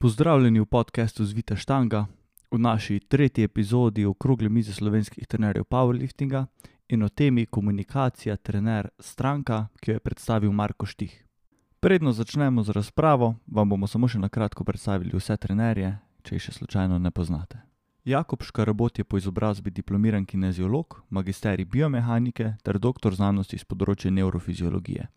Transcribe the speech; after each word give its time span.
Pozdravljeni 0.00 0.60
v 0.60 0.64
podkastu 0.64 1.24
Zvita 1.24 1.56
Štanga, 1.56 2.06
v 2.50 2.58
naši 2.58 3.00
tretji 3.00 3.44
epizodi 3.44 4.04
okrogle 4.06 4.48
mize 4.48 4.72
slovenskih 4.72 5.26
trenerjev 5.26 5.64
powerliftinga 5.64 6.46
in 6.88 7.02
o 7.02 7.08
temi 7.08 7.46
komunikacija 7.46 8.36
trener 8.36 8.88
stranka, 8.98 9.66
ki 9.80 9.90
jo 9.90 9.94
je 9.96 10.00
predstavil 10.00 10.52
Marko 10.52 10.86
Štih. 10.86 11.24
Predno 11.80 12.12
začnemo 12.12 12.62
z 12.62 12.70
razpravo, 12.70 13.34
vam 13.46 13.68
bomo 13.68 13.86
samo 13.86 14.06
še 14.08 14.22
na 14.22 14.28
kratko 14.28 14.64
predstavili 14.64 15.18
vse 15.18 15.36
trenerje, 15.36 15.96
če 16.22 16.34
jih 16.34 16.46
še 16.46 16.52
slučajno 16.52 16.98
ne 16.98 17.10
poznate. 17.10 17.58
Jakob 18.04 18.46
Škarabot 18.46 18.98
je 18.98 19.04
po 19.04 19.18
izobrazbi 19.18 19.70
diplomiran 19.70 20.24
kineziolog, 20.24 21.02
magisterij 21.10 21.66
biomehanike 21.66 22.54
ter 22.62 22.78
doktor 22.78 23.18
znanosti 23.18 23.58
z 23.58 23.66
področja 23.66 24.14
nevrofiziologije. 24.14 25.10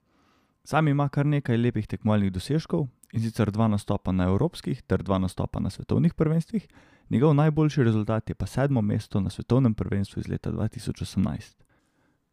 Sam 0.64 0.88
ima 0.88 1.10
kar 1.10 1.26
nekaj 1.26 1.58
lepih 1.58 1.88
tekmovalnih 1.88 2.32
dosežkov, 2.32 2.88
in 3.14 3.22
sicer 3.22 3.52
dva 3.52 3.68
nastopa 3.68 4.12
na 4.12 4.30
evropskih 4.30 4.82
ter 4.82 5.04
dva 5.04 5.18
nastopa 5.20 5.60
na 5.60 5.70
svetovnih 5.70 6.14
prvenstvih, 6.14 6.68
njegov 7.10 7.34
najboljši 7.34 7.84
rezultat 7.84 8.30
je 8.30 8.36
pa 8.36 8.46
sedmo 8.46 8.82
mesto 8.82 9.20
na 9.20 9.30
svetovnem 9.30 9.74
prvenstvu 9.74 10.20
iz 10.20 10.28
leta 10.28 10.52
2018. 10.52 11.62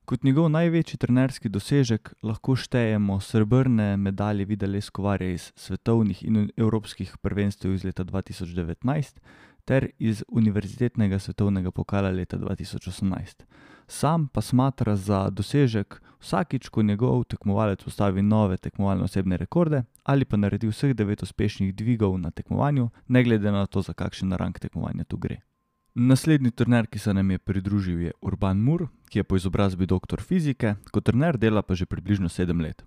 Kot 0.05 0.23
njegov 0.25 0.49
največji 0.49 0.99
trenerski 0.99 1.49
dosežek 1.49 2.15
lahko 2.23 2.57
štejemo 2.57 3.21
srebrne 3.21 3.97
medalje 3.97 4.45
Videla 4.45 4.81
Skovarja 4.81 5.31
iz 5.31 5.53
svetovnih 5.57 6.23
in 6.25 6.51
evropskih 6.57 7.17
prvenstev 7.21 7.75
iz 7.75 7.85
leta 7.85 8.05
2019 8.05 9.19
ter 9.65 9.91
iz 9.99 10.25
univerzitetnega 10.29 11.19
svetovnega 11.19 11.71
pokala 11.71 12.11
leta 12.11 12.39
2018 12.39 13.45
sam 13.89 14.29
pa 14.29 14.41
smatra 14.41 14.97
za 14.97 15.31
dosežek 15.31 16.03
vsakič, 16.21 16.69
ko 16.69 16.83
njegov 16.83 17.25
tekmovalec 17.25 17.87
ustavi 17.87 18.23
nove 18.23 18.57
tekmovalne 18.57 19.05
osebne 19.05 19.37
rekorde 19.37 19.83
ali 20.05 20.25
pa 20.25 20.37
naredi 20.37 20.69
vseh 20.69 20.95
devet 20.95 21.23
uspešnih 21.23 21.75
dvigov 21.75 22.19
na 22.19 22.31
tekmovanju, 22.31 22.89
ne 23.09 23.25
glede 23.25 23.53
na 23.53 23.67
to, 23.67 23.83
za 23.83 23.93
kakšen 23.93 24.33
rang 24.33 24.59
tekmovanja 24.59 25.05
tu 25.05 25.17
gre. 25.17 25.41
Naslednji 25.95 26.51
trener, 26.51 26.87
ki 26.87 26.99
se 26.99 27.15
nam 27.15 27.31
je 27.31 27.39
pridružil, 27.39 28.01
je 28.01 28.13
Urban 28.23 28.57
Mur, 28.57 28.87
ki 29.09 29.19
je 29.19 29.25
po 29.25 29.37
izobrazbi 29.37 29.87
doktor 29.87 30.21
fizike, 30.23 30.75
kot 30.93 31.05
trener 31.05 31.37
dela 31.37 31.63
pa 31.63 31.75
že 31.75 31.87
približno 31.87 32.29
sedem 32.29 32.61
let. 32.61 32.85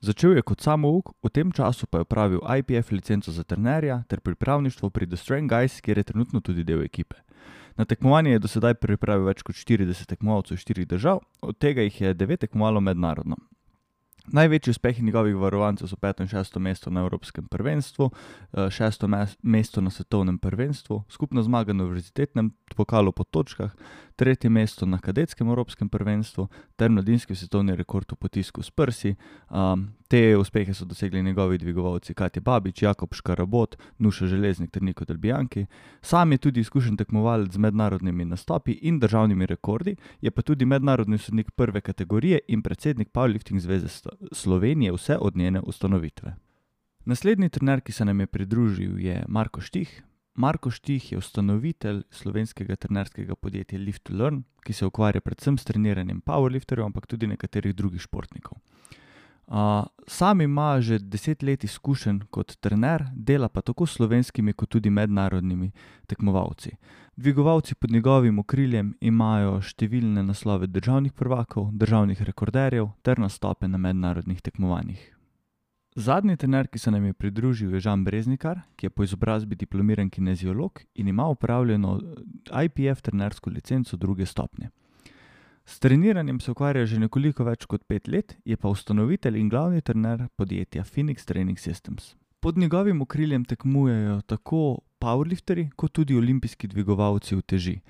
Začel 0.00 0.36
je 0.36 0.42
kot 0.42 0.60
samouk, 0.60 1.12
v 1.22 1.28
tem 1.28 1.52
času 1.52 1.86
pa 1.86 1.98
je 1.98 2.08
upravil 2.08 2.40
IPF 2.40 2.90
licenco 2.90 3.32
za 3.32 3.44
trenerja 3.44 4.02
ter 4.08 4.20
pripravništvo 4.20 4.90
pri 4.90 5.06
The 5.06 5.16
Strength 5.16 5.50
Guys, 5.52 5.80
kjer 5.80 5.98
je 5.98 6.04
trenutno 6.04 6.40
tudi 6.40 6.64
del 6.64 6.82
ekipe. 6.82 7.16
Na 7.76 7.84
tekmovanje 7.84 8.30
je 8.30 8.38
do 8.38 8.48
sedaj 8.48 8.74
pripravil 8.74 9.28
več 9.30 9.42
kot 9.42 9.56
40 9.56 10.06
tekmovalcev 10.06 10.58
iz 10.58 10.64
štirih 10.64 10.88
držav, 10.88 11.22
od 11.42 11.58
tega 11.58 11.82
jih 11.86 12.00
je 12.00 12.14
devet 12.14 12.40
tekmovalo 12.40 12.80
mednarodno. 12.80 13.36
Največji 14.32 14.70
uspehi 14.70 15.02
njegovih 15.02 15.34
varovancev 15.36 15.88
so 15.88 15.96
peto 15.96 16.22
in 16.22 16.28
šesto 16.28 16.60
mesto 16.60 16.90
na 16.90 17.00
Evropskem 17.00 17.48
prvenstvu, 17.48 18.10
eh, 18.10 18.70
šesto 18.70 19.08
mesto 19.42 19.80
na 19.80 19.90
svetovnem 19.90 20.38
prvenstvu, 20.38 21.02
skupna 21.08 21.42
zmaga 21.42 21.72
na 21.72 21.84
univerzitetnem 21.84 22.52
pokalu 22.76 23.12
po 23.12 23.24
točkah, 23.24 23.74
tretje 24.20 24.50
mesto 24.50 24.86
na 24.86 24.98
kadetskem 24.98 25.48
Evropskem 25.48 25.88
prvenstvu 25.88 26.44
ter 26.76 26.90
mladinski 26.92 27.34
svetovni 27.34 27.72
rekord 27.76 28.12
v 28.12 28.16
potisku 28.20 28.62
s 28.62 28.70
prsi. 28.70 29.14
Um, 29.48 29.86
te 30.12 30.36
uspehe 30.36 30.74
so 30.76 30.84
dosegli 30.84 31.22
njegovi 31.22 31.58
dvigovalci 31.58 32.14
Katja 32.14 32.42
Babič, 32.42 32.82
Jakob 32.82 33.14
Škarabot, 33.16 33.78
Nuša 33.98 34.26
Železnik 34.26 34.70
ter 34.70 34.82
Niko 34.82 35.04
Delbijanki. 35.08 35.64
Sam 36.02 36.32
je 36.32 36.38
tudi 36.38 36.60
izkušen 36.60 36.96
tekmovalec 37.00 37.52
z 37.52 37.58
mednarodnimi 37.58 38.24
nastopi 38.24 38.72
in 38.82 38.98
državnimi 39.00 39.46
rekordi, 39.46 39.96
je 40.20 40.30
pa 40.30 40.42
tudi 40.42 40.68
mednarodni 40.68 41.18
sodnik 41.18 41.50
prve 41.50 41.80
kategorije 41.80 42.38
in 42.48 42.62
predsednik 42.62 43.08
Powerlifting 43.08 43.58
zveze 43.58 43.88
Slovenije 44.32 44.92
vse 44.92 45.16
od 45.16 45.36
njene 45.36 45.60
ustanovitve. 45.60 46.36
Naslednji 47.04 47.48
trener, 47.48 47.80
ki 47.80 47.92
se 47.92 48.04
nam 48.04 48.20
je 48.20 48.26
pridružil, 48.26 49.00
je 49.00 49.24
Marko 49.28 49.60
Štih. 49.60 50.02
Marko 50.34 50.70
Štih 50.70 51.12
je 51.12 51.18
ustanovitelj 51.18 52.02
slovenskega 52.10 52.76
trenerskega 52.76 53.34
podjetja 53.34 53.78
Lift 53.78 54.04
to 54.04 54.14
Learn, 54.14 54.42
ki 54.64 54.72
se 54.72 54.86
ukvarja 54.86 55.20
predvsem 55.20 55.58
s 55.58 55.64
treniranjem 55.64 56.20
powerlifterjev, 56.20 56.86
ampak 56.86 57.06
tudi 57.06 57.26
nekaterih 57.26 57.74
drugih 57.74 58.00
športnikov. 58.00 58.58
Uh, 59.50 59.84
sam 60.06 60.40
ima 60.40 60.80
že 60.80 60.98
deset 60.98 61.42
let 61.42 61.64
izkušenj 61.64 62.20
kot 62.30 62.54
trener, 62.60 63.04
dela 63.14 63.48
pa 63.48 63.60
tako 63.60 63.86
s 63.86 63.98
slovenskimi, 63.98 64.52
kot 64.52 64.68
tudi 64.70 64.90
mednarodnimi 64.90 65.72
tekmovalci. 66.06 66.70
Dvigovalci 67.16 67.74
pod 67.74 67.90
njegovim 67.90 68.38
okriljem 68.38 68.94
imajo 69.00 69.58
številne 69.60 70.22
naslove 70.22 70.66
državnih 70.66 71.12
prvakov, 71.12 71.72
državnih 71.72 72.22
rekorderjev 72.22 72.92
ter 73.02 73.18
nastope 73.18 73.68
na 73.68 73.78
mednarodnih 73.78 74.40
tekmovanjih. 74.40 75.19
Zadnji 75.96 76.36
trener, 76.36 76.68
ki 76.68 76.78
se 76.78 76.90
nam 76.90 77.04
je 77.04 77.12
pridružil, 77.12 77.74
je 77.74 77.80
Žan 77.80 78.04
Breznikar, 78.04 78.60
ki 78.76 78.86
je 78.86 78.90
po 78.90 79.02
izobrazbi 79.02 79.56
diplomiran 79.56 80.10
kineziolog 80.10 80.80
in 80.94 81.08
ima 81.08 81.26
upravljeno 81.26 82.00
IPF 82.64 83.02
trenersko 83.02 83.50
licenco 83.50 83.96
druge 83.96 84.26
stopnje. 84.26 84.70
S 85.64 85.78
treniranjem 85.78 86.40
se 86.40 86.50
ukvarja 86.50 86.86
že 86.86 86.98
nekoliko 86.98 87.44
več 87.44 87.66
kot 87.66 87.84
pet 87.88 88.08
let, 88.08 88.36
je 88.44 88.56
pa 88.56 88.68
ustanovitelj 88.68 89.38
in 89.38 89.48
glavni 89.48 89.80
trener 89.80 90.28
podjetja 90.36 90.84
Phoenix 90.84 91.26
Training 91.26 91.58
Systems. 91.58 92.14
Pod 92.40 92.58
njegovim 92.58 93.02
okriljem 93.02 93.44
tekmujejo 93.44 94.20
tako 94.26 94.78
powerlifteri, 94.98 95.70
kot 95.76 95.92
tudi 95.92 96.16
olimpijski 96.16 96.68
dvigovalci 96.68 97.36
v 97.36 97.42
teži. 97.42 97.80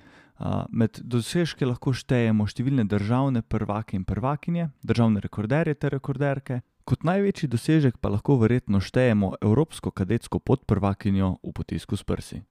Med 0.69 0.99
dosežke 1.03 1.65
lahko 1.65 1.93
štejemo 1.93 2.47
številne 2.49 2.87
državne 2.89 3.41
prvake 3.41 3.95
in 3.95 4.03
prvakinje, 4.03 4.71
državne 4.83 5.21
rekorderje 5.21 5.75
ter 5.75 5.93
rekorderke, 5.93 6.61
kot 6.85 7.03
največji 7.03 7.49
dosežek 7.49 7.97
pa 8.01 8.09
lahko 8.09 8.37
verjetno 8.41 8.79
štejemo 8.79 9.35
evropsko 9.41 9.91
kadetsko 9.91 10.39
podprvakinjo 10.39 11.37
v 11.43 11.53
potisku 11.53 11.97
s 11.97 12.03
prsi. 12.03 12.41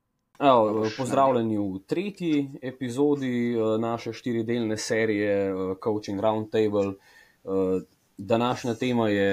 Evo, 0.41 0.89
pozdravljeni 0.97 1.59
v 1.59 1.79
tretji 1.87 2.51
epizodi 2.63 3.53
eh, 3.53 3.79
naše 3.79 4.13
štiridelne 4.13 4.77
serije 4.77 5.35
eh, 5.49 5.55
Coaching 5.85 6.21
Roundtable. 6.21 6.87
Eh, 6.89 7.83
današnja 8.19 8.75
tema 8.75 9.09
je, 9.09 9.33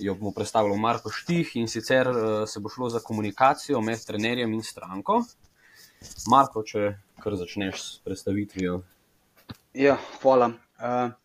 jo 0.00 0.14
bomo 0.14 0.32
predstavili 0.36 0.78
Marko 0.78 1.10
Štih 1.10 1.56
in 1.56 1.68
sicer 1.68 2.08
se 2.46 2.60
bo 2.60 2.68
šlo 2.68 2.88
za 2.88 3.00
komunikacijo 3.00 3.80
med 3.80 4.04
trenerjem 4.06 4.52
in 4.52 4.62
stranko. 4.62 5.22
Marko, 6.30 6.62
če 6.62 6.98
kar 7.20 7.36
začneš 7.36 7.82
s 7.82 7.98
predstavitvijo. 8.04 8.82
Ja, 9.74 9.96
hvala. 10.22 10.50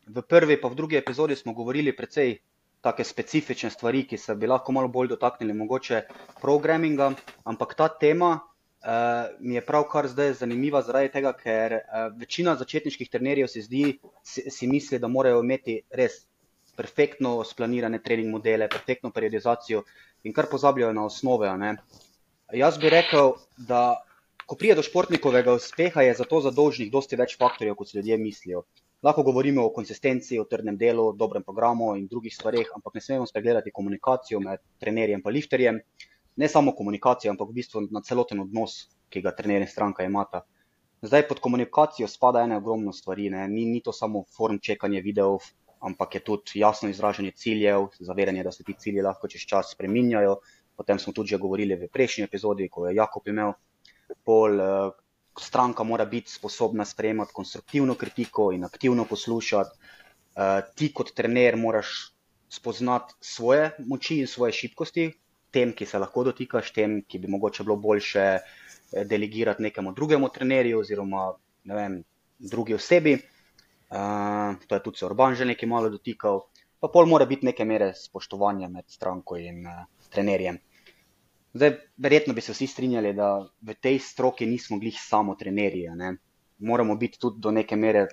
V 0.07 0.21
prvi 0.21 0.61
pa 0.61 0.67
v 0.67 0.75
drugi 0.75 0.95
epizodi 0.95 1.35
smo 1.35 1.53
govorili 1.53 1.95
precej 1.95 2.37
take 2.81 3.03
specifične 3.03 3.69
stvari, 3.69 4.05
ki 4.07 4.17
se 4.17 4.35
bi 4.35 4.47
lahko 4.47 4.71
malo 4.71 4.87
bolj 4.87 5.11
dotaknili, 5.13 5.53
mogoče 5.53 6.01
programinga, 6.41 7.11
ampak 7.43 7.75
ta 7.75 7.89
tema 7.89 8.31
uh, 8.39 9.35
mi 9.39 9.55
je 9.55 9.65
pravkar 9.65 10.07
zdaj 10.07 10.33
zanimiva 10.43 10.81
zaradi 10.81 11.11
tega, 11.13 11.33
ker 11.33 11.79
uh, 11.79 12.07
večina 12.19 12.55
začetniških 12.55 13.09
trenerjev 13.11 13.51
se 13.51 13.65
zdi, 13.67 13.99
si, 14.23 14.47
si 14.49 14.67
misli, 14.67 14.99
da 14.99 15.07
morajo 15.11 15.43
imeti 15.43 15.81
res 15.91 16.23
perfektno 16.79 17.43
splanirane 17.43 17.99
trening 18.03 18.31
modele, 18.31 18.69
perfektno 18.71 19.11
periodizacijo 19.11 19.83
in 20.23 20.33
kar 20.33 20.47
pozabljajo 20.51 20.93
na 20.95 21.05
osnove. 21.05 21.51
Jaz 22.55 22.77
bi 22.79 22.89
rekel, 22.89 23.33
da 23.57 23.99
ko 24.49 24.55
prije 24.55 24.75
do 24.75 24.83
športnikovega 24.83 25.53
uspeha, 25.53 26.01
je 26.01 26.13
za 26.21 26.25
to 26.25 26.39
zadolžnih 26.41 26.91
dosti 26.91 27.19
več 27.19 27.35
faktorjev, 27.37 27.75
kot 27.75 27.91
si 27.91 27.97
ljudje 27.97 28.17
mislijo. 28.17 28.63
Lahko 29.03 29.23
govorimo 29.23 29.63
o 29.63 29.73
konsistenci, 29.73 30.39
o 30.39 30.43
trdnem 30.43 30.77
delu, 30.77 31.13
dobrem 31.15 31.43
programu 31.43 31.95
in 31.95 32.07
drugih 32.07 32.35
stvarih, 32.35 32.71
ampak 32.75 32.95
ne 32.95 33.01
smemo 33.01 33.25
spregledati 33.25 33.71
komunikacijo 33.71 34.39
med 34.43 34.59
trenerjem 34.79 35.21
in 35.25 35.33
lifterjem. 35.33 35.75
Uh, 35.75 36.09
ne 36.39 36.47
samo 36.47 36.71
komunikacijo, 36.71 37.31
ampak 37.31 37.49
v 37.49 37.53
bistvu 37.53 37.81
na 37.91 38.01
celoten 38.01 38.39
odnos, 38.39 38.75
ki 39.11 39.21
ga 39.21 39.33
trener 39.35 39.65
in 39.65 39.67
stranka 39.67 40.05
imata. 40.07 40.45
Zdaj 41.03 41.25
pod 41.27 41.41
komunikacijo 41.43 42.07
spada 42.07 42.43
ena 42.47 42.57
ogromna 42.61 42.93
stvar, 42.95 43.19
ni, 43.19 43.65
ni 43.65 43.81
to 43.83 43.91
samo 43.91 44.23
form 44.37 44.59
čekanje 44.63 45.01
videov, 45.01 45.49
ampak 45.83 46.15
je 46.15 46.21
tudi 46.29 46.61
jasno 46.63 46.89
izražanje 46.89 47.33
ciljev, 47.35 47.89
zavedanje, 47.99 48.43
da 48.43 48.51
se 48.51 48.63
ti 48.63 48.75
cilji 48.79 49.03
lahko 49.03 49.27
čez 49.27 49.43
čas 49.51 49.73
spreminjajo. 49.75 50.37
Potem 50.79 50.99
smo 50.99 51.11
tudi 51.13 51.35
že 51.35 51.37
govorili 51.37 51.75
v 51.75 51.91
prejšnji 51.91 52.23
epizodi, 52.23 52.69
ko 52.69 52.87
je 52.87 52.95
Jakob 52.95 53.27
imel 53.27 53.53
pol. 54.23 54.63
Stranka 55.39 55.83
mora 55.83 56.05
biti 56.05 56.31
sposobna 56.31 56.85
sprejemati 56.85 57.33
konstruktivno 57.33 57.95
kritiko 57.95 58.51
in 58.51 58.63
aktivno 58.63 59.05
poslušati. 59.05 59.77
Uh, 60.39 60.59
ti, 60.75 60.91
kot 60.93 61.13
trener, 61.15 61.57
moraš 61.57 62.13
spoznati 62.49 63.13
svoje 63.21 63.71
moči 63.79 64.19
in 64.19 64.27
svoje 64.27 64.51
šibkosti, 64.51 65.11
tem, 65.51 65.73
ki 65.73 65.85
se 65.85 65.99
lahko 65.99 66.23
dotikaš, 66.23 66.71
tem, 66.73 67.01
ki 67.07 67.19
bi 67.19 67.31
mogoče 67.31 67.63
bilo 67.63 67.77
boljše 67.77 68.25
eh, 68.29 69.05
delegirati 69.05 69.63
nekemu 69.63 69.93
drugemu 69.93 70.29
trenerju 70.29 70.79
oziroma 70.79 71.31
vem, 71.65 72.03
drugi 72.39 72.73
osebi. 72.73 73.17
Uh, 73.89 74.53
to 74.67 74.75
je 74.75 74.83
tudi 74.83 74.97
se 74.97 75.05
Urban 75.05 75.35
že 75.35 75.45
nekaj 75.45 75.69
malo 75.69 75.89
dotikal. 75.89 76.43
Pa 76.79 76.87
pol 76.87 77.05
mora 77.05 77.25
biti 77.25 77.45
neke 77.45 77.65
mere 77.65 77.93
spoštovanja 77.97 78.69
med 78.69 78.85
stranko 78.87 79.37
in 79.37 79.65
uh, 79.65 79.85
trenerjem. 80.13 80.59
Zdaj, 81.53 81.71
verjetno 81.97 82.33
bi 82.37 82.41
se 82.45 82.53
vsi 82.53 82.67
strinjali, 82.67 83.13
da 83.17 83.29
v 83.61 83.73
tej 83.81 83.99
stroki 84.05 84.45
nismo 84.45 84.77
glih 84.79 84.97
samo 85.01 85.35
trenerji. 85.35 85.87
Ne? 85.97 86.13
Moramo 86.59 86.95
biti 86.95 87.19
tudi 87.19 87.41
do 87.41 87.51
neke 87.51 87.75
mere, 87.75 88.07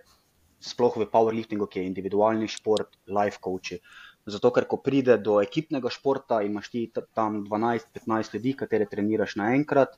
sploh 0.61 0.97
v 0.97 1.07
powerliftingu, 1.13 1.69
ki 1.69 1.83
je 1.83 1.89
individualni 1.91 2.49
šport, 2.49 2.97
life 3.07 3.43
coachi. 3.45 3.81
Zato, 4.27 4.51
ker 4.51 4.65
ko 4.67 4.81
pride 4.83 5.19
do 5.23 5.37
ekipnega 5.43 5.93
športa, 5.93 6.41
imaš 6.43 6.71
ti 6.73 6.87
tam 7.15 7.45
12-15 7.47 8.35
ljudi, 8.35 8.55
katere 8.59 8.89
treniraš 8.91 9.37
naenkrat, 9.39 9.95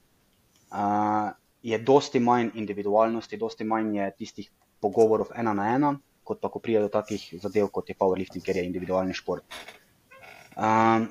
uh, 0.68 1.30
je 1.62 1.78
dosti 1.78 2.20
manj 2.20 2.50
individualnosti, 2.60 3.38
dosti 3.40 3.64
manj 3.64 3.96
je 4.00 4.10
tistih 4.18 4.50
pogovorov 4.82 5.32
ena 5.34 5.54
na 5.54 5.70
ena, 5.74 5.94
kot 6.24 6.42
pa 6.42 6.50
ko 6.52 6.60
pride 6.60 6.84
do 6.84 6.90
takih 6.92 7.22
zadev, 7.40 7.70
kot 7.72 7.88
je 7.88 7.96
powerlifting, 7.96 8.44
ker 8.44 8.58
je 8.58 8.66
individualni 8.66 9.16
šport. 9.16 9.46
Um, 10.58 11.08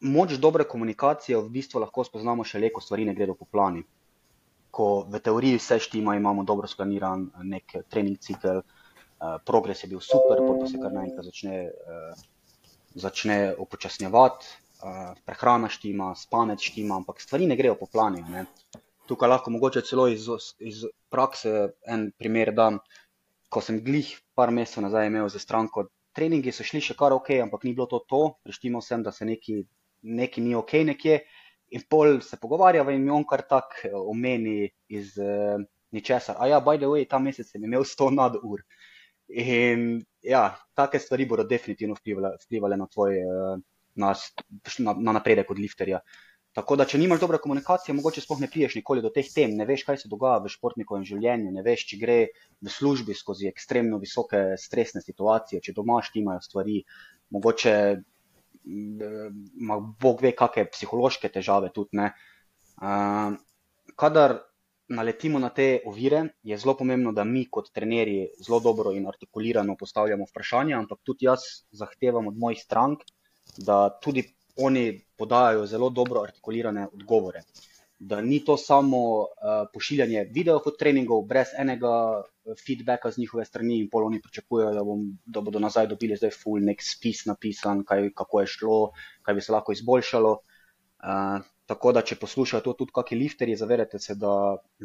moč 0.00 0.36
dobre 0.38 0.64
komunikacije 0.64 1.38
v 1.38 1.48
bistvu 1.48 1.80
lahko 1.80 2.04
spoznamo 2.04 2.44
šele, 2.44 2.72
ko 2.72 2.80
stvari 2.80 3.04
ne 3.04 3.14
gredo 3.14 3.34
po 3.34 3.44
plani. 3.44 3.82
Ko 4.70 5.04
v 5.08 5.20
teoriji 5.20 5.58
vse 5.58 5.80
štima, 5.82 6.14
imamo 6.16 6.44
dobro 6.44 6.68
splaniran 6.70 7.26
nek 7.44 7.74
trening 7.90 8.18
cikl, 8.18 8.60
uh, 8.60 8.80
Eh, 9.20 9.38
progres 9.44 9.82
je 9.84 9.88
bil 9.88 10.00
super, 10.00 10.38
potem 10.40 10.68
se 10.68 10.78
kar 10.80 10.92
naenkrat 10.96 11.26
začne, 11.28 11.56
uh, 11.68 12.20
začne 13.02 13.34
upočasnjevati, 13.60 14.46
uh, 14.80 15.10
prehrana 15.28 15.68
štima, 15.68 16.14
spanec 16.16 16.64
štima, 16.64 16.96
ampak 17.02 17.20
stvari 17.20 17.48
ne 17.50 17.56
grejo 17.58 17.74
po 17.76 17.84
planu. 17.84 18.22
Tukaj 19.12 19.28
lahko 19.28 19.52
mogoče 19.52 19.82
celo 19.84 20.06
iz, 20.08 20.24
iz 20.58 20.86
prakse 21.12 21.52
en 21.84 22.08
primer 22.16 22.54
dam. 22.56 22.80
Ko 23.52 23.60
sem 23.60 23.82
glih 23.84 24.14
par 24.38 24.54
mesecev 24.56 24.86
nazaj 24.86 25.10
imel 25.10 25.28
za 25.28 25.42
stranko, 25.42 25.90
treningi 26.16 26.54
so 26.56 26.64
šli 26.64 26.80
še 26.80 26.96
kar 26.96 27.12
ok, 27.12 27.34
ampak 27.44 27.68
ni 27.68 27.74
bilo 27.76 27.90
to 27.92 28.00
to, 28.08 28.22
preštimo 28.46 28.80
sem, 28.80 29.04
da 29.04 29.12
se 29.12 29.28
neki, 29.28 29.58
neki 30.02 30.40
ni 30.44 30.54
ok 30.54 30.72
nekje. 30.92 31.20
In 31.70 31.84
pol 31.88 32.18
se 32.26 32.36
pogovarjava 32.40 32.92
in 32.92 33.04
on 33.10 33.24
kar 33.24 33.44
tak 33.46 33.76
omeni 33.94 34.70
iz 34.90 35.14
uh, 35.22 35.60
ničesar. 35.94 36.36
A 36.38 36.48
ja, 36.50 36.58
by 36.60 36.78
the 36.78 36.88
way, 36.90 37.06
ta 37.06 37.20
mesec 37.22 37.46
sem 37.46 37.62
imel 37.64 37.86
100 37.86 38.10
nadur. 38.14 38.58
Uh, 38.58 38.88
In 39.30 40.00
ja, 40.22 40.56
take 40.74 40.98
stvari 40.98 41.26
bodo 41.26 41.44
definitivno 41.46 41.94
vplivale, 41.94 42.34
vplivale 42.44 42.76
na 42.76 42.86
tvoj 42.86 43.18
eh, 43.18 43.60
na, 43.94 44.14
na, 44.78 44.94
na 44.98 45.12
napredek 45.12 45.50
od 45.50 45.58
lifterja. 45.58 46.00
Tako 46.50 46.74
da, 46.80 46.84
če 46.84 46.98
nimaš 46.98 47.20
dobre 47.22 47.38
komunikacije, 47.38 47.94
mogoče 47.94 48.24
sploh 48.24 48.40
ne 48.42 48.48
priješ 48.50 48.74
nikoli 48.80 49.04
do 49.04 49.12
teh 49.14 49.28
tem, 49.30 49.52
ne 49.54 49.62
veš, 49.68 49.84
kaj 49.86 50.00
se 50.00 50.08
dogaja 50.10 50.40
v 50.42 50.50
športnikovem 50.50 51.04
življenju, 51.06 51.52
ne 51.54 51.62
veš, 51.62 51.84
če 51.92 51.98
gre 52.00 52.16
v 52.58 52.72
službi 52.74 53.14
skozi 53.14 53.46
ekstremno 53.46 54.00
visoke 54.02 54.40
stresne 54.58 54.98
situacije, 55.04 55.62
če 55.62 55.76
doma 55.76 56.00
štimajo 56.02 56.42
stvari, 56.42 56.80
mogoče 57.30 57.74
ima 58.64 59.78
Bog 60.00 60.22
ve, 60.22 60.32
kakšne 60.36 60.68
psihološke 60.70 61.28
težave 61.32 61.70
tudi. 61.74 61.98
Uh, 62.80 63.36
kadar 63.96 64.38
naletimo 64.90 65.38
na 65.38 65.50
te 65.54 65.80
ovire, 65.86 66.24
je 66.42 66.58
zelo 66.58 66.74
pomembno, 66.76 67.12
da 67.12 67.24
mi 67.24 67.44
kot 67.50 67.70
trenerji 67.74 68.28
zelo 68.46 68.60
dobro 68.60 68.92
in 68.92 69.06
artikulirano 69.06 69.76
postavljamo 69.78 70.26
vprašanja, 70.30 70.78
ampak 70.78 70.98
tudi 71.04 71.28
jaz 71.28 71.46
zahtevam 71.70 72.26
od 72.26 72.38
mojih 72.38 72.62
strank, 72.62 73.04
da 73.56 73.88
tudi 74.02 74.24
oni 74.56 75.04
podajajo 75.16 75.66
zelo 75.66 75.90
dobro 75.90 76.22
artikulirane 76.22 76.88
odgovore. 76.92 77.42
Da 78.00 78.22
ni 78.24 78.38
to 78.44 78.56
samo 78.56 79.00
uh, 79.20 79.26
pošiljanje 79.74 80.24
videov 80.32 80.64
od 80.70 80.78
treningov, 80.80 81.26
brez 81.28 81.50
enega 81.60 81.92
eh, 82.16 82.54
feedbacka 82.56 83.10
z 83.12 83.20
njihove 83.20 83.44
strani, 83.44 83.76
in 83.82 83.90
pol 83.92 84.06
oni 84.08 84.22
pričakujejo, 84.24 84.72
da, 84.72 84.84
bom, 84.88 85.02
da 85.26 85.42
bodo 85.44 85.60
nazaj 85.60 85.90
dobili 85.90 86.16
zdaj 86.16 86.32
full 86.32 86.64
nek 86.64 86.80
spis 86.80 87.26
napisan, 87.28 87.84
kaj, 87.84 88.08
kako 88.16 88.40
je 88.40 88.52
šlo, 88.56 88.78
kaj 89.22 89.36
bi 89.36 89.44
se 89.44 89.52
lahko 89.52 89.76
izboljšalo. 89.76 90.32
Uh, 91.00 91.44
Tako 91.70 91.92
da, 91.94 92.00
če 92.02 92.16
poslušate 92.18 92.64
to 92.66 92.72
tudi 92.80 92.90
kakšni 92.96 93.16
lifterji, 93.20 93.54
zavedate 93.58 94.00
se, 94.02 94.16
da 94.18 94.30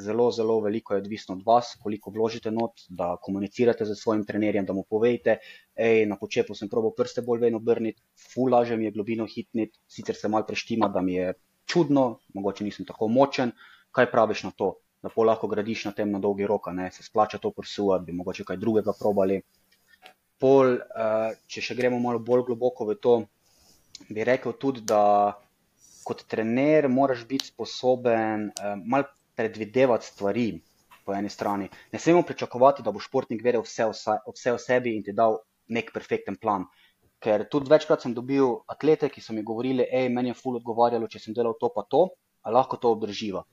zelo, 0.08 0.28
zelo 0.36 0.60
veliko 0.62 0.94
je 0.94 1.02
odvisno 1.02 1.34
od 1.34 1.42
vas, 1.48 1.72
koliko 1.82 2.12
vložite 2.14 2.52
not, 2.54 2.84
da 3.00 3.08
komunicirate 3.26 3.88
z 3.90 3.96
svojim 3.98 4.22
trenerjem, 4.28 4.68
da 4.68 4.76
mu 4.78 4.84
povejte, 4.86 5.40
hej, 5.82 6.04
na 6.12 6.20
počepu 6.22 6.54
sem 6.54 6.70
probo 6.70 6.92
prste 6.94 7.24
bolj 7.26 7.42
vedno 7.48 7.58
obrniti, 7.64 8.04
fulaže 8.36 8.78
mi 8.78 8.86
je 8.86 8.94
globino 9.00 9.26
hitniti, 9.26 9.82
sicer 9.98 10.20
se 10.20 10.30
mal 10.30 10.46
preštima, 10.46 10.92
da 10.94 11.02
mi 11.02 11.18
je 11.18 11.34
čudno, 11.66 12.20
mogoče 12.34 12.64
nisem 12.64 12.86
tako 12.86 13.08
močen, 13.08 13.52
kaj 13.96 14.12
praviš 14.12 14.44
na 14.48 14.52
to, 14.52 14.76
da 15.04 15.10
pol 15.14 15.30
lahko 15.30 15.48
gradiš 15.48 15.86
na 15.90 15.94
tem 15.98 16.12
na 16.12 16.20
dolgi 16.20 16.48
rok, 16.50 16.72
ne 16.74 16.90
se 16.92 17.04
splača 17.04 17.38
to 17.42 17.52
prsuvati, 17.52 18.06
bi 18.08 18.18
mogoče 18.18 18.44
kaj 18.44 18.58
drugega 18.58 18.94
probali. 19.00 19.42
Pol, 20.42 20.76
uh, 20.76 21.32
če 21.48 21.62
še 21.62 21.78
gremo 21.78 22.00
malo 22.04 22.20
bolj 22.20 22.46
globoko 22.50 22.88
v 22.90 22.98
to, 23.02 23.16
bi 24.10 24.26
rekel 24.28 24.56
tudi, 24.60 24.84
da 24.84 25.34
kot 26.06 26.26
trener 26.30 26.90
moraš 26.92 27.24
biti 27.30 27.50
sposoben 27.54 28.50
uh, 28.50 28.74
malo 28.84 29.10
predvidevati 29.36 30.12
stvari. 30.12 30.48
Po 31.06 31.14
eni 31.14 31.30
strani 31.30 31.68
ne 31.94 32.00
smemo 32.02 32.24
pričakovati, 32.26 32.82
da 32.82 32.90
bo 32.92 33.00
športnik 33.00 33.44
vedel 33.46 33.62
vse, 33.62 33.86
vse, 33.92 34.16
vse 34.26 34.54
o 34.56 34.58
sebi 34.58 34.96
in 34.98 35.04
ti 35.06 35.14
dal 35.14 35.38
nek 35.70 35.92
perfekten 35.94 36.38
plan. 36.42 36.66
Ker 37.24 37.46
tudi 37.50 37.72
večkrat 37.72 38.04
sem 38.04 38.14
dobil 38.14 38.60
atlete, 38.72 39.10
ki 39.10 39.22
so 39.22 39.34
mi 39.34 39.44
govorili, 39.44 39.88
hej, 39.92 40.10
meni 40.14 40.34
je 40.34 40.40
ful 40.40 40.60
odgovarjalo, 40.60 41.08
če 41.08 41.22
sem 41.24 41.38
delal 41.38 41.56
to, 41.60 41.72
pa 41.76 41.86
to, 41.90 42.10
ali 42.46 42.58
lahko 42.58 42.78
to 42.78 42.92
obdrživa. 42.96 43.44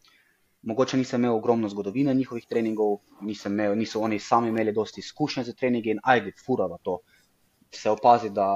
Mogoče 0.62 0.98
nisem 0.98 1.24
imel 1.24 1.36
ogromno 1.36 1.68
zgodovine 1.68 2.14
njihovih 2.14 2.44
treningov, 2.46 2.98
nisem 3.26 3.54
imel, 3.56 3.74
niso 3.78 4.00
oni 4.00 4.18
sami 4.18 4.52
imeli 4.52 4.72
dosti 4.72 5.00
izkušenj 5.02 5.48
za 5.48 5.54
treninge 5.58 5.90
in 5.90 6.02
ajde, 6.02 6.34
furava 6.46 6.78
to. 6.82 7.00
Se 7.74 7.90
opazi, 7.90 8.30
da 8.30 8.46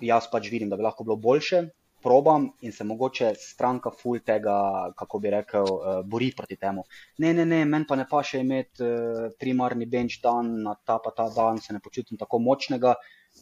jaz 0.00 0.30
pač 0.32 0.48
vidim, 0.52 0.70
da 0.70 0.76
bi 0.76 0.86
lahko 0.86 1.04
bilo 1.04 1.16
boljše, 1.16 1.66
probam 2.02 2.50
in 2.60 2.72
se 2.72 2.84
mogoče 2.84 3.32
stranka 3.34 3.90
ful 3.90 4.20
tega, 4.24 4.54
kako 4.96 5.18
bi 5.18 5.30
rekel, 5.34 5.66
uh, 5.66 6.00
bori 6.06 6.30
proti 6.36 6.56
temu. 6.56 6.84
Ne, 7.18 7.34
ne, 7.34 7.44
ne, 7.44 7.64
meni 7.64 7.88
pa 7.88 7.96
ne 7.98 8.06
pa 8.10 8.22
še 8.22 8.40
imeti 8.44 8.84
uh, 8.86 9.28
primarni 9.40 9.88
bench 9.90 10.20
dan, 10.22 10.52
na 10.62 10.76
ta 10.84 11.00
pa 11.02 11.10
ta 11.16 11.28
dan 11.34 11.58
se 11.58 11.74
ne 11.74 11.80
počutim 11.82 12.20
tako 12.20 12.38
močnega, 12.38 12.94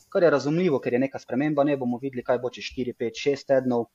kar 0.08 0.22
je 0.22 0.30
razumljivo, 0.30 0.78
ker 0.80 0.92
je 0.92 1.02
neka 1.06 1.18
sprememba, 1.18 1.64
ne 1.64 1.76
bomo 1.76 1.98
videli, 2.02 2.24
kaj 2.24 2.38
bo 2.38 2.50
čez 2.50 2.70
4, 2.76 2.96
5, 3.00 3.22
6 3.28 3.48
tednov. 3.52 3.86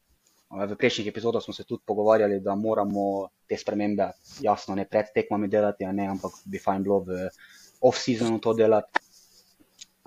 V 0.49 0.75
prejšnjih 0.75 1.07
epizodah 1.11 1.43
smo 1.43 1.53
se 1.53 1.63
tudi 1.63 1.83
pogovarjali, 1.85 2.39
da 2.41 2.55
moramo 2.55 3.29
te 3.47 3.57
spremembe 3.57 4.07
jasno 4.41 4.75
ne 4.75 4.87
pred 4.89 5.11
tekmami 5.13 5.47
delati, 5.47 5.85
ne, 5.85 6.07
ampak 6.09 6.41
bi 6.45 6.57
fajn 6.57 6.83
bilo 6.83 7.03
v 7.05 7.27
off-seasonu 7.85 8.41
to 8.41 8.55
delati. 8.57 9.05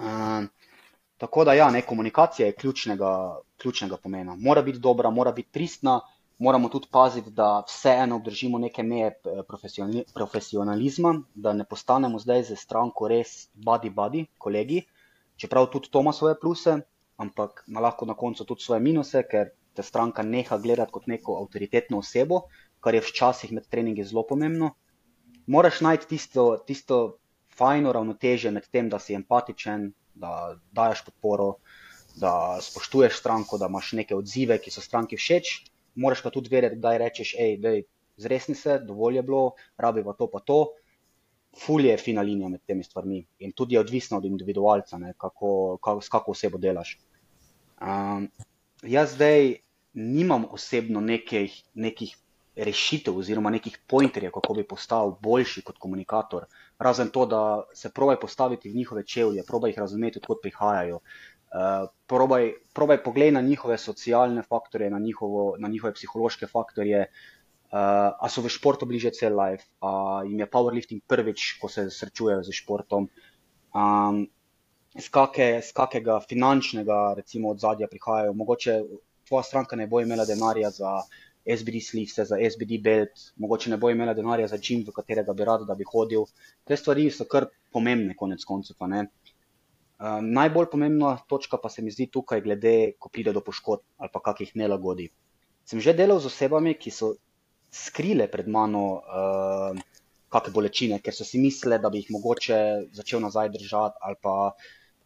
Uh, 0.03 0.51
Tako 1.23 1.45
da, 1.45 1.53
ja, 1.55 1.71
ne, 1.71 1.83
komunikacija 1.87 2.47
je 2.47 2.53
ključnega, 2.53 3.39
ključnega 3.63 3.97
pomena. 3.97 4.35
Mora 4.37 4.63
biti 4.63 4.79
dobra, 4.79 5.11
mora 5.11 5.33
biti 5.33 5.49
pristna, 5.53 6.01
moramo 6.39 6.69
tudi 6.69 6.89
paziti, 6.91 7.31
da 7.31 7.63
vseeno 7.69 8.17
obdržimo 8.17 8.59
neke 8.59 8.83
meje 8.83 9.07
eh, 9.07 9.43
profesionalizma, 10.15 11.13
da 11.35 11.53
ne 11.53 11.65
postanemo 11.65 12.19
zdaj 12.19 12.43
za 12.43 12.57
stranko 12.57 13.09
res 13.09 13.37
body-body, 13.55 14.25
kolegi, 14.39 14.83
čeprav 15.37 15.71
tudi 15.73 15.91
to 15.91 16.01
ima 16.01 16.13
svoje 16.13 16.39
pluse, 16.41 16.79
ampak 17.17 17.65
ima 17.69 17.81
lahko 17.81 18.07
na 18.07 18.15
koncu 18.15 18.45
tudi 18.45 18.63
svoje 18.63 18.81
minuse, 18.81 19.23
ker 19.31 19.51
te 19.75 19.83
stranka 19.83 20.23
neha 20.23 20.59
gledati 20.59 20.93
kot 20.93 21.07
neko 21.07 21.39
avtoritetno 21.43 21.99
osebo, 21.99 22.43
kar 22.81 22.95
je 22.95 23.01
včasih 23.01 23.53
med 23.53 23.69
treningi 23.71 24.05
zelo 24.05 24.27
pomembno. 24.29 24.75
Moraš 25.47 25.81
najti 25.81 26.09
tisto, 26.09 26.45
tisto 26.67 26.99
fajno 27.57 27.93
ravnotežje 27.93 28.51
med 28.51 28.69
tem, 28.71 28.89
da 28.89 28.99
si 28.99 29.15
empatičen, 29.15 29.93
da 30.15 30.57
daješ 30.73 31.05
podporo, 31.09 31.55
da 32.21 32.59
spoštuješ 32.61 33.19
stranko, 33.19 33.59
da 33.59 33.69
imaš 33.71 33.93
neke 33.99 34.17
odzive, 34.17 34.59
ki 34.59 34.71
so 34.71 34.85
stranki 34.85 35.17
všeč, 35.17 35.53
moraš 35.95 36.23
pa 36.23 36.31
tudi 36.31 36.53
vedeti, 36.53 36.81
da 36.81 36.97
rečeš, 37.01 37.35
hej, 37.39 37.85
zresni 38.17 38.55
se, 38.55 38.79
dovolj 38.79 39.17
je 39.17 39.23
bilo, 39.23 39.43
rabiva 39.77 40.13
to 40.19 40.29
pa 40.31 40.41
to. 40.41 40.61
Fulje 41.59 41.91
je 41.91 41.99
fina 42.01 42.23
linija 42.23 42.49
med 42.49 42.63
temi 42.67 42.85
stvarmi 42.85 43.27
in 43.39 43.53
tudi 43.53 43.75
je 43.75 43.81
odvisno 43.81 44.17
od 44.19 44.25
individualca, 44.25 44.99
ne, 44.99 45.13
kako, 45.19 45.79
kako, 45.83 46.01
s 46.01 46.09
kako 46.09 46.31
osebo 46.31 46.59
delaš. 46.59 46.99
Um, 47.81 48.29
jaz 48.83 49.15
zdaj 49.15 49.57
nimam 49.93 50.45
osebno 50.51 51.01
nekih, 51.01 51.63
nekih 51.75 52.17
rešitev 52.57 53.17
oziroma 53.19 53.51
nekih 53.51 53.79
pointerjev, 53.89 54.33
kako 54.33 54.55
bi 54.55 54.65
postal 54.69 55.17
boljši 55.21 55.63
kot 55.63 55.79
komunikator. 55.79 56.47
Razen 56.79 57.11
to, 57.11 57.27
da 57.27 57.63
se 57.75 57.91
probaj 57.93 58.21
postaviti 58.21 58.71
v 58.71 58.77
njihove 58.77 59.07
čevlje, 59.07 59.45
probaj 59.47 59.71
jih 59.71 59.79
razumeti, 59.79 60.19
odkot 60.19 60.43
prihajajo. 60.43 60.97
Uh, 61.53 61.89
probaj, 62.07 62.53
probaj 62.75 63.03
pogled 63.05 63.35
na 63.35 63.41
njihove 63.41 63.79
socialne 63.79 64.43
faktorje, 64.43 64.91
na, 64.91 64.99
njihovo, 64.99 65.57
na 65.59 65.69
njihove 65.69 65.95
psihološke 65.95 66.47
faktorje, 66.47 67.07
uh, 67.73 68.13
a 68.21 68.29
so 68.29 68.45
v 68.45 68.53
športu 68.53 68.87
bliže 68.87 69.11
cel 69.17 69.33
life, 69.33 69.65
a 69.81 70.23
jim 70.29 70.39
je 70.39 70.47
powerlifting 70.47 71.01
prvič, 71.09 71.57
ko 71.61 71.69
se 71.73 71.89
srečujejo 71.91 72.45
z 72.45 72.53
športom. 72.53 73.09
Um, 73.73 74.29
z, 74.93 75.09
kake, 75.09 75.63
z 75.65 75.73
kakega 75.73 76.21
finančnega, 76.21 77.17
recimo, 77.17 77.57
odzadja 77.57 77.89
prihajajo. 77.89 78.37
Mogoče 78.37 78.83
tvoja 79.29 79.43
stranka 79.43 79.77
ne 79.77 79.87
bo 79.87 80.01
imela 80.01 80.25
denarja 80.29 80.71
za 80.71 81.01
SBD 81.45 81.81
slivce, 81.81 82.25
za 82.25 82.37
SBD 82.37 82.79
belt, 82.83 83.33
mogoče 83.37 83.71
ne 83.71 83.77
bo 83.81 83.91
imela 83.91 84.15
denarja 84.15 84.49
za 84.53 84.59
čim, 84.59 84.85
v 84.87 84.93
katerega 84.93 85.33
bi 85.33 85.49
rad, 85.49 85.65
da 85.67 85.75
bi 85.75 85.89
hodil. 85.89 86.29
Te 86.69 86.77
stvari 86.77 87.09
so 87.11 87.25
kar 87.25 87.49
pomembne, 87.73 88.15
konec 88.17 88.45
koncev. 88.45 88.77
Um, 88.83 89.09
najbolj 90.35 90.69
pomembna 90.71 91.17
točka 91.29 91.57
pa 91.63 91.71
se 91.71 91.83
mi 91.83 91.91
zdi 91.91 92.09
tukaj, 92.11 92.43
glede, 92.45 92.93
ko 92.99 93.09
pride 93.09 93.33
do 93.33 93.41
poškodb 93.41 93.85
ali 93.99 94.11
pa 94.13 94.21
kakih 94.21 94.53
nelagodi. 94.59 95.09
Sem 95.65 95.81
že 95.81 95.95
delal 95.95 96.19
z 96.21 96.27
osebami, 96.27 96.75
ki 96.75 96.91
so 96.91 97.15
skrile 97.73 98.29
pred 98.29 98.49
mano 98.49 98.85
uh, 99.01 99.83
kakšne 100.33 100.53
bolečine, 100.53 101.01
ker 101.05 101.17
so 101.17 101.25
si 101.25 101.41
mislili, 101.41 101.81
da 101.81 101.91
bi 101.91 102.03
jih 102.03 102.13
mogoče 102.13 102.59
začel 102.93 103.21
nazaj 103.25 103.53
držati 103.57 104.01
ali 104.01 104.17
pa 104.23 104.53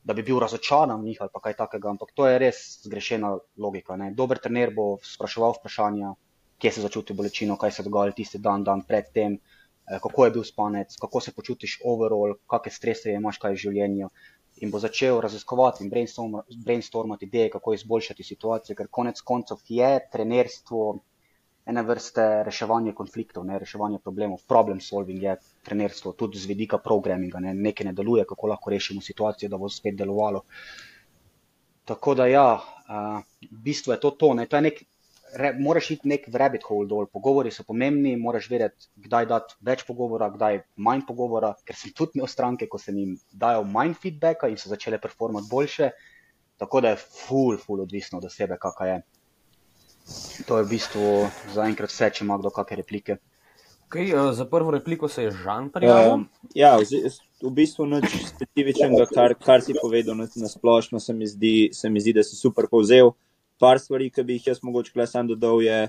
da 0.06 0.14
bi 0.14 0.23
bil 0.23 0.38
razočaran 0.38 1.00
v 1.00 1.11
njih 1.11 1.18
ali 1.20 1.42
kaj 1.42 1.56
takega, 1.58 1.90
ampak 1.90 2.12
to 2.14 2.28
je 2.28 2.38
res 2.38 2.58
zgrešena 2.85 3.32
logika. 3.58 3.96
Ne. 3.99 4.12
Dober 4.14 4.38
trener 4.38 4.70
bo 4.75 4.99
spraševal 5.02 5.56
vprašanja, 5.58 6.12
kje 6.62 6.73
se 6.73 6.85
začuti 6.85 7.16
bolečino, 7.18 7.56
kaj 7.58 7.75
se 7.75 7.82
je 7.82 7.88
dogajalo 7.88 8.14
tisti 8.14 8.38
dan, 8.38 8.62
dan 8.64 8.85
pred 8.87 9.11
tem, 9.14 9.35
eh, 9.35 9.99
kako 10.02 10.25
je 10.25 10.35
bil 10.38 10.44
spanec, 10.46 10.94
kako 11.02 11.20
se 11.20 11.35
počutiš 11.35 11.80
overall, 11.85 12.37
kakšne 12.46 12.76
strese 12.78 13.16
imaš 13.18 13.42
kaj 13.42 13.56
v 13.56 13.62
življenju. 13.64 14.11
In 14.62 14.70
bo 14.70 14.78
začel 14.78 15.18
raziskovati 15.20 15.85
in 15.85 15.90
brainstormati 15.90 17.26
ideje, 17.26 17.50
kako 17.50 17.75
izboljšati 17.75 18.25
situacijo, 18.25 18.76
ker 18.76 18.88
konec 18.88 19.20
koncev 19.20 19.58
je 19.68 19.90
trenerstvo 20.12 20.87
ene 21.66 21.82
vrste 21.82 22.25
reševanje 22.46 22.94
konfliktov, 22.94 23.44
ne, 23.46 23.58
reševanje 23.58 23.99
problemov, 23.99 24.44
problem 24.49 24.80
solving 24.80 25.23
je 25.23 25.37
trenerstvo, 25.66 26.12
tudi 26.12 26.38
z 26.38 26.46
vidika 26.46 26.78
programinga, 26.78 27.40
ne, 27.42 27.54
nekaj 27.54 27.88
ne 27.88 27.92
deluje, 27.92 28.25
kako 28.25 28.52
lahko 28.52 28.70
rešimo 28.70 29.02
situacijo, 29.02 29.50
da 29.50 29.58
bo 29.58 29.68
spet 29.68 29.96
delovalo. 29.99 30.44
Tako 31.87 32.14
da 32.14 32.26
ja, 32.26 32.46
uh, 32.54 33.18
v 33.50 33.62
bistvu 33.66 33.94
je 33.94 34.00
to 34.00 34.11
to, 34.11 34.35
ne, 34.35 34.46
to 34.46 34.58
je 34.58 34.62
nek, 34.68 34.80
re, 35.35 35.52
moraš 35.58 35.90
iti 35.96 36.08
nek 36.08 36.28
rabbit 36.32 36.66
hole 36.68 36.87
dol, 36.90 37.11
pogovori 37.11 37.50
so 37.50 37.66
pomembni, 37.66 38.14
moraš 38.16 38.46
vedeti, 38.50 38.87
kdaj 39.08 39.26
dati 39.32 39.58
več 39.66 39.82
pogovora, 39.88 40.30
kdaj 40.35 40.62
manj 40.87 41.02
pogovora, 41.11 41.54
ker 41.66 41.78
sem 41.78 41.94
tudi 41.94 42.20
imel 42.20 42.30
stranke, 42.30 42.70
ko 42.70 42.78
sem 42.78 42.99
jim 43.02 43.18
dajal 43.32 43.66
manj 43.66 43.99
feedbacka 44.02 44.50
in 44.50 44.58
so 44.58 44.70
začele 44.70 45.02
performati 45.02 45.50
boljše, 45.50 45.90
tako 46.62 46.80
da 46.80 46.94
je 46.94 47.02
full, 47.02 47.58
full 47.58 47.82
odvisno 47.82 48.23
od 48.23 48.30
sebe, 48.32 48.58
kakaj 48.62 48.94
je. 48.94 49.02
To 50.46 50.58
je 50.58 50.64
v 50.64 50.70
bistvu 50.70 51.06
zaenkrat 51.54 51.90
vse, 51.90 52.10
če 52.14 52.25
ima 52.25 52.38
kdo 52.38 52.52
kakšne 52.54 52.78
replike. 52.82 53.18
Okay, 53.86 54.10
uh, 54.10 54.32
za 54.34 54.44
prvo 54.50 54.70
repliko 54.70 55.08
se 55.08 55.22
je 55.26 55.30
Žan 55.30 55.68
prijavil. 55.70 56.12
Uh, 56.12 56.50
ja, 56.54 56.75
v, 56.78 57.10
v 57.42 57.50
bistvu 57.54 57.86
nič 57.86 58.06
specifičnega, 58.32 59.06
kar, 59.14 59.34
kar 59.38 59.62
si 59.62 59.76
povedal 59.78 60.18
na, 60.18 60.26
na 60.26 60.50
splošno, 60.50 60.98
se 61.02 61.14
mi, 61.14 61.26
zdi, 61.26 61.70
se 61.75 61.90
mi 61.90 62.02
zdi, 62.02 62.16
da 62.18 62.26
si 62.26 62.38
super 62.38 62.66
povzel. 62.70 63.12
Par 63.62 63.78
stvari, 63.82 64.10
ki 64.10 64.26
bi 64.26 64.38
jih 64.38 64.50
jaz 64.50 64.62
mogoče 64.66 64.94
le 64.98 65.06
sam 65.06 65.30
dodal, 65.30 65.62
je, 65.62 65.86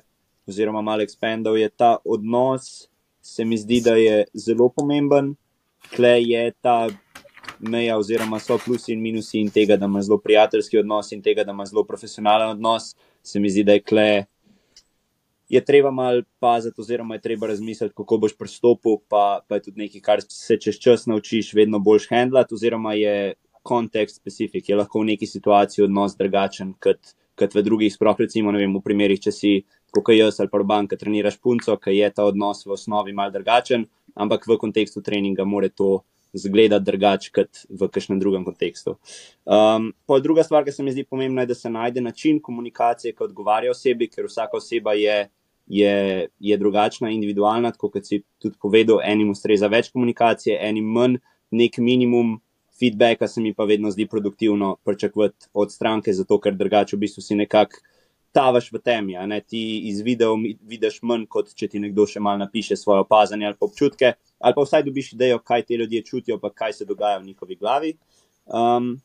oziroma 0.50 0.82
malo 0.86 1.06
ekspandal, 1.06 1.58
je 1.58 1.70
ta 1.74 1.98
odnos, 2.06 2.88
se 3.22 3.46
mi 3.46 3.58
zdi, 3.58 3.82
da 3.86 3.98
je 3.98 4.24
zelo 4.34 4.70
pomemben. 4.70 5.34
Kle 5.94 6.18
je 6.22 6.52
ta 6.62 6.88
meja, 7.60 7.98
oziroma 7.98 8.40
so 8.40 8.58
plusi 8.62 8.94
in 8.94 9.02
minusi 9.02 9.40
in 9.40 9.50
tega, 9.52 9.78
da 9.78 9.86
ima 9.86 10.02
zelo 10.02 10.18
prijateljski 10.22 10.80
odnos 10.80 11.12
in 11.12 11.22
tega, 11.22 11.44
da 11.44 11.52
ima 11.52 11.66
zelo 11.66 11.84
profesionalen 11.84 12.50
odnos 12.56 12.96
se 13.28 13.40
mi 13.40 13.50
zdi, 13.50 13.64
da 13.64 13.76
je 13.78 13.84
kle. 13.84 14.26
Je 15.50 15.64
treba 15.66 15.92
malo 15.92 16.22
paziti, 16.40 16.82
oziroma 16.82 17.16
je 17.16 17.22
treba 17.22 17.48
razmisliti, 17.48 17.96
kako 17.96 18.18
boš 18.18 18.36
pristopil, 18.38 18.98
pa, 19.08 19.40
pa 19.48 19.56
je 19.56 19.68
tudi 19.68 19.84
nekaj, 19.86 20.02
kar 20.02 20.24
se 20.30 20.58
čez 20.60 20.80
čas 20.84 21.06
naučiš, 21.08 21.54
vedno 21.56 21.80
boljš 21.80 22.10
handlati, 22.10 22.56
oziroma 22.56 22.94
je 22.94 23.34
kontekst 23.64 24.20
specifik, 24.20 24.70
je 24.70 24.76
lahko 24.76 25.00
v 25.00 25.14
neki 25.14 25.28
situaciji 25.28 25.86
odnos 25.86 26.18
drugačen 26.20 26.74
kot, 26.84 27.16
kot 27.40 27.56
v 27.56 27.64
drugih. 27.64 27.94
Sploh 27.94 28.20
recimo, 28.20 28.52
vem, 28.52 28.76
v 28.76 28.84
primerih, 28.84 29.22
če 29.24 29.32
si 29.32 29.54
kot 29.96 30.12
jaz 30.16 30.40
ali 30.44 30.52
pa 30.52 30.64
banka 30.68 31.00
treniraš 31.00 31.40
punco, 31.40 31.76
ki 31.80 31.96
je 31.96 32.12
ta 32.12 32.28
odnos 32.28 32.66
v 32.66 32.76
osnovi 32.76 33.16
mal 33.16 33.32
drugačen, 33.32 33.88
ampak 34.16 34.48
v 34.48 34.60
kontekstu 34.60 35.04
treninga 35.04 35.48
more 35.48 35.70
to 35.70 36.04
zgleda 36.38 36.80
drugače 36.80 37.32
kot 37.36 37.64
v 37.70 37.90
kakšnem 37.92 38.20
drugem 38.20 38.46
kontekstu. 38.46 38.98
Um, 39.46 39.92
druga 40.24 40.44
stvar, 40.44 40.66
ki 40.66 40.72
se 40.72 40.84
mi 40.84 40.94
zdi 40.96 41.04
pomembna, 41.04 41.46
je, 41.46 41.52
da 41.54 41.56
se 41.56 41.70
najde 41.70 42.02
način 42.02 42.42
komunikacije, 42.42 43.14
ki 43.18 43.28
odgovarja 43.30 43.74
osebi, 43.74 44.10
ker 44.12 44.30
vsaka 44.30 44.58
oseba 44.58 44.94
je, 44.98 45.18
je, 45.68 46.28
je 46.40 46.58
drugačna, 46.58 47.12
individualna. 47.12 47.72
Tako 47.76 47.92
kot 47.98 48.06
si 48.06 48.24
tudi 48.42 48.58
povedal, 48.62 49.02
enim 49.04 49.32
ustreza 49.34 49.68
več 49.68 49.92
komunikacije, 49.94 50.60
enim 50.62 50.92
manj, 50.98 51.22
nek 51.52 51.78
minimum. 51.78 52.38
Feedbacka 52.78 53.26
se 53.28 53.42
mi 53.42 53.56
pa 53.58 53.66
vedno 53.66 53.90
zdi 53.90 54.06
produktivno 54.06 54.76
pričakovati 54.86 55.48
od 55.54 55.72
stranke, 55.74 56.14
zato 56.14 56.38
ker 56.38 56.54
drugače 56.54 56.94
v 56.96 57.00
bistvu 57.08 57.24
si 57.26 57.36
nekako 57.36 57.82
tavaš 58.38 58.70
v 58.74 58.82
temi. 58.84 59.18
Ti 59.50 59.64
iz 59.90 60.04
videa 60.06 60.36
vidiš 60.62 61.02
manj, 61.02 61.26
kot 61.32 61.50
če 61.58 61.72
ti 61.72 61.82
nekdo 61.82 62.06
še 62.10 62.22
malo 62.22 62.44
napiše 62.44 62.78
svoje 62.78 63.02
opazanje 63.06 63.50
ali 63.50 63.58
občutke, 63.60 64.14
ali 64.38 64.58
pa 64.58 64.66
vsaj 64.66 64.86
dobiš 64.86 65.14
idejo, 65.16 65.42
kaj 65.42 65.66
te 65.66 65.80
ljudje 65.82 66.04
čutijo, 66.06 66.38
pa 66.42 66.54
kaj 66.54 66.80
se 66.80 66.86
dogaja 66.86 67.18
v 67.18 67.32
njihovi 67.32 67.58
glavi. 67.58 67.96
Um, 68.46 68.96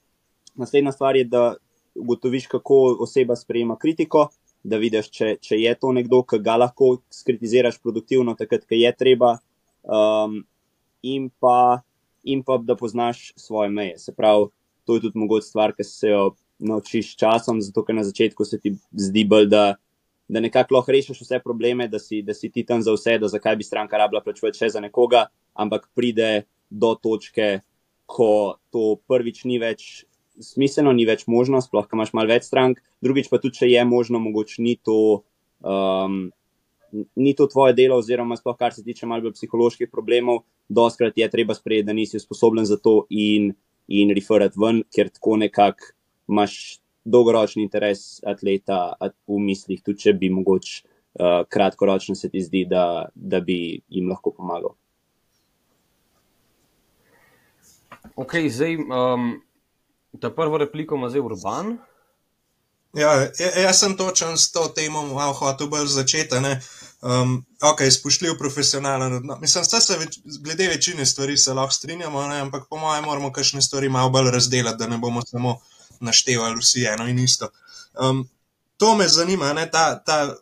naslednja 0.55 0.93
stvar 0.93 1.17
je, 1.17 1.25
da 1.25 1.55
ugotoviš, 1.97 2.47
kako 2.53 2.83
oseba 3.07 3.37
sprejema 3.37 3.79
kritiko. 3.81 4.29
Da 4.63 4.79
vidiš, 4.79 5.09
če, 5.11 5.33
če 5.43 5.57
je 5.59 5.73
to 5.75 5.89
nekdo, 5.91 6.21
ki 6.23 6.39
ga 6.39 6.55
lahko 6.61 7.01
skritiziraš 7.11 7.81
produktivno, 7.83 8.37
takrat, 8.39 8.63
ko 8.69 8.77
je 8.79 8.93
treba, 8.95 9.33
um, 9.83 10.37
in, 11.03 11.33
pa, 11.43 11.83
in 12.23 12.45
pa 12.47 12.61
da 12.63 12.77
poznaš 12.79 13.33
svoje 13.35 13.73
meje. 13.75 13.97
Se 13.99 14.15
pravi, 14.15 14.53
to 14.87 14.95
je 14.95 15.09
tudi 15.09 15.19
mogoče 15.19 15.49
stvar, 15.49 15.75
ki 15.75 15.89
se 15.89 16.13
jo 16.13 16.29
naučiš 16.63 17.17
časom, 17.19 17.61
zato 17.63 17.85
ker 17.85 17.97
na 17.97 18.05
začetku 18.07 18.45
se 18.45 18.59
ti 18.61 18.75
zdi 18.93 19.25
bolj, 19.29 19.49
da, 19.51 19.65
da 20.29 20.41
nekako 20.41 20.79
lahko 20.79 20.95
rešiš 20.95 21.25
vse 21.25 21.41
probleme, 21.45 21.89
da 21.89 21.99
si, 21.99 22.23
da 22.23 22.35
si 22.35 22.51
ti 22.51 22.65
tam 22.67 22.83
za 22.83 22.95
vse, 22.95 23.19
da 23.19 23.29
zakaj 23.29 23.57
bi 23.59 23.67
stranka 23.67 23.99
rabila 23.99 24.23
plačevati 24.25 24.63
še 24.63 24.73
za 24.77 24.83
nekoga, 24.85 25.27
ampak 25.55 25.89
pride 25.97 26.45
do 26.71 26.95
točke, 26.95 27.61
ko 28.07 28.59
to 28.73 28.97
prvič 29.09 29.45
ni 29.49 29.59
več 29.63 30.05
smiselno, 30.43 30.93
ni 30.97 31.07
več 31.09 31.27
možno, 31.31 31.61
sploh, 31.65 31.87
ker 31.89 31.99
imaš 31.99 32.15
malo 32.17 32.33
več 32.33 32.47
strank, 32.49 32.81
drugič 33.05 33.29
pa 33.33 33.41
tudi, 33.43 33.59
če 33.63 33.73
je 33.73 33.83
možno, 33.89 34.23
mogoče 34.23 34.63
ni 34.63 34.79
to. 34.79 35.25
Um, 35.61 36.31
Ni 36.93 37.31
to 37.33 37.47
tvoje 37.49 37.73
delo, 37.73 37.97
oziroma, 38.03 38.37
sploh 38.37 38.53
kar 38.61 38.75
se 38.77 38.83
tiče 38.85 39.07
malo 39.09 39.31
psiholoških 39.33 39.89
problemov, 39.89 40.43
doskrat 40.69 41.17
je 41.17 41.25
treba 41.33 41.55
sprejeti, 41.57 41.87
da 41.89 41.95
nisi 41.97 42.19
sposoben 42.21 42.67
za 42.69 42.77
to 42.77 43.07
in, 43.09 43.47
in 43.89 44.13
referati 44.13 44.61
ven, 44.61 44.83
ker 44.93 45.09
tako 45.09 45.39
nekako 45.41 45.89
imaš 46.33 46.81
dolgoročni 47.05 47.63
interes 47.67 48.23
atleta 48.27 48.95
v 49.29 49.39
mislih, 49.43 49.83
tudi 49.85 50.07
če 50.07 50.17
bi 50.19 50.31
mogoče 50.33 50.83
uh, 50.83 51.43
kratkoročno 51.51 52.15
se 52.19 52.31
ti 52.31 52.43
zdi, 52.43 52.65
da, 52.71 53.09
da 53.15 53.41
bi 53.41 53.81
jim 53.89 54.11
lahko 54.11 54.33
pomagal. 54.37 54.77
Ok, 58.17 58.37
zdaj, 58.53 58.77
um, 58.77 59.33
ta 60.21 60.31
prvo 60.31 60.59
repliko 60.61 60.97
ima 60.97 61.09
zdaj 61.09 61.25
urban. 61.25 61.77
Ja, 62.93 63.13
jaz 63.63 63.79
sem 63.81 63.97
točen 63.97 64.37
s 64.37 64.51
to 64.53 64.67
temo, 64.77 65.03
malo 65.15 65.33
hotel 65.33 65.71
bolj 65.73 65.89
začeti. 65.95 66.37
Um, 67.03 67.39
ok, 67.63 67.81
spoštljiv, 67.91 68.37
profesionalen. 68.39 69.17
No, 69.27 69.39
mislim, 69.41 69.65
da 69.71 69.81
se 69.81 69.97
več, 69.99 70.19
glede 70.45 70.69
večine 70.69 71.07
stvari 71.07 71.37
se 71.37 71.55
lahko 71.57 71.75
strinjamo, 71.75 72.27
ne? 72.29 72.41
ampak 72.45 72.69
po 72.71 72.77
mojem 72.79 73.05
moramo 73.05 73.33
kakšne 73.33 73.63
stvari 73.63 73.89
malo 73.89 74.11
bolj 74.11 74.31
razdeliti, 74.31 74.77
da 74.79 74.87
ne 74.87 74.99
bomo 74.99 75.23
samo 75.27 75.57
naštevali 76.03 76.61
vsi 76.61 76.87
eno 76.93 77.07
in 77.09 77.19
isto. 77.19 77.49
Um, 77.95 78.29
to 78.77 78.97
me 78.97 79.09
zanima, 79.09 79.53
ne, 79.53 79.71
ta, 79.71 79.99
ta 80.05 80.35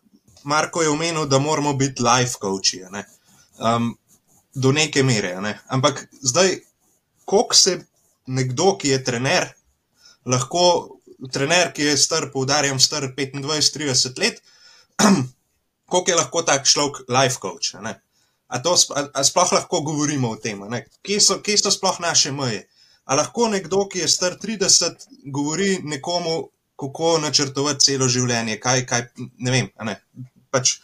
Marko 0.44 0.82
je 0.82 0.88
omenil, 0.88 1.26
da 1.26 1.38
moramo 1.38 1.72
biti 1.72 2.02
life 2.02 2.38
coachi, 2.40 2.80
ne, 2.90 3.04
um, 3.58 3.92
do 4.54 4.72
neke 4.72 5.02
mere. 5.02 5.34
Ne. 5.40 5.58
Ampak 5.68 6.06
zdaj, 6.22 6.58
koliko 7.24 7.54
se 7.54 7.78
nekdo, 8.26 8.76
ki 8.78 8.88
je 8.88 9.04
trener, 9.04 9.48
lahko, 10.26 10.62
trener, 11.32 11.72
ki 11.72 11.90
je 11.90 11.98
star, 11.98 12.30
poudarjam, 12.32 12.80
star 12.80 13.10
25-30 13.16 14.18
let, 14.18 14.40
koliko 15.90 16.10
je 16.10 16.16
lahko 16.16 16.42
tak 16.42 16.66
človek 16.66 17.04
life 17.08 17.38
coach? 17.42 17.74
Ne. 17.82 18.00
A, 18.48 18.58
to, 18.62 18.74
a, 18.96 19.06
a 19.14 19.24
sploh 19.24 19.52
lahko 19.52 19.82
govorimo 19.86 20.32
o 20.34 20.36
tem, 20.36 20.62
kje 21.06 21.20
so, 21.20 21.38
kje 21.44 21.58
so 21.58 21.70
sploh 21.70 22.00
naše 22.00 22.32
meje? 22.32 22.64
A 23.04 23.16
lahko 23.18 23.48
nekdo, 23.48 23.86
ki 23.90 24.04
je 24.04 24.08
star 24.08 24.36
30, 24.42 25.06
govori 25.32 25.78
nekomu, 25.82 26.50
kako 26.80 27.18
načrtovati 27.20 27.84
celo 27.90 28.08
življenje, 28.08 28.56
kaj, 28.60 28.84
kaj 28.88 29.02
ne 29.38 29.52
vem. 29.54 29.68
Ne? 29.84 29.96
Pač, 30.54 30.78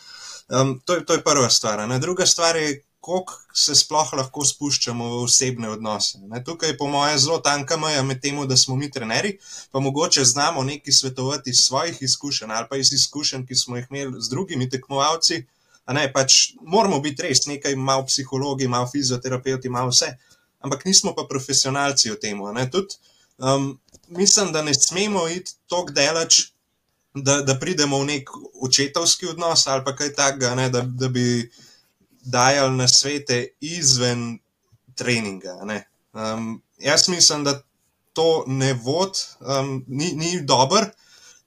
um, 0.52 0.76
to, 0.84 1.00
to 1.08 1.16
je 1.16 1.24
prva 1.24 1.48
stvar. 1.52 1.86
Ne? 1.88 1.98
Druga 2.02 2.26
stvar 2.28 2.58
je, 2.60 2.82
koliko 3.06 3.36
se 3.54 3.76
sploh 3.78 4.08
lahko 4.18 4.42
spuščamo 4.44 5.08
v 5.12 5.18
osebne 5.28 5.68
odnose. 5.70 6.18
Ne? 6.26 6.40
Tukaj 6.44 6.72
je, 6.72 6.76
po 6.80 6.88
mojem, 6.90 7.18
zelo 7.22 7.38
tanka 7.38 7.78
meja 7.78 8.02
med 8.02 8.18
tem, 8.22 8.40
da 8.50 8.56
smo 8.58 8.76
mi 8.76 8.90
trenerji, 8.90 9.36
pa 9.70 9.80
mogoče 9.80 10.24
znamo 10.26 10.64
nekaj 10.66 10.96
svetovati 11.00 11.54
iz 11.54 11.62
svojih 11.68 12.00
izkušenj 12.02 12.56
ali 12.56 12.66
pa 12.70 12.80
iz 12.82 12.92
izkušenj, 12.92 13.46
ki 13.46 13.60
smo 13.62 13.78
jih 13.78 13.86
imeli 13.90 14.22
z 14.22 14.32
drugimi 14.34 14.68
tekmovalci. 14.70 15.44
Ne, 15.94 16.08
pač 16.12 16.56
moramo 16.66 16.98
biti 17.00 17.22
res 17.28 17.46
nekaj, 17.46 17.76
malo 17.78 18.08
psihologi, 18.08 18.66
malo 18.68 18.90
fizioterapeuti, 18.90 19.70
malo 19.70 19.94
vse 19.94 20.16
ampak 20.66 20.84
nismo 20.84 21.14
pa 21.14 21.24
profesionalci 21.30 22.10
v 22.10 22.18
tem. 22.18 22.42
Um, 22.42 23.78
mislim, 24.08 24.52
da 24.52 24.62
ne 24.62 24.74
smemo 24.74 25.28
iti 25.28 25.54
tako 25.70 25.94
daleč, 25.94 26.50
da, 27.14 27.40
da 27.42 27.54
pridemo 27.58 28.02
v 28.02 28.10
nek 28.10 28.30
očetovski 28.62 29.30
odnos 29.30 29.66
ali 29.66 29.84
pa 29.84 29.94
kaj 29.96 30.12
takega, 30.14 30.68
da, 30.68 30.82
da 30.82 31.08
bi 31.08 31.46
dajali 32.26 32.76
na 32.76 32.88
svete 32.88 33.46
izven 33.60 34.38
treninga. 34.94 35.56
Um, 36.12 36.62
jaz 36.78 37.08
mislim, 37.08 37.44
da 37.44 37.62
to 38.12 38.44
ne 38.46 38.74
vod, 38.74 39.16
um, 39.40 39.84
ni, 39.86 40.12
ni 40.12 40.40
dober. 40.42 40.90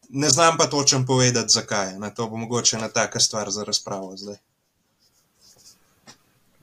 Ne 0.09 0.29
znam 0.29 0.57
pa 0.57 0.65
točno 0.65 1.05
povedati, 1.05 1.53
zakaj. 1.53 1.99
Na 1.99 2.09
to 2.09 2.27
bo 2.27 2.37
mogoče 2.37 2.77
ena 2.77 2.89
taka 2.89 3.19
stvar 3.19 3.51
za 3.51 3.63
razpravo 3.63 4.17
zdaj. 4.17 4.37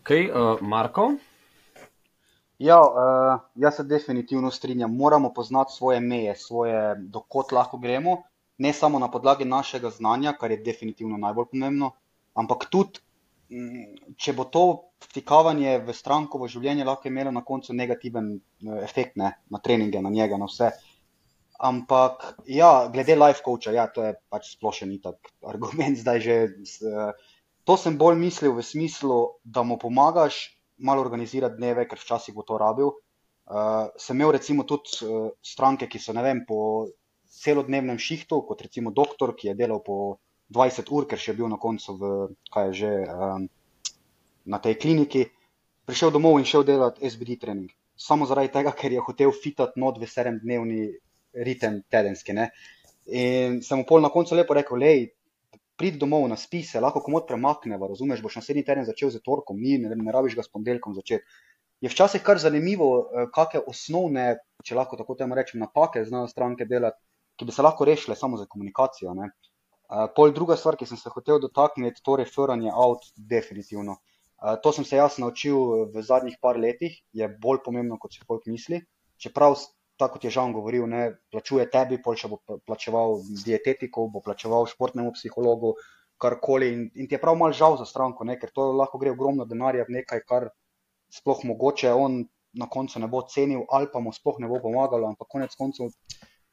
Okay, 0.03 0.31
uh, 0.31 0.63
Marko? 0.63 1.15
Ja, 2.59 2.81
uh, 2.81 3.41
jaz 3.55 3.77
se 3.77 3.85
definitivno 3.85 4.51
strinjam. 4.51 4.97
Moramo 4.97 5.33
poznati 5.33 5.73
svoje 5.73 6.01
meje, 6.01 6.37
svoje, 6.37 6.95
dokot 6.99 7.53
lahko 7.53 7.79
gremo, 7.79 8.23
ne 8.59 8.73
samo 8.73 8.99
na 8.99 9.11
podlagi 9.11 9.45
našega 9.45 9.91
znanja, 9.91 10.33
kar 10.41 10.51
je 10.51 10.63
definitivno 10.65 11.17
najbolj 11.17 11.51
pomembno, 11.53 11.91
ampak 12.35 12.65
tudi, 12.73 13.03
mm, 13.53 14.17
če 14.17 14.33
bo 14.33 14.49
to 14.49 14.65
vtikavanje 15.05 15.79
v 15.85 15.93
strankovo 15.93 16.49
življenje 16.49 16.89
lahko 16.89 17.13
imelo 17.13 17.31
na 17.31 17.45
koncu 17.45 17.77
negativen 17.77 18.33
eh, 18.37 18.81
efekt 18.83 19.21
ne, 19.21 19.35
na 19.51 19.61
treninge, 19.61 20.01
na 20.01 20.11
njega, 20.11 20.41
na 20.41 20.49
vse. 20.49 20.73
Ampak, 21.61 22.25
ja, 22.49 22.89
glede 22.93 23.17
life 23.17 23.45
coacha, 23.45 23.73
ja, 23.73 23.87
to 23.93 24.05
je 24.05 24.17
pač 24.33 24.55
splošen 24.57 24.97
itak 24.97 25.33
argument 25.53 26.01
že. 26.21 26.45
Uh, 26.81 27.13
to 27.67 27.75
sem 27.75 27.97
bolj 27.99 28.15
mislil 28.15 28.53
v 28.55 28.63
smislu, 28.63 29.43
da 29.43 29.65
mu 29.67 29.75
pomagaš 29.77 30.56
malo 30.79 31.01
organizirati 31.01 31.57
dneve, 31.57 31.87
ker 31.89 32.01
včasih 32.01 32.35
bo 32.35 32.45
to 32.47 32.59
rabil. 32.59 32.93
Uh, 33.47 33.93
sem 33.97 34.17
imel 34.19 34.33
recimo 34.35 34.65
tudi 34.67 35.07
uh, 35.07 35.31
stranke, 35.43 35.87
ki 35.87 35.99
so 36.03 36.13
vem, 36.13 36.45
po 36.47 36.89
celodnevnem 37.31 37.99
šihtu, 37.99 38.43
kot 38.49 38.63
recimo 38.63 38.91
doktor, 38.91 39.35
ki 39.37 39.53
je 39.53 39.55
delal 39.55 39.83
po 39.85 40.19
20 40.51 40.91
ur, 40.91 41.07
ker 41.07 41.19
še 41.19 41.33
je 41.33 41.39
bil 41.41 41.49
na 41.51 41.59
koncu 41.59 41.97
v, 42.01 42.13
kaj 42.53 42.71
je 42.71 42.75
že, 42.81 42.93
um, 43.07 43.49
na 44.47 44.59
tej 44.63 44.79
kliniki, 44.83 45.27
prišel 45.87 46.15
domov 46.15 46.39
in 46.41 46.47
šel 46.47 46.67
delati 46.67 47.07
SBD 47.07 47.39
trening. 47.43 47.71
Samo 47.97 48.27
zaradi 48.27 48.53
tega, 48.53 48.75
ker 48.77 48.93
je 48.93 49.03
hotel 49.03 49.33
fitati 49.33 49.81
not 49.81 49.99
v 49.99 50.09
sedemdnevni 50.11 50.83
ritem 51.47 51.83
tedenski. 51.91 52.35
Ne? 52.37 52.51
In 53.07 53.61
sem 53.63 53.79
mu 53.79 53.87
pol 53.89 54.03
na 54.03 54.11
koncu 54.13 54.35
lepo 54.35 54.55
rekel, 54.57 54.83
lej, 54.83 55.07
pridi 55.77 55.99
domov 55.99 56.29
na 56.29 56.37
spise, 56.37 56.81
lahko 56.81 57.03
komod 57.05 57.27
premaknemo, 57.29 57.89
razumeš, 57.89 58.23
boš 58.25 58.41
naslednji 58.41 58.65
teden 58.65 58.87
začel 58.89 59.11
z 59.13 59.21
torkom, 59.25 59.61
ni, 59.61 59.77
ne, 59.79 59.93
ne 59.97 60.13
rabiš 60.13 60.37
ga 60.37 60.45
s 60.45 60.53
ponedeljkom 60.53 60.95
začeti. 60.97 61.25
Je 61.85 61.91
včasih 61.93 62.23
kar 62.25 62.41
zanimivo, 62.41 62.89
eh, 63.13 63.27
kakšne 63.35 63.61
osnovne, 63.69 64.27
če 64.65 64.79
lahko 64.79 64.97
tako 64.97 65.15
temu 65.15 65.37
rečem, 65.37 65.61
napake 65.61 66.05
znajo 66.05 66.31
stranke 66.33 66.65
delati, 66.65 67.03
ki 67.37 67.45
bi 67.45 67.53
se 67.53 67.63
lahko 67.63 67.85
rešile 67.85 68.17
samo 68.17 68.41
za 68.41 68.47
komunikacijo. 68.49 69.13
Ne. 69.15 69.31
Uh, 69.87 70.09
pol 70.17 70.33
druga 70.35 70.57
stvar, 70.57 70.75
ki 70.75 70.87
sem 70.89 70.99
se 70.99 71.11
hotel 71.13 71.39
dotakniti, 71.39 72.01
to 72.03 72.17
referanje 72.19 72.73
out, 72.73 73.05
definitivno. 73.17 74.01
Uh, 74.41 74.57
to 74.63 74.73
sem 74.73 74.85
se 74.85 74.97
jaz 74.97 75.19
naučil 75.23 75.87
v 75.93 76.03
zadnjih 76.03 76.41
par 76.43 76.59
letih, 76.59 76.97
je 77.13 77.29
bolj 77.43 77.61
pomembno, 77.65 78.01
kot 78.01 78.17
si 78.17 78.25
folk 78.27 78.49
misli. 78.51 78.81
Čeprav 79.23 79.55
tako 79.97 80.17
kot 80.17 80.25
je 80.25 80.31
Žan 80.31 80.53
govoril, 80.53 80.87
ne 80.87 81.17
plačuje 81.33 81.67
tebi, 81.73 81.99
pol 82.03 82.17
še 82.19 82.29
bo 82.29 82.41
plačeval 82.69 83.21
dietetiku, 83.45 84.09
bo 84.13 84.21
plačeval 84.25 84.69
športnemu 84.69 85.13
psihologu, 85.17 85.75
karkoli. 86.21 86.73
In, 86.73 86.81
in 86.95 87.09
ti 87.09 87.17
je 87.17 87.21
prav 87.23 87.37
mal 87.37 87.53
žal 87.57 87.79
za 87.81 87.89
stranko, 87.89 88.25
ne, 88.25 88.39
ker 88.41 88.53
to 88.53 88.71
lahko 88.77 89.01
gre 89.01 89.13
ogromno 89.17 89.47
denarja 89.49 89.87
v 89.89 90.01
nekaj, 90.01 90.25
kar 90.29 90.51
sploh 91.13 91.45
mogoče 91.49 91.93
on 91.93 92.25
na 92.57 92.69
koncu 92.73 93.01
ne 93.01 93.09
bo 93.09 93.21
cenil 93.29 93.67
ali 93.69 93.89
pa 93.93 94.01
mu 94.01 94.13
sploh 94.17 94.41
ne 94.41 94.49
bo 94.49 94.61
pomagalo, 94.61 95.09
ampak 95.13 95.29
konec 95.29 95.57
koncev. 95.57 95.93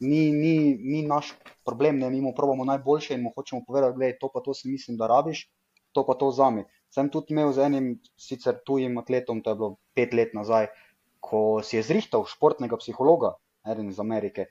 Ni, 0.04 0.32
ni, 0.36 0.76
ni 0.76 1.04
naš 1.08 1.32
problem, 1.64 2.02
ne, 2.02 2.10
mi 2.12 2.20
mu 2.20 2.34
pravimo 2.36 2.66
najboljše 2.68 3.16
in 3.16 3.24
mu 3.24 3.32
hočemo 3.36 3.64
povedati, 3.68 4.00
da 4.00 4.06
je 4.10 4.18
to 4.20 4.28
pa 4.34 4.42
to, 4.44 4.54
si 4.54 4.68
mislim, 4.68 4.98
da 5.00 5.08
rabiš, 5.08 5.46
to 5.96 6.04
pa 6.04 6.18
to 6.20 6.32
zami. 6.32 6.66
Sem 6.92 7.08
tudi 7.10 7.32
imel 7.32 7.54
z 7.56 7.70
enim 7.70 7.86
sicer 8.20 8.58
tujim 8.66 8.98
atletom, 9.00 9.40
to 9.46 9.54
je 9.54 9.60
bilo 9.62 9.70
pet 9.96 10.12
let 10.14 10.34
nazaj, 10.36 10.68
uh, 10.68 10.83
ko 11.24 11.64
si 11.64 11.78
je 11.78 11.86
zrihtal 11.88 12.26
športnega 12.28 12.78
psihologa, 12.82 13.34
eden 13.72 13.90
iz 13.90 14.00
Amerike. 14.00 14.50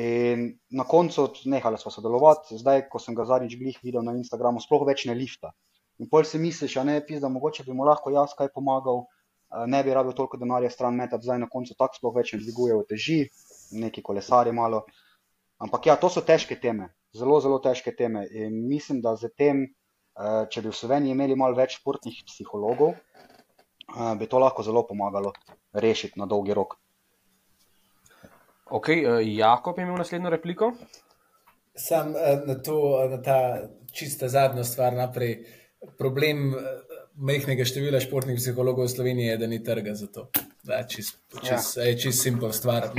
In 0.00 0.48
na 0.70 0.86
koncu 0.88 1.28
nehali 1.44 1.78
smo 1.78 1.92
sodelovati, 1.92 2.56
zdaj, 2.56 2.86
ko 2.92 3.00
sem 3.02 3.14
ga 3.14 3.26
zadnjič 3.28 3.82
videl 3.84 4.04
na 4.06 4.16
Instagramu, 4.16 4.62
sploh 4.64 4.86
več 4.88 5.04
ne 5.10 5.14
lifta. 5.14 5.52
In 6.00 6.08
pol 6.12 6.24
si 6.28 6.40
misliš, 6.40 6.78
ne, 6.88 6.98
pis, 7.04 7.20
da 7.20 7.28
mogoče 7.32 7.64
bi 7.64 7.76
mu 7.76 7.84
lahko 7.88 8.12
jaz 8.12 8.32
kaj 8.36 8.48
pomagal, 8.54 9.04
ne 9.68 9.80
bi 9.84 9.94
rabil 9.94 10.16
toliko 10.16 10.40
denarja 10.40 10.70
stran 10.72 10.96
metati, 10.96 11.24
zdaj 11.24 11.42
na 11.44 11.50
koncu 11.52 11.76
tako 11.76 12.00
sploh 12.00 12.16
več 12.16 12.32
ne 12.34 12.40
dviguje 12.42 12.76
v 12.76 12.86
teži, 12.88 13.18
neki 13.84 14.04
kolesari 14.04 14.52
malo. 14.56 14.84
Ampak 15.60 15.88
ja, 15.88 15.96
to 16.00 16.10
so 16.12 16.20
težke 16.24 16.58
teme, 16.60 16.90
zelo, 17.16 17.38
zelo 17.40 17.60
težke 17.64 17.94
teme. 17.96 18.26
In 18.28 18.58
mislim, 18.68 19.00
da 19.04 19.14
z 19.16 19.32
tem, 19.36 19.64
če 20.16 20.64
bi 20.64 20.72
v 20.72 20.76
Sloveniji 20.80 21.16
imeli 21.16 21.36
malo 21.36 21.56
več 21.56 21.78
športnih 21.78 22.24
psihologov, 22.28 22.96
bi 24.20 24.28
to 24.28 24.40
lahko 24.42 24.64
zelo 24.66 24.82
pomagalo 24.88 25.32
rešiti 25.76 26.18
na 26.20 26.26
dolgi 26.26 26.54
rok. 26.54 26.76
Ok, 28.66 28.88
uh, 28.88 29.20
Jakob 29.22 29.78
je 29.78 29.86
imel 29.86 30.00
naslednjo 30.02 30.30
repliko. 30.30 30.72
Sam 31.76 32.14
uh, 32.16 32.42
na 32.46 32.58
to, 32.58 32.80
na 33.10 33.22
ta 33.22 33.38
čista 33.92 34.28
zadnja 34.28 34.64
stvar 34.64 34.96
naprej. 34.96 35.38
Problem 35.98 36.50
majhnega 37.16 37.64
števila 37.64 38.00
športnih 38.00 38.36
psihologov 38.40 38.86
v 38.86 38.92
Sloveniji 38.92 39.26
je, 39.26 39.38
da 39.40 39.46
ni 39.46 39.62
trga 39.64 39.94
za 39.94 40.06
to. 40.12 40.28
Da, 40.66 40.82
čist, 40.88 41.18
čist, 41.40 41.76
ja. 41.78 41.96
čist 41.96 42.22
simpel 42.22 42.52
stvar. 42.52 42.90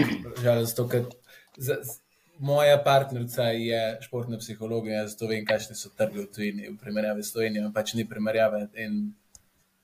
Žal, 0.42 0.66
zato, 0.66 0.88
za, 1.58 1.78
moja 2.40 2.78
partnerica 2.84 3.50
je 3.54 3.98
športna 4.02 4.38
psihologinja, 4.38 5.08
zato 5.08 5.28
vem, 5.28 5.46
kakšni 5.46 5.76
so 5.76 5.90
trgi 5.98 6.24
v 6.24 6.28
tujini. 6.34 6.70
V 6.70 6.78
primerjavi 6.82 7.24
s 7.24 7.34
Slovenijo 7.34 7.72
pač 7.74 7.94
ni 7.98 8.08
primerjave. 8.10 8.68
In 8.78 9.14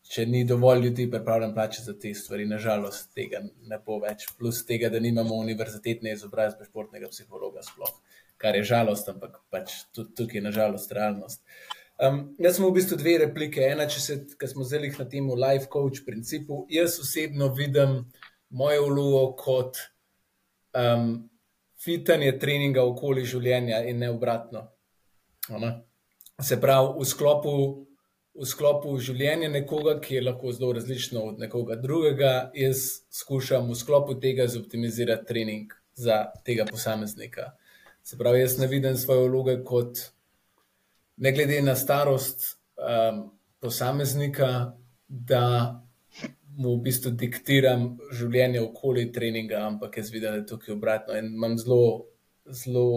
če 0.03 0.25
ni 0.27 0.43
dovolj 0.45 0.87
ljudi 0.87 1.05
pripravljen 1.11 1.53
plačati 1.53 1.85
za 1.85 1.93
te 1.99 2.13
stvari, 2.13 2.45
nažalost, 2.45 3.11
tega 3.15 3.39
ne 3.69 3.79
bo 3.85 3.99
več. 4.03 4.25
Plus 4.37 4.63
tega, 4.67 4.89
da 4.93 4.99
nimamo 4.99 5.35
univerzitetne 5.41 6.11
izobrazbe 6.13 6.67
športnega 6.67 7.09
psihologa, 7.11 7.63
sploh, 7.63 7.93
kar 8.37 8.57
je 8.59 8.65
žalost, 8.67 9.09
ampak 9.09 9.39
pač 9.53 9.83
tudi 9.95 10.13
tukaj 10.19 10.41
je 10.41 10.43
nažalost 10.49 10.91
realnost. 10.91 11.43
Um, 12.03 12.33
jaz 12.41 12.57
sem 12.57 12.65
v 12.65 12.73
bistvu 12.75 12.97
dve 12.99 13.15
replike. 13.21 13.63
Ena, 13.63 13.85
če 13.87 14.01
se, 14.01 14.17
ki 14.39 14.49
smo 14.49 14.65
zdaj 14.67 14.91
na 14.97 15.07
tem 15.09 15.29
life 15.29 15.69
coach 15.71 16.03
principu, 16.05 16.63
jaz 16.73 16.97
osebno 16.99 17.51
vidim 17.55 18.01
mojo 18.53 18.89
vlogo 18.89 19.23
kot 19.39 19.79
um, 20.77 21.15
fitanje 21.79 22.33
treninga 22.41 22.83
okoli 22.83 23.23
življenja 23.29 23.83
in 23.87 24.01
ne 24.03 24.11
obratno. 24.11 24.67
Ona? 25.53 25.73
Se 26.41 26.57
pravi, 26.59 26.95
v 26.99 27.07
sklopu 27.07 27.53
v 28.33 28.47
sklopu 28.49 28.95
življenja 29.01 29.49
nekoga, 29.51 29.99
ki 30.01 30.17
je 30.17 30.23
lahko 30.25 30.51
zelo 30.55 30.71
različno 30.73 31.21
od 31.29 31.41
nekoga 31.43 31.77
drugega, 31.77 32.33
jaz 32.57 33.03
skušam 33.13 33.69
v 33.69 33.77
sklopu 33.77 34.17
tega 34.21 34.47
zoptimizirati 34.49 35.27
trening 35.29 35.73
za 35.93 36.25
tega 36.45 36.65
posameznika. 36.65 37.51
Se 38.03 38.17
pravi, 38.17 38.41
jaz 38.41 38.57
ne 38.59 38.67
vidim 38.67 38.97
svoje 38.97 39.29
vloge 39.29 39.59
kot 39.63 40.01
ne 41.17 41.31
glede 41.31 41.61
na 41.61 41.75
starost 41.77 42.57
um, 42.77 43.29
posameznika, 43.61 44.73
da 45.07 45.45
mu 46.57 46.75
v 46.75 46.83
bistvu 46.87 47.13
diktiram 47.17 47.85
življenje 48.13 48.61
okoli 48.61 49.07
treninga, 49.13 49.61
ampak 49.67 49.97
jaz 49.97 50.09
vidim, 50.13 50.29
da 50.29 50.41
je 50.41 50.47
tukaj 50.49 50.73
obratno 50.73 51.17
in 51.17 51.31
imam 51.33 51.57
zelo, 51.61 52.09
zelo 52.49 52.87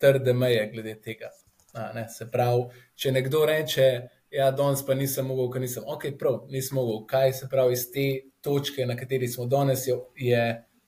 trde 0.00 0.32
meje 0.36 0.66
glede 0.72 0.96
tega. 1.04 1.30
A, 1.76 2.06
se 2.08 2.24
pravi, 2.32 2.70
če 2.96 3.12
nekdo 3.12 3.44
reče, 3.48 3.86
ja, 4.36 4.50
danes 4.50 4.84
pa 4.86 4.94
nisem 4.94 5.26
mogel, 5.26 5.48
ker 5.54 5.64
nisem, 5.64 5.84
ok, 5.86 6.10
prav, 6.20 6.42
nisem 6.52 6.76
mogel. 6.76 7.00
Kaj 7.08 7.32
se 7.40 7.48
pravi 7.50 7.76
iz 7.76 7.86
te 7.92 8.06
točke, 8.44 8.86
na 8.86 8.96
kateri 8.96 9.28
smo 9.28 9.46
danes, 9.50 9.86
je 10.16 10.42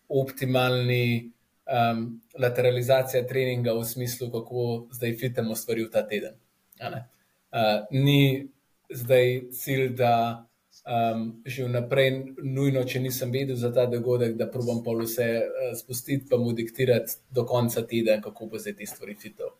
optimalni 0.09 1.31
um, 1.69 2.05
lateralizacija 2.39 3.27
treninga 3.27 3.73
v 3.77 3.85
smislu, 3.85 4.31
kako 4.33 4.67
zdaj 4.93 5.17
fitemo 5.21 5.57
stvari 5.57 5.87
v 5.87 5.93
ta 5.93 6.05
teden. 6.09 6.37
Uh, 6.81 7.87
ni 7.91 8.49
zdaj 8.91 9.41
cilj, 9.53 9.89
da 9.97 10.15
um, 10.85 11.25
že 11.47 11.65
vnaprej, 11.69 12.11
nujno, 12.45 12.85
če 12.85 13.01
nisem 13.05 13.33
vedel 13.33 13.57
za 13.57 13.73
ta 13.73 13.87
dogodek, 13.89 14.37
da 14.37 14.51
probujem 14.51 14.85
pa 14.85 14.97
vse 15.01 15.31
uh, 15.41 15.73
spustiti, 15.79 16.29
pa 16.31 16.37
mu 16.37 16.53
diktirati 16.53 17.21
do 17.33 17.47
konca 17.49 17.85
tedna, 17.87 18.21
kako 18.25 18.53
bo 18.53 18.61
zdaj 18.61 18.77
te 18.77 18.93
stvari 18.93 19.17
fitov. 19.17 19.57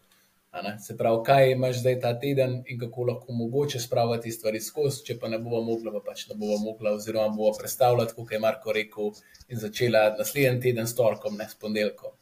Se 0.79 0.97
pravi, 0.97 1.21
kaj 1.27 1.53
imaš 1.53 1.81
zdaj 1.81 2.01
ta 2.01 2.13
teden 2.21 2.63
in 2.67 2.79
kako 2.81 3.05
lahko 3.11 3.33
mogoče 3.33 3.81
spraviti 3.81 4.33
stvari 4.33 4.61
skozi, 4.61 5.05
če 5.07 5.19
pa 5.21 5.29
ne 5.29 5.39
bomo 5.39 5.61
mogli, 5.67 5.93
pa 5.95 6.01
pač 6.05 6.27
ne 6.29 6.37
bomo 6.39 6.59
mogli, 6.63 6.91
oziroma 6.91 7.29
bomo 7.35 7.53
predstavljati, 7.59 8.15
kot 8.17 8.33
je 8.33 8.41
Marko 8.43 8.73
rekel, 8.73 9.13
in 9.49 9.61
začela 9.61 10.09
naslednji 10.19 10.61
teden 10.69 10.87
s 10.87 10.97
torkom, 10.99 11.37
ne 11.39 11.49
s 11.49 11.59
ponedeljkom. 11.61 12.17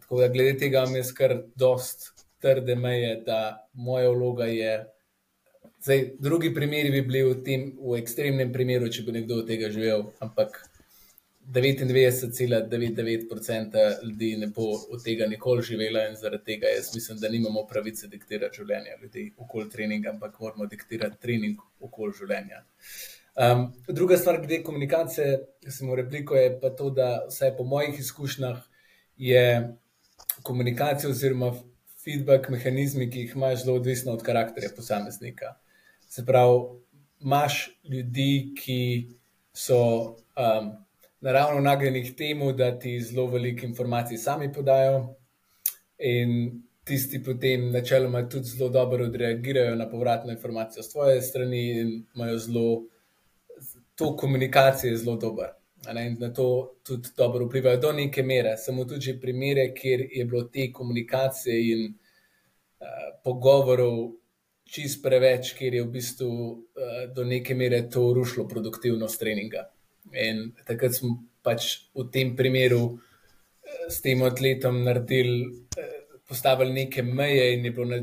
Tako 0.00 0.20
da 0.20 0.28
glede 0.28 0.58
tega 0.58 0.82
imam 0.84 0.96
jaz 0.96 1.12
kar 1.16 1.38
dost 1.56 2.10
trde 2.44 2.76
meje, 2.76 3.16
da 3.26 3.68
moja 3.72 4.10
vloga 4.10 4.44
je. 4.50 4.74
Zdaj, 5.84 6.04
drugi 6.18 6.54
primeri 6.54 6.90
bi 6.90 7.02
bili 7.02 7.22
v 7.24 7.38
tem, 7.44 7.64
v 7.80 7.98
ekstremnem 8.00 8.52
primeru, 8.52 8.88
če 8.92 9.04
bi 9.04 9.14
nekdo 9.18 9.42
od 9.42 9.48
tega 9.48 9.70
živel, 9.72 10.06
ampak 10.24 10.60
99,99% 11.52 14.04
ljudi 14.04 14.36
ne 14.36 14.46
bo 14.46 14.62
od 14.90 15.04
tega 15.04 15.26
nikoli 15.26 15.62
živela 15.62 16.08
in 16.08 16.16
zaradi 16.16 16.44
tega 16.44 16.66
jaz 16.66 16.94
mislim, 16.94 17.18
da 17.18 17.28
nimamo 17.28 17.66
pravice 17.66 18.08
diktirati 18.08 18.56
življenja 18.56 18.90
ljudi 19.02 19.32
okoli 19.36 19.70
treninga, 19.70 20.10
ampak 20.10 20.40
moramo 20.40 20.66
diktirati 20.66 21.20
trening 21.20 21.58
okoli 21.80 22.12
življenja. 22.18 22.64
Um, 23.34 23.72
druga 23.88 24.16
stvar, 24.16 24.38
glede 24.38 24.62
komunikacije, 24.62 25.40
sem 25.68 25.90
v 25.90 25.94
repliku, 26.04 26.34
je 26.38 26.60
pa 26.60 26.70
to, 26.70 26.90
da 26.90 27.26
vsaj 27.28 27.56
po 27.56 27.64
mojih 27.66 27.98
izkušnjah 27.98 28.58
je 29.16 29.74
komunikacija 30.42 31.10
oziroma 31.10 31.52
feedback 32.04 32.48
mehanizmi, 32.48 33.10
ki 33.10 33.26
jih 33.26 33.36
imaš, 33.36 33.64
zelo 33.64 33.76
odvisno 33.76 34.12
od 34.12 34.22
karakterja 34.22 34.70
posameznika. 34.76 35.54
Se 36.08 36.26
pravi, 36.26 36.60
imaš 37.20 37.80
ljudi, 37.90 38.54
ki 38.56 39.08
so 39.52 40.16
um, 40.36 40.83
naravno 41.24 41.60
nagnjenih 41.60 42.14
temu, 42.16 42.52
da 42.52 42.78
ti 42.78 43.00
zelo 43.00 43.26
veliko 43.26 43.66
informacij 43.66 44.18
sami 44.18 44.52
podajo. 44.52 45.16
In 45.98 46.62
tisti 46.84 47.22
potem 47.24 47.70
načeloma 47.72 48.26
tudi 48.28 48.44
zelo 48.44 48.68
dobro 48.68 49.04
odreagirajo 49.04 49.76
na 49.76 49.88
povratno 49.90 50.32
informacijo 50.32 50.82
z 50.82 50.92
tvoje 50.92 51.22
strani 51.22 51.62
in 51.80 51.92
imajo 52.14 52.38
zelo, 52.38 52.82
to 53.94 54.16
komunikacijo 54.16 54.90
je 54.90 54.96
zelo 54.96 55.16
dober. 55.16 55.54
In 56.06 56.16
na 56.20 56.32
to 56.32 56.76
tudi 56.82 57.08
dobro 57.16 57.46
vplivajo 57.46 57.80
do 57.80 57.92
neke 57.92 58.22
mere. 58.22 58.56
Samo 58.56 58.84
tudi 58.84 59.16
primere, 59.20 59.72
kjer 59.74 60.08
je 60.12 60.24
bilo 60.24 60.42
te 60.42 60.72
komunikacije 60.72 61.56
in 61.72 61.86
uh, 61.88 62.86
pogovorov 63.24 64.10
čist 64.64 65.02
preveč, 65.02 65.54
kjer 65.56 65.74
je 65.74 65.82
v 65.82 65.90
bistvu 65.92 66.28
uh, 66.28 67.14
do 67.16 67.24
neke 67.24 67.54
mere 67.54 67.88
to 67.88 68.12
rušilo 68.12 68.48
produktivnost 68.48 69.20
treninga. 69.20 69.70
In 70.12 70.52
takrat 70.66 70.94
smo 70.94 71.16
pač 71.42 71.88
v 71.94 72.08
tem 72.12 72.36
primeru 72.36 72.98
s 73.88 74.00
tem 74.00 74.22
atletom 74.22 74.82
naredili, 74.84 75.64
postavili 76.28 76.72
neke 76.72 77.02
meje, 77.02 77.54
in 77.54 77.64
je 77.64 77.70
bilo, 77.70 77.86
na, 77.86 78.00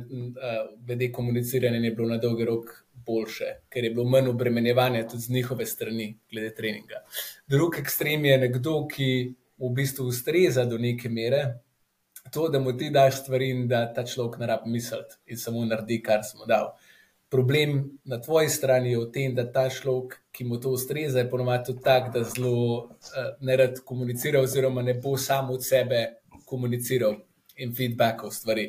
glede 0.86 1.12
komuniciranja, 1.12 1.80
je 1.80 1.92
bilo 1.92 2.10
na 2.10 2.18
dolgi 2.18 2.46
rok 2.46 2.86
boljše, 3.06 3.46
ker 3.70 3.84
je 3.84 3.94
bilo 3.94 4.06
manj 4.10 4.30
obremenjevanja 4.30 5.08
tudi 5.08 5.24
z 5.24 5.30
njihove 5.30 5.66
strani, 5.66 6.18
glede 6.32 6.54
treninga. 6.56 7.02
Drugi 7.48 7.82
ekstrem 7.82 8.26
je 8.26 8.38
nekdo, 8.38 8.76
ki 8.88 9.10
v 9.62 9.74
bistvu 9.76 10.08
ustreza 10.10 10.66
do 10.66 10.78
neke 10.78 11.10
mere. 11.10 11.44
To, 12.34 12.48
da 12.50 12.60
mu 12.60 12.76
ti 12.78 12.92
daš 12.94 13.24
stvari 13.24 13.50
in 13.50 13.68
da 13.68 13.88
ta 13.94 14.06
človek 14.06 14.38
ne 14.40 14.48
rabi 14.48 14.70
misliti 14.70 15.18
in 15.26 15.38
samo 15.38 15.66
naredi, 15.66 16.02
kar 16.06 16.22
smo 16.24 16.46
dal. 16.46 16.72
Problem 17.32 18.00
na 18.04 18.18
tvoji 18.22 18.50
strani 18.50 18.92
je 18.92 19.00
v 19.00 19.12
tem, 19.12 19.36
da 19.36 19.46
ta 19.48 19.70
človek, 19.72 20.18
ki 20.36 20.44
mu 20.44 20.58
to 20.60 20.74
ustreza, 20.76 21.22
je 21.22 21.30
ponovadi 21.32 21.70
tudi 21.70 21.84
tak, 21.84 22.10
da 22.12 22.26
zelo 22.28 22.52
uh, 22.92 23.30
ne 23.40 23.56
rad 23.56 23.80
komunicira, 23.88 24.42
oziroma 24.44 24.84
ne 24.84 24.98
bo 25.00 25.16
sam 25.18 25.54
od 25.56 25.64
sebe 25.64 26.02
komuniciral 26.46 27.16
in 27.56 27.72
feedbackov 27.72 28.36
stvari. 28.36 28.66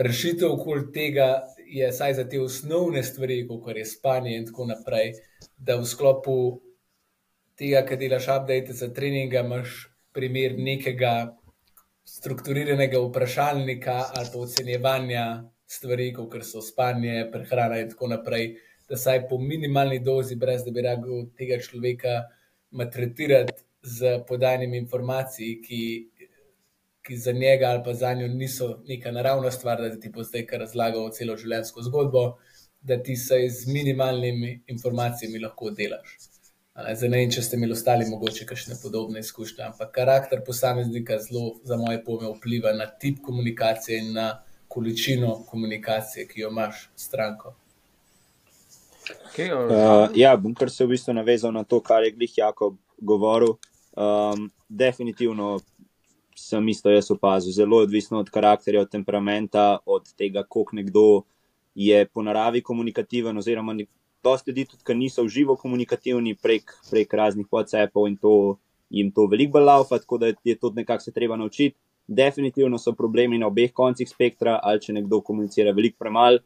Rešitev 0.00 0.48
okoli 0.48 0.88
tega 0.96 1.28
je, 1.68 1.92
saj 1.92 2.14
za 2.14 2.24
te 2.24 2.40
osnovne 2.40 3.02
stvari, 3.04 3.44
kot 3.48 3.76
je 3.76 3.84
spanje 3.84 4.32
in 4.36 4.48
tako 4.48 4.70
naprej, 4.72 5.12
da 5.56 5.76
v 5.76 5.84
sklopu 5.84 6.36
tega, 7.60 7.84
kar 7.84 8.00
delaš 8.00 8.32
update 8.32 8.72
za 8.72 8.88
treninge, 8.96 9.44
imaš 9.44 9.90
primer 10.16 10.56
nekega 10.56 11.36
strukturiranega 12.04 13.00
vprašalnika 13.00 14.00
ali 14.16 14.28
pa 14.32 14.38
ocenjevanja 14.38 15.51
stvari, 15.72 16.12
kot 16.12 16.36
so 16.44 16.62
spanje, 16.62 17.26
prehrana 17.32 17.80
in 17.80 17.90
tako 17.90 18.12
naprej, 18.12 18.54
da 18.88 18.96
saj 18.96 19.26
po 19.28 19.38
minimalni 19.40 19.98
dozi, 20.04 20.36
brez 20.36 20.64
da 20.64 20.70
bi 20.70 20.84
rabil 20.84 21.28
tega 21.38 21.58
človeka 21.62 22.22
maltretirati 22.76 23.62
z 23.82 24.18
podajanjem 24.28 24.74
informacij, 24.84 25.56
ki 25.64 25.82
ki 27.02 27.16
za 27.16 27.32
njega 27.32 27.66
ali 27.66 27.82
pa 27.84 27.94
za 27.94 28.14
njo 28.14 28.28
niso 28.28 28.82
neka 28.88 29.10
naravna 29.10 29.50
stvar, 29.50 29.80
da 29.82 30.00
ti 30.00 30.08
bo 30.08 30.22
zdaj 30.22 30.46
kar 30.46 30.60
razlagal 30.60 31.10
celo 31.16 31.36
življenjsko 31.36 31.82
zgodbo, 31.82 32.22
da 32.80 32.98
ti 33.02 33.16
se 33.16 33.40
z 33.48 33.66
minimalnimi 33.66 34.52
informacijami 34.74 35.42
lahko 35.42 35.70
delaš. 35.70 36.18
Zdaj 36.72 37.10
ne 37.10 37.18
vem, 37.18 37.30
če 37.30 37.42
ste 37.44 37.58
imeli 37.58 37.74
ostali 37.74 38.06
mogoče 38.08 38.46
kakšne 38.48 38.78
podobne 38.82 39.20
izkušnje, 39.20 39.64
ampak 39.64 39.90
karakter 39.94 40.40
posameznika 40.46 41.18
zelo, 41.26 41.58
za 41.68 41.76
moje 41.76 42.00
pojme, 42.04 42.30
vpliva 42.38 42.72
na 42.72 42.86
tip 42.86 43.20
komunikacije 43.26 43.98
in 43.98 44.14
na 44.16 44.28
količino 44.72 45.42
komunikacije, 45.50 46.26
ki 46.28 46.40
jo 46.40 46.50
imaš 46.50 46.88
s 46.96 47.08
stranko. 47.08 47.54
Okay, 49.32 49.50
uh, 49.52 50.08
ja, 50.14 50.36
bom 50.36 50.54
kar 50.54 50.70
se 50.70 50.84
v 50.84 50.94
bistvu 50.94 51.12
navezal 51.14 51.52
na 51.52 51.64
to, 51.64 51.80
kar 51.80 52.04
je 52.06 52.12
Glih 52.16 52.38
Jakob 52.38 52.76
govoril. 52.98 53.56
Um, 53.92 54.48
definitivno 54.68 55.58
sem 56.36 56.68
isto 56.68 56.90
jaz 56.90 57.10
opazil. 57.10 57.52
Zelo 57.52 57.82
odvisno 57.82 58.20
od 58.20 58.30
karakterja, 58.30 58.86
od 58.86 58.90
temperamenta, 58.90 59.78
od 59.86 60.08
tega, 60.16 60.44
koliko 60.48 60.76
nekdo 60.76 61.22
je 61.74 62.06
po 62.06 62.22
naravi 62.22 62.62
komunikativen, 62.62 63.38
oziroma 63.38 63.76
dosta 64.22 64.50
ljudi 64.50 64.64
tudi, 64.70 64.84
ki 64.84 64.94
niso 64.94 65.28
živo 65.28 65.56
komunikativni 65.56 66.34
prek, 66.34 66.76
prek 66.90 67.14
raznih 67.14 67.46
WhatsAppov 67.50 68.08
in 68.08 68.16
to 68.16 68.58
jim 68.90 69.10
to 69.10 69.26
veliko 69.26 69.58
bolj 69.58 69.64
laufa, 69.64 69.98
tako 69.98 70.18
da 70.18 70.32
je 70.44 70.56
to 70.58 70.70
nekako 70.70 71.02
se 71.02 71.12
treba 71.12 71.36
naučiti. 71.36 71.76
Definitivno 72.06 72.78
so 72.78 72.92
problemi 72.92 73.38
na 73.38 73.46
obeh 73.46 73.72
koncih 73.72 74.08
spektra, 74.08 74.58
ali 74.62 74.80
če 74.82 74.92
nekdo 74.92 75.20
komunicira 75.20 75.72
veliko 75.72 76.02
premalo, 76.02 76.42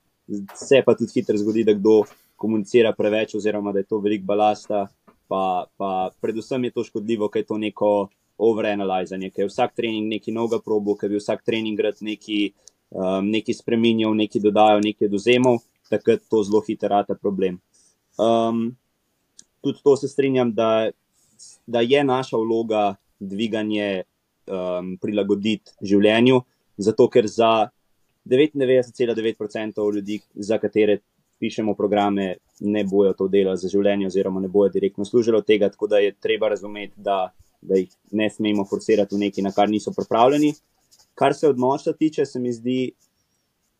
se 0.54 0.82
pa 0.84 0.94
tudi 0.94 1.12
hitro 1.14 1.36
zgodi, 1.38 1.64
da 1.64 1.74
kdo 1.74 2.02
komunicira 2.36 2.92
preveč, 2.92 3.34
oziroma 3.34 3.72
da 3.72 3.80
je 3.80 3.88
to 3.88 3.98
veliko 4.04 4.26
balasta. 4.26 4.86
Pa, 5.28 5.66
pa 5.76 6.10
predvsem 6.22 6.64
je 6.64 6.70
to 6.70 6.84
škodljivo, 6.86 7.28
ker 7.32 7.42
je 7.42 7.46
to 7.48 7.58
neko 7.58 7.90
overanalizanje, 8.38 9.32
ker 9.34 9.46
je 9.46 9.50
vsak 9.50 9.74
trening 9.74 10.06
neki 10.12 10.32
novega 10.32 10.60
probu, 10.62 10.94
ker 10.94 11.10
bi 11.10 11.18
vsak 11.18 11.42
trening 11.46 11.80
rad 11.82 11.98
neki, 12.04 12.52
um, 12.94 13.26
neki 13.32 13.54
spremenjal, 13.56 14.14
neki 14.14 14.42
dodajal, 14.44 14.84
neki 14.84 15.08
dozemal, 15.10 15.58
takrat 15.90 16.22
to 16.30 16.42
zelo 16.46 16.60
hitro 16.66 16.92
rata 16.92 17.16
problem. 17.18 17.58
Um, 18.20 18.76
tudi 19.64 19.82
to 19.82 19.96
se 19.96 20.08
strinjam, 20.08 20.52
da, 20.54 20.90
da 21.66 21.80
je 21.80 22.04
naša 22.04 22.36
vloga 22.36 22.94
dviganje 23.18 24.04
um, 24.46 24.94
prilagoditi 25.02 25.76
življenju, 25.82 26.40
zato 26.76 27.08
ker 27.08 27.28
za 27.30 27.68
99,9% 28.26 29.86
ljudi, 29.94 30.20
za 30.34 30.58
katere 30.58 31.00
pišemo 31.38 31.74
programe, 31.74 32.36
ne 32.60 32.84
bojo 32.84 33.12
to 33.12 33.28
delali 33.28 33.60
za 33.60 33.68
življenje, 33.68 34.08
oziroma 34.08 34.40
ne 34.40 34.48
bojo 34.48 34.72
direktno 34.72 35.04
služili 35.04 35.36
od 35.38 35.46
tega, 35.46 35.68
tako 35.70 35.86
da 35.92 36.00
je 36.00 36.14
treba 36.20 36.48
razumeti, 36.48 36.94
da 36.96 37.26
da 37.60 37.74
jih 37.74 37.90
ne 38.12 38.30
smemo 38.30 38.64
forsirati 38.64 39.14
v 39.14 39.18
nekaj, 39.26 39.44
na 39.44 39.52
kar 39.52 39.70
niso 39.70 39.92
pripravljeni. 39.96 40.54
Kar 41.14 41.34
se 41.34 41.48
odnosa 41.48 41.92
tiče, 41.92 42.26
se 42.26 42.40
mi 42.40 42.52
zdi, 42.52 42.92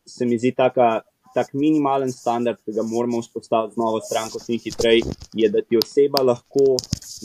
se 0.05 0.25
mi 0.25 0.37
zdi 0.37 0.51
taka, 0.55 1.01
tak 1.37 1.53
minimalen 1.53 2.09
standard, 2.11 2.57
ki 2.65 2.73
ga 2.73 2.85
moramo 2.85 3.21
vzpostaviti 3.21 3.75
z 3.75 3.81
novo 3.81 3.99
stranko, 4.01 4.41
čim 4.41 4.57
hitreje, 4.63 5.13
je, 5.37 5.49
da 5.53 5.61
ti 5.61 5.77
oseba 5.77 6.23
lahko 6.25 6.79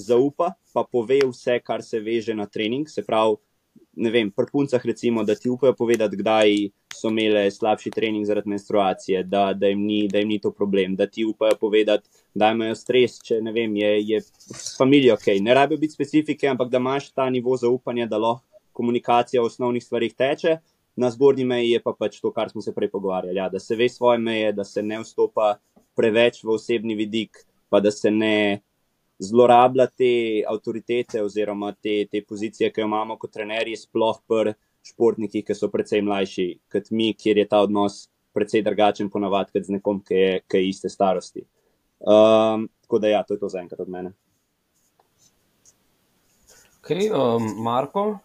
zaupa, 0.09 0.53
pa 0.75 0.85
pove 0.85 1.23
vse, 1.31 1.57
kar 1.65 1.85
se 1.85 2.01
veže 2.01 2.37
na 2.37 2.47
trening. 2.47 2.91
Se 2.93 3.05
pravi, 3.07 3.39
ne 4.05 4.13
vem, 4.13 4.31
pri 4.37 4.51
puncah, 4.53 4.85
recimo, 4.85 5.25
da 5.25 5.35
ti 5.35 5.49
upajo 5.49 5.73
povedati, 5.79 6.21
kdaj 6.21 6.55
so 6.93 7.09
imele 7.09 7.47
slabši 7.51 7.91
trening 7.91 8.29
zaradi 8.29 8.53
menstruacije, 8.53 9.25
da, 9.25 9.47
da, 9.57 9.73
jim 9.73 9.87
ni, 9.89 10.03
da 10.13 10.21
jim 10.21 10.29
ni 10.29 10.39
to 10.41 10.53
problem, 10.53 10.97
da 10.97 11.07
ti 11.07 11.25
upajo 11.25 11.57
povedati, 11.61 12.09
da 12.35 12.53
imajo 12.53 12.77
stres, 12.77 13.17
če 13.25 13.41
ne 13.41 13.53
vem, 13.53 13.77
je, 13.81 13.93
je 14.13 14.21
s 14.21 14.77
familijo 14.79 15.17
ok. 15.17 15.33
Ne 15.41 15.57
rabijo 15.57 15.81
biti 15.81 15.97
specifike, 15.97 16.53
ampak 16.53 16.69
da 16.69 16.81
imaš 16.85 17.11
ta 17.17 17.31
nivo 17.31 17.57
zaupanja, 17.57 18.07
da 18.07 18.21
lahko 18.21 18.53
komunikacija 18.73 19.43
o 19.43 19.47
osnovnih 19.47 19.85
stvarih 19.85 20.15
teče. 20.15 20.57
Na 20.97 21.11
zgornji 21.11 21.45
meji 21.45 21.71
je 21.71 21.81
pa 21.81 21.95
pač 21.99 22.19
to, 22.21 22.33
kar 22.33 22.51
smo 22.51 22.61
se 22.63 22.75
prej 22.75 22.91
pogovarjali. 22.93 23.39
Ja, 23.39 23.49
da 23.49 23.61
se 23.61 23.77
ve 23.77 23.89
svoje 23.89 24.19
meje, 24.19 24.53
da 24.53 24.65
se 24.65 24.83
ne 24.83 25.01
vstopa 25.01 25.55
preveč 25.97 26.43
v 26.45 26.53
osebni 26.57 26.95
vidik, 26.95 27.45
pa 27.73 27.81
da 27.81 27.91
se 27.91 28.11
ne 28.11 28.61
zlorablja 29.23 29.87
te 29.87 30.13
avtoritete 30.49 31.23
oziroma 31.23 31.73
te, 31.73 32.05
te 32.11 32.23
pozicije, 32.29 32.73
ki 32.73 32.83
jo 32.83 32.89
imamo 32.91 33.17
kot 33.17 33.33
trenerji, 33.33 33.79
sploh 33.87 34.19
pri 34.29 34.55
športnikih, 34.83 35.45
ki 35.47 35.55
so 35.55 35.71
precej 35.71 36.03
mlajši 36.03 36.49
kot 36.73 36.91
mi, 36.91 37.13
kjer 37.15 37.39
je 37.39 37.47
ta 37.49 37.63
odnos 37.63 38.09
precej 38.35 38.65
drugačen, 38.67 39.11
ponavadi 39.13 39.55
kot 39.55 39.69
z 39.69 39.77
nekom, 39.77 40.01
ki 40.05 40.19
je, 40.19 40.35
ki 40.49 40.61
je 40.61 40.69
iste 40.69 40.91
starosti. 40.91 41.47
Um, 42.03 42.67
tako 42.83 42.99
da, 42.99 43.13
ja, 43.13 43.23
to 43.23 43.37
je 43.37 43.41
to 43.41 43.49
za 43.49 43.61
enkrat 43.63 43.81
od 43.81 43.89
mene. 43.93 44.13
Okay, 46.83 47.13
um, 47.15 47.63
Marko? 47.63 48.19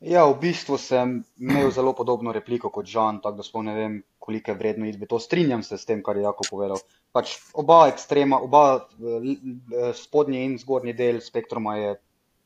Ja, 0.00 0.24
v 0.24 0.38
bistvu 0.40 0.78
sem 0.80 1.18
imel 1.36 1.68
zelo 1.76 1.92
podobno 1.92 2.32
repliko 2.32 2.70
kot 2.72 2.86
Žan, 2.88 3.18
tako 3.20 3.36
da 3.36 3.44
sploh 3.44 3.64
ne 3.66 3.74
vem, 3.76 3.98
koliko 4.18 4.50
je 4.50 4.56
vredno 4.56 4.86
izbi. 4.88 5.06
To 5.06 5.18
strinjam 5.20 5.62
se 5.62 5.76
s 5.78 5.84
tem, 5.84 6.00
kar 6.02 6.16
je 6.16 6.22
Jako 6.24 6.46
povedal. 6.48 6.80
Pač 7.12 7.34
oba 7.52 7.82
ekstrema, 7.90 8.38
oba 8.40 8.62
eh, 8.80 9.92
spodnji 9.94 10.44
in 10.44 10.56
zgornji 10.58 10.96
del 10.96 11.20
spektruma 11.20 11.76
je 11.76 11.92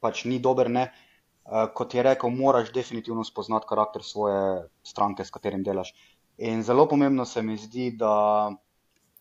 pač 0.03 0.25
ni 0.25 0.40
dober, 0.43 0.71
ne. 0.71 0.88
Eh, 1.47 1.71
kot 1.79 1.95
je 1.95 2.03
rekel, 2.03 2.35
moraš 2.35 2.73
definitivno 2.75 3.23
spoznati 3.25 3.71
karakter 3.71 4.03
svoje 4.03 4.67
stranke, 4.83 5.25
s 5.25 5.31
katerim 5.31 5.62
delaš. 5.62 5.95
In 6.43 6.62
zelo 6.67 6.88
pomembno 6.90 7.25
se 7.25 7.43
mi 7.43 7.55
zdi, 7.57 7.93
da 7.95 8.51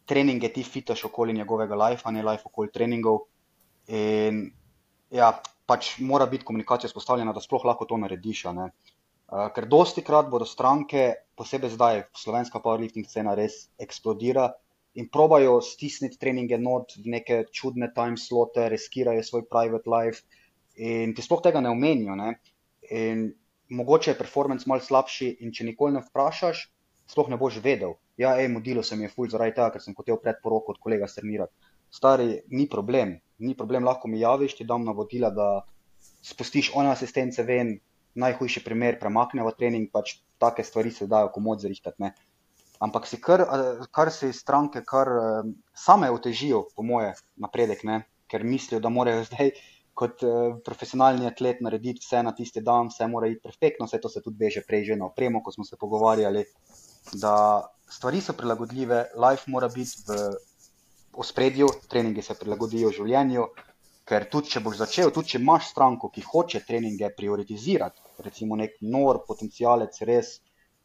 treninge 0.09 0.49
ti 0.49 0.63
fitaš 0.63 1.05
okoli 1.05 1.33
njegovega 1.33 1.75
life, 1.75 2.11
ne 2.11 2.23
life 2.25 2.49
okoli 2.49 2.71
treningov. 2.71 3.27
In 3.87 4.47
ja, 5.11 5.35
pač 5.65 5.97
mora 5.99 6.25
biti 6.29 6.45
komunikacija 6.45 6.89
spostavljena, 6.91 7.33
da 7.33 7.41
sploh 7.41 7.65
lahko 7.65 7.87
to 7.89 7.97
narediš. 7.97 8.45
Uh, 8.49 8.67
ker 9.55 9.67
dosti 9.69 10.03
krat 10.05 10.29
bodo 10.29 10.45
stranke, 10.45 11.13
posebej 11.39 11.73
zdaj, 11.75 12.03
slovenska 12.19 12.59
powerlifting 12.63 13.07
scena 13.09 13.33
res 13.39 13.67
eksplodira 13.81 14.51
in 14.99 15.07
probajo 15.09 15.57
stisniti 15.65 16.19
treninge 16.21 16.59
not 16.61 16.93
v 16.99 17.15
neke 17.15 17.39
čudne 17.51 17.89
time 17.95 18.19
slote, 18.19 18.67
riskirajo 18.69 19.23
svoj 19.25 19.47
private 19.49 19.89
life 19.89 20.21
in 20.75 21.15
ti 21.15 21.25
sploh 21.25 21.41
tega 21.41 21.61
ne 21.61 21.71
omenijo. 21.73 22.15
Ne? 22.19 22.35
In 22.91 23.31
mogoče 23.73 24.11
je 24.11 24.17
performance 24.17 24.69
malo 24.69 24.83
slabši, 24.85 25.37
in 25.41 25.53
če 25.53 25.65
nikoli 25.71 25.97
ne 25.97 26.03
vprašaš, 26.05 26.67
sploh 27.09 27.29
ne 27.29 27.37
boš 27.37 27.59
vedel. 27.63 27.97
ja, 28.17 28.35
ej, 28.37 28.47
modilo 28.47 28.83
se 28.83 28.95
mi 28.95 29.07
je 29.07 29.09
ful 29.09 29.29
zaradi 29.29 29.55
tega, 29.55 29.71
ker 29.73 29.81
sem 29.81 29.95
hotel 29.97 30.19
pred 30.21 30.37
poroko 30.43 30.75
od 30.75 30.79
kolega 30.79 31.07
strenirati. 31.07 31.72
Stari, 31.93 32.41
ni 32.49 32.65
problem, 32.69 33.19
ni 33.37 33.53
problem, 33.57 33.85
lahko 33.85 34.09
mi 34.09 34.19
javiš, 34.19 34.57
ti 34.57 34.65
dam 34.65 34.85
navodila, 34.87 35.29
da 35.29 35.47
spustiš 36.25 36.71
one 36.75 36.89
asistence 36.89 37.43
ven, 37.45 37.75
najhujši 38.17 38.63
primer, 38.65 38.97
premakne 39.01 39.45
v 39.45 39.51
trening, 39.57 39.89
pač 39.93 40.17
take 40.41 40.65
stvari 40.65 40.91
se 40.93 41.07
dajo 41.09 41.29
komod 41.33 41.61
zrihtati. 41.61 42.01
Ne. 42.03 42.13
Ampak 42.83 43.07
si 43.09 43.19
kar, 43.21 43.45
eh, 43.45 43.85
kar 43.91 44.11
si 44.11 44.31
stranke, 44.33 44.83
kar 44.85 45.11
eh, 45.19 45.53
same 45.73 46.09
otežijo, 46.11 46.65
po 46.75 46.83
moje, 46.83 47.13
napredek, 47.37 47.83
ne. 47.83 48.03
ker 48.33 48.41
mislijo, 48.43 48.79
da 48.81 48.89
morajo 48.89 49.23
zdaj 49.29 49.51
kot 49.93 50.23
uh, 50.25 50.55
profesionalni 50.65 51.27
atlet 51.29 51.59
narediti 51.61 52.01
vse 52.01 52.23
na 52.25 52.31
tisti 52.33 52.63
dan, 52.65 52.89
vse 52.89 53.05
mora 53.07 53.27
iti 53.29 53.43
perfektno, 53.43 53.85
vse 53.85 53.99
to 54.01 54.09
se 54.09 54.23
tudi 54.25 54.41
veže 54.41 54.63
prej 54.65 54.87
že 54.87 54.97
na 54.97 55.05
opremo, 55.05 55.43
ko 55.45 55.53
smo 55.53 55.65
se 55.67 55.77
pogovarjali, 55.77 56.41
da 57.21 57.35
stvari 57.89 58.21
so 58.25 58.33
prilagodljive, 58.33 59.03
life 59.21 59.51
mora 59.53 59.69
biti 59.69 60.01
v 60.07 60.17
ospredju, 61.13 61.67
treningi 61.89 62.21
se 62.21 62.35
prilagodijo 62.39 62.91
življenju. 62.93 63.47
Ker 64.03 64.25
tudi, 64.27 64.51
če 64.51 64.59
boš 64.59 64.81
začel, 64.81 65.11
tudi 65.15 65.33
če 65.33 65.39
imaš 65.39 65.69
stranko, 65.71 66.09
ki 66.11 66.25
hoče 66.27 66.59
treninge 66.67 67.07
prioritizirati, 67.15 68.01
recimo 68.25 68.57
nek 68.59 68.75
nor 68.81 69.21
potencialec, 69.27 69.99
res, 70.09 70.33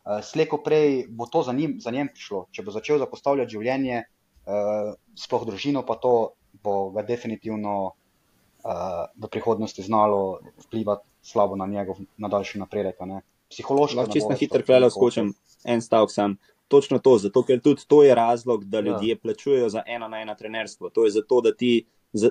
uh, 0.07 0.21
slejko 0.23 0.61
prej 0.63 1.01
bo 1.11 1.27
to 1.27 1.43
za 1.43 1.55
njim, 1.57 1.81
za 1.83 1.91
njem 1.95 2.13
prišlo. 2.15 2.45
Če 2.55 2.63
bo 2.63 2.75
začel 2.75 3.01
zapostavljati 3.03 3.57
življenje, 3.57 4.05
uh, 4.47 4.93
sploh 5.19 5.49
družino, 5.49 5.83
pa 5.89 5.99
to 5.99 6.15
bo 6.63 6.77
ga 6.95 7.03
definitivno 7.09 7.75
uh, 7.89 9.11
v 9.19 9.33
prihodnosti 9.35 9.83
znalo 9.83 10.39
vplivati 10.69 11.07
slabo 11.27 11.59
na 11.59 11.67
njegov 11.67 11.99
nadaljši 12.17 12.63
napredek. 12.63 13.03
Psihološko. 13.51 13.99
Lahko 13.99 14.13
čisto 14.13 14.39
hitro 14.39 14.63
prelej 14.63 14.95
skočim 14.95 15.35
en 15.65 15.83
stavek 15.83 16.15
sam. 16.15 16.39
Točno 16.69 16.99
to, 16.99 17.17
zato 17.19 17.43
ker 17.43 17.61
tudi 17.65 17.87
to 17.89 18.03
je 18.03 18.15
razlog, 18.15 18.65
da 18.65 18.81
ljudje 18.81 19.15
ja. 19.17 19.21
plačujejo 19.23 19.69
za 19.69 19.83
eno 19.87 20.09
na 20.09 20.21
eno 20.21 20.35
trenerstvo. 20.35 20.91
To 20.91 21.05
je 21.05 21.11
zato, 21.11 21.41
da 21.41 21.55
ti, 21.55 21.87
za, 22.13 22.31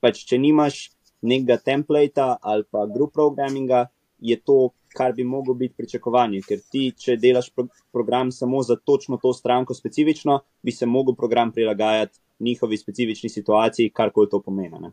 pač, 0.00 0.24
če 0.26 0.38
nimaš 0.38 0.90
nekega 1.22 1.56
templata 1.56 2.36
ali 2.42 2.64
pa 2.70 2.86
group 2.86 3.14
programminga, 3.14 3.86
je 4.18 4.40
to, 4.40 4.70
kar 4.96 5.12
bi 5.12 5.24
moglo 5.24 5.54
biti 5.54 5.74
pričakovanje. 5.76 6.40
Ker 6.48 6.60
ti, 6.70 6.90
če 6.98 7.16
delaš 7.20 7.50
pro, 7.54 7.66
program 7.92 8.32
samo 8.32 8.62
za 8.62 8.76
točno 8.76 9.18
to 9.22 9.32
stranko 9.32 9.74
specifično, 9.74 10.40
bi 10.62 10.72
se 10.72 10.86
mogel 10.86 11.14
program 11.14 11.52
prilagajati 11.52 12.18
njihovi 12.38 12.76
specifični 12.76 13.28
situaciji, 13.28 13.90
kar 13.90 14.10
koli 14.10 14.30
to 14.30 14.40
pomeni. 14.42 14.90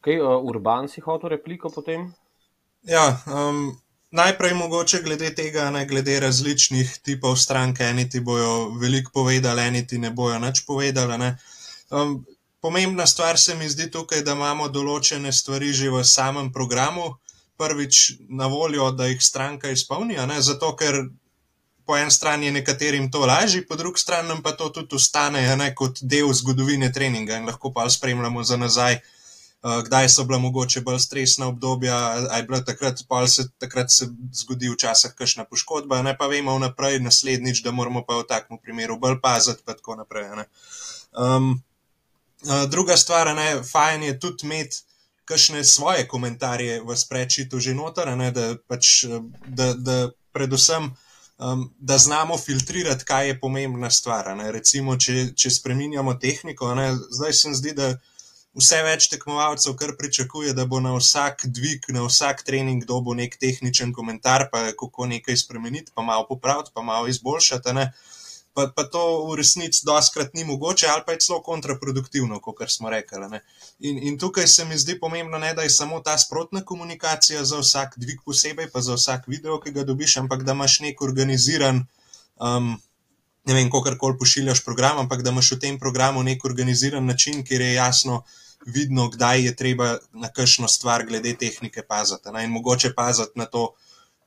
Okay, 0.00 0.16
uh, 0.16 0.40
Urban 0.48 0.88
si 0.88 1.00
hotel 1.00 1.28
repliko 1.30 1.68
potem? 1.70 2.08
Ja, 2.88 3.20
um, 3.28 3.76
Najprej 4.10 4.54
mogoče 4.54 5.02
glede 5.02 5.30
tega, 5.34 5.68
ne 5.70 5.84
glede 5.86 6.20
različnih 6.20 6.98
tipov 7.02 7.36
stranke, 7.36 7.84
eni 7.84 8.08
ti 8.10 8.20
bojo 8.20 8.70
veliko 8.80 9.10
povedali, 9.14 9.62
eni 9.62 9.86
ti 9.86 9.98
ne 9.98 10.10
bojo 10.10 10.38
nič 10.38 10.64
povedali. 10.66 11.18
Ne. 11.18 11.36
Um, 11.90 12.24
pomembna 12.60 13.06
stvar 13.06 13.38
se 13.38 13.54
mi 13.54 13.68
zdi 13.70 13.90
tukaj, 13.90 14.24
da 14.26 14.34
imamo 14.34 14.68
določene 14.68 15.32
stvari 15.32 15.72
že 15.72 15.90
v 15.90 16.02
samem 16.04 16.50
programu, 16.52 17.14
prvič 17.60 18.18
na 18.28 18.46
voljo, 18.46 18.90
da 18.90 19.06
jih 19.06 19.22
stranka 19.22 19.70
izpolni, 19.70 20.16
zato 20.40 20.74
ker 20.76 21.04
po 21.86 21.96
eni 21.96 22.10
strani 22.10 22.46
je 22.46 22.52
nekaterim 22.52 23.10
to 23.10 23.26
lažje, 23.26 23.66
po 23.66 23.76
drugi 23.76 24.00
strani 24.00 24.42
pa 24.42 24.52
to 24.52 24.68
tudi 24.70 24.96
ostane 24.96 25.42
ne, 25.56 25.74
kot 25.74 25.98
del 26.02 26.32
zgodovine 26.32 26.92
treninga 26.92 27.36
in 27.36 27.46
lahko 27.46 27.72
pa 27.72 27.88
spremljamo 27.90 28.42
za 28.44 28.56
nazaj. 28.56 29.00
Eh, 29.62 29.82
kdaj 29.84 30.08
so 30.08 30.24
bila 30.24 30.38
mogoče 30.38 30.80
bolj 30.80 30.98
stresna 30.98 31.46
obdobja, 31.46 31.96
aj 32.30 32.42
bila 32.42 32.64
takrat, 32.64 33.02
pa 33.08 33.26
se 33.26 33.42
takrat 33.58 33.92
se 33.92 34.06
zgodi 34.32 34.70
včasih 34.72 35.12
kakšna 35.12 35.44
poškodba, 35.44 36.02
ne 36.02 36.14
pa 36.18 36.26
vemo 36.26 36.54
vnaprej, 36.56 36.96
naslednjič, 37.04 37.60
da 37.62 37.70
moramo 37.70 38.00
pa 38.06 38.16
v 38.16 38.24
takem 38.28 38.58
primeru 38.58 38.96
bolj 38.98 39.18
paziti, 39.20 39.60
pa 39.64 39.74
tako 39.76 39.98
naprej. 40.00 40.30
Um, 41.12 41.60
druga 42.72 42.96
stvar, 42.96 43.34
ne, 43.36 43.60
fajn 43.72 44.02
je 44.02 44.18
tudi 44.20 44.46
imeti 44.48 44.80
kakšne 45.28 45.64
svoje 45.64 46.08
komentarje 46.08 46.80
v 46.80 46.96
sprečitu 46.96 47.60
že 47.60 47.74
noter, 47.76 48.16
ne, 48.16 48.32
da, 48.32 48.54
pač, 48.66 49.04
da, 49.46 49.74
da 49.74 50.08
predvsem. 50.32 50.88
Um, 51.40 51.70
da 51.80 51.98
znamo 51.98 52.36
filtrirati, 52.38 53.04
kaj 53.04 53.26
je 53.28 53.40
pomembna 53.40 53.90
stvar. 53.90 54.36
Ne. 54.36 54.50
Recimo, 54.52 54.96
če, 55.00 55.32
če 55.32 55.50
spremenjamo 55.50 56.14
tehniko, 56.20 56.74
ne, 56.76 56.90
zdaj 57.16 57.32
se 57.32 57.48
mi 57.48 57.56
zdi, 57.56 57.72
da 57.72 57.94
vse 58.58 58.80
več 58.82 59.08
tekmovalcev 59.12 59.76
kar 59.78 59.94
pričakuje, 59.98 60.54
da 60.58 60.66
bo 60.66 60.80
na 60.82 60.94
vsak 60.96 61.46
dvig, 61.46 61.86
na 61.94 62.04
vsak 62.06 62.42
trening 62.46 62.84
dobil 62.86 63.18
nek 63.22 63.36
tehničen 63.40 63.92
komentar, 63.96 64.48
pa 64.52 64.70
kako 64.72 65.06
nekaj 65.10 65.38
spremeniti, 65.44 65.92
pa 65.94 66.02
malo 66.02 66.26
popraviti, 66.28 66.74
pa 66.74 66.82
malo 66.82 67.08
izboljšati. 67.08 67.90
Pa, 68.50 68.66
pa 68.74 68.82
to 68.82 69.30
v 69.30 69.36
resnici 69.38 69.84
doskrat 69.86 70.34
ni 70.34 70.42
mogoče, 70.44 70.88
ali 70.90 71.04
pa 71.06 71.14
je 71.14 71.20
celo 71.22 71.38
kontraproduktivno, 71.46 72.40
kot 72.42 72.64
smo 72.66 72.90
rekli. 72.90 73.38
In, 73.78 74.00
in 74.10 74.18
tukaj 74.18 74.48
se 74.50 74.64
mi 74.66 74.78
zdi 74.78 74.98
pomembno, 74.98 75.38
ne, 75.38 75.52
da 75.54 75.62
je 75.62 75.70
samo 75.70 76.00
ta 76.02 76.16
sprotna 76.18 76.64
komunikacija 76.66 77.44
za 77.44 77.60
vsak 77.62 77.94
dvig 77.96 78.24
posebej, 78.26 78.66
pa 78.74 78.82
za 78.82 78.98
vsak 78.98 79.30
video, 79.30 79.60
ki 79.62 79.70
ga 79.70 79.86
dobiš, 79.86 80.16
ampak 80.24 80.42
da 80.42 80.58
imaš 80.58 80.80
nek 80.82 81.02
organiziran. 81.02 81.84
Um, 82.42 82.74
ne 83.44 83.54
vem, 83.54 83.70
kako 83.70 83.96
koli 83.98 84.18
pošiljaš 84.18 84.64
program, 84.64 84.98
ampak 84.98 85.22
da 85.22 85.30
imaš 85.30 85.52
v 85.52 85.58
tem 85.58 85.78
programu 85.78 86.22
nek 86.22 86.44
organiziran 86.44 87.06
način, 87.06 87.44
kjer 87.44 87.60
je 87.60 87.74
jasno 87.74 88.22
vidno, 88.66 89.08
kdaj 89.08 89.44
je 89.44 89.56
treba 89.56 89.96
na 90.12 90.28
kakšno 90.28 90.68
stvar 90.68 91.06
glede 91.06 91.36
tehnike 91.36 91.82
paziti. 91.82 92.32
Ne? 92.32 92.44
In 92.44 92.50
mogoče 92.50 92.94
paziti 92.94 93.38
na 93.38 93.46
to 93.46 93.72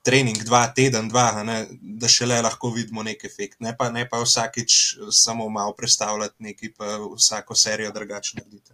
trening, 0.04 0.42
dva 0.44 0.66
teden, 0.76 1.08
dva, 1.08 1.42
ne? 1.42 1.66
da 1.80 2.08
šele 2.08 2.42
lahko 2.42 2.70
vidimo 2.70 3.02
nek 3.02 3.24
efekt. 3.24 3.60
Ne 3.60 3.76
pa, 3.76 3.88
ne 3.90 4.08
pa 4.08 4.20
vsakič 4.20 4.96
samo 5.10 5.48
malo 5.48 5.72
predstavljati 5.72 6.34
nekaj, 6.38 6.72
pa 6.78 6.98
vsako 7.16 7.54
serijo 7.54 7.92
drugače 7.92 8.38
narediti. 8.38 8.72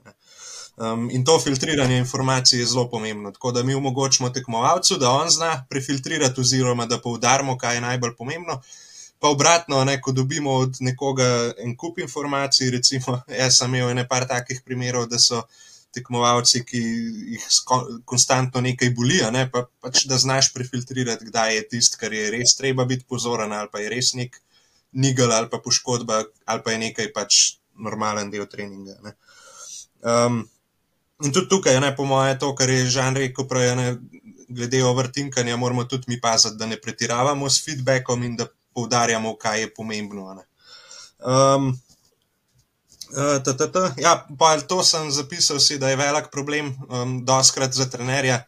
Um, 0.76 1.10
in 1.10 1.24
to 1.24 1.38
filtriranje 1.38 1.98
informacij 1.98 2.58
je 2.58 2.66
zelo 2.66 2.88
pomembno. 2.90 3.30
Tako 3.30 3.52
da 3.52 3.62
mi 3.62 3.74
omogočimo 3.74 4.30
tekmovalcu, 4.30 4.96
da 4.96 5.10
on 5.10 5.30
zna 5.30 5.66
prefiltrirati, 5.70 6.40
oziroma 6.40 6.86
da 6.86 6.98
poudarimo, 7.00 7.58
kaj 7.58 7.74
je 7.74 7.80
najbolj 7.80 8.16
pomembno. 8.18 8.62
Pa 9.20 9.28
obratno, 9.28 9.82
ne, 9.84 9.98
ko 10.00 10.12
dobimo 10.16 10.54
od 10.64 10.78
nekoga 10.80 11.52
en 11.60 11.74
kup 11.76 11.98
informacij, 12.00 12.70
recimo, 12.76 13.20
jaz 13.40 13.58
sem 13.60 13.74
imel 13.74 13.94
nekaj 13.94 14.28
takih 14.28 14.62
primerov, 14.64 15.08
da 15.12 15.18
so 15.20 15.42
tekmovalci, 15.94 16.62
ki 16.64 16.80
jih 17.34 17.46
konstantno 18.06 18.62
nekaj 18.62 18.92
bolijo, 18.96 19.30
ne, 19.34 19.48
pa, 19.50 19.64
pač 19.82 20.04
da 20.06 20.18
znaš 20.18 20.52
prefiltrirati, 20.54 21.26
kdaj 21.28 21.56
je 21.56 21.66
tisto, 21.74 21.98
kar 22.00 22.14
je 22.14 22.30
res 22.30 22.54
treba 22.56 22.86
biti 22.86 23.04
pozoren, 23.08 23.52
ali 23.52 23.68
pa 23.72 23.82
je 23.82 23.90
res 23.90 24.14
nek 24.14 24.38
nigel 24.92 25.32
ali 25.32 25.50
pa 25.50 25.58
poškodba, 25.62 26.22
ali 26.46 26.62
pa 26.64 26.72
je 26.72 26.78
nekaj 26.86 27.12
pač 27.14 27.40
normalen 27.74 28.30
del 28.30 28.46
treninga. 28.46 29.14
Um, 30.00 30.44
in 31.24 31.34
tudi 31.34 31.50
tukaj, 31.50 31.80
ne, 31.82 31.92
po 31.96 32.06
mojem, 32.08 32.38
to, 32.38 32.54
kar 32.54 32.70
je 32.70 32.86
Žan 32.90 33.18
rekel, 33.18 33.46
prej, 33.50 33.74
ne, 33.76 33.88
glede 34.50 34.82
overtinkanja, 34.84 35.56
moramo 35.56 35.84
tudi 35.84 36.08
mi 36.08 36.20
paziti, 36.20 36.58
da 36.58 36.66
ne 36.66 36.80
pretiravamo 36.80 37.50
s 37.50 37.64
feedbackom 37.64 38.24
in 38.26 38.36
da 38.36 38.46
poudarjamo, 38.80 39.36
kaj 39.36 39.60
je 39.60 39.74
pomembno. 39.74 40.32
Um, 41.20 41.68
uh, 43.12 43.92
ja, 44.00 44.14
pa 44.38 44.56
to 44.60 44.80
sem 44.84 45.10
zapisal, 45.12 45.60
si, 45.60 45.78
da 45.78 45.92
je 45.92 46.00
velik 46.00 46.32
problem, 46.32 46.72
um, 46.88 47.20
doskrat 47.24 47.76
za 47.76 47.90
trenerja, 47.90 48.44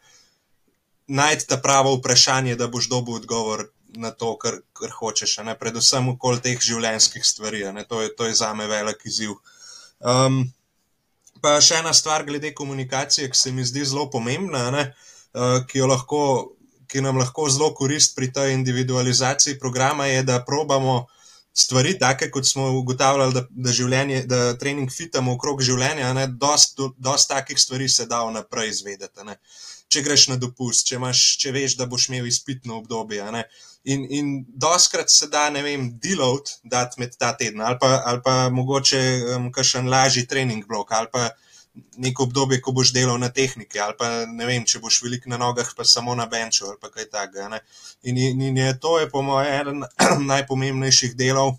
najti 1.09 1.47
ta 1.47 1.61
pravo 1.61 1.95
vprašanje, 1.99 2.57
da 2.57 2.71
boš 2.73 2.89
dobil 2.89 3.21
odgovor 3.21 3.69
na 3.93 4.11
to, 4.11 4.37
kar, 4.41 4.63
kar 4.73 4.91
hočeš, 4.97 5.43
ne? 5.45 5.55
predvsem 5.59 6.09
okoli 6.15 6.41
teh 6.41 6.61
življenjskih 6.61 7.27
stvari. 7.27 7.67
To 7.89 8.01
je, 8.01 8.15
to 8.17 8.27
je 8.31 8.35
za 8.41 8.55
me 8.57 8.67
velik 8.67 9.05
izziv. 9.05 9.37
Um, 10.01 10.47
pa 11.45 11.59
še 11.61 11.83
ena 11.83 11.93
stvar 11.93 12.25
glede 12.25 12.55
komunikacije, 12.57 13.29
ki 13.29 13.39
se 13.39 13.53
mi 13.53 13.67
zdi 13.69 13.85
zelo 13.85 14.09
pomembna, 14.11 14.71
uh, 14.73 15.61
ki 15.69 15.83
jo 15.83 15.91
lahko 15.93 16.23
ki 16.93 17.01
nam 17.01 17.17
lahko 17.21 17.49
zelo 17.49 17.73
koristi 17.75 18.15
pri 18.19 18.29
tej 18.33 18.55
individualizaciji 18.59 19.59
programa, 19.59 20.07
je, 20.07 20.23
da 20.29 20.43
probamo 20.45 21.07
stvari, 21.55 21.99
take 21.99 22.31
kot 22.31 22.49
smo 22.49 22.71
ugotavljali, 22.79 23.35
da, 23.35 23.45
da, 23.51 23.73
življenje, 23.73 24.23
da 24.29 24.41
trening 24.59 24.93
fitamo 24.93 25.35
okrog 25.37 25.61
življenja. 25.65 26.13
Dosta 26.37 27.35
takih 27.35 27.61
stvari 27.61 27.89
se 27.89 28.07
da 28.09 28.23
vnaprej 28.29 28.73
izvedeti. 28.73 29.27
Ne. 29.29 29.37
Če 29.93 30.01
greš 30.05 30.29
na 30.31 30.39
dopust, 30.41 30.87
če, 30.89 30.97
imaš, 30.97 31.23
če 31.41 31.53
veš, 31.53 31.77
da 31.81 31.89
boš 31.89 32.09
imel 32.09 32.29
izpitno 32.31 32.79
obdobje. 32.81 33.27
In, 33.93 34.07
in 34.09 34.33
doskrat 34.47 35.13
se 35.13 35.29
da, 35.29 35.49
ne 35.53 35.65
vem, 35.65 35.91
deload 36.01 36.55
dati 36.65 37.03
med 37.03 37.17
ta 37.19 37.33
teden, 37.37 37.61
ali 37.61 37.77
pa, 37.81 37.99
ali 38.09 38.23
pa 38.25 38.37
mogoče 38.55 39.01
um, 39.37 39.49
kakšen 39.53 39.91
lažji 39.93 40.29
trening 40.31 40.65
blok, 40.69 40.95
ali 40.97 41.11
pa 41.13 41.29
neko 41.97 42.27
obdobje, 42.29 42.61
ko 42.61 42.73
boš 42.77 42.93
delal 42.93 43.19
na 43.21 43.31
tehniki, 43.33 43.81
ali 43.81 43.95
pa 43.99 44.09
ne 44.29 44.47
vem, 44.47 44.65
če 44.69 44.81
boš 44.83 45.01
veliko 45.05 45.31
na 45.33 45.39
nogah, 45.41 45.71
pa 45.77 45.85
samo 45.89 46.15
na 46.15 46.27
benču 46.27 46.67
ali 46.69 46.93
kaj 46.93 47.09
takega. 47.11 47.61
In, 48.03 48.19
in 48.19 48.57
je 48.57 48.75
to, 48.81 48.99
je 49.01 49.09
po 49.11 49.23
mojem, 49.23 49.55
eden 49.61 49.85
najpomembnejših 50.33 51.17
delov, 51.17 51.57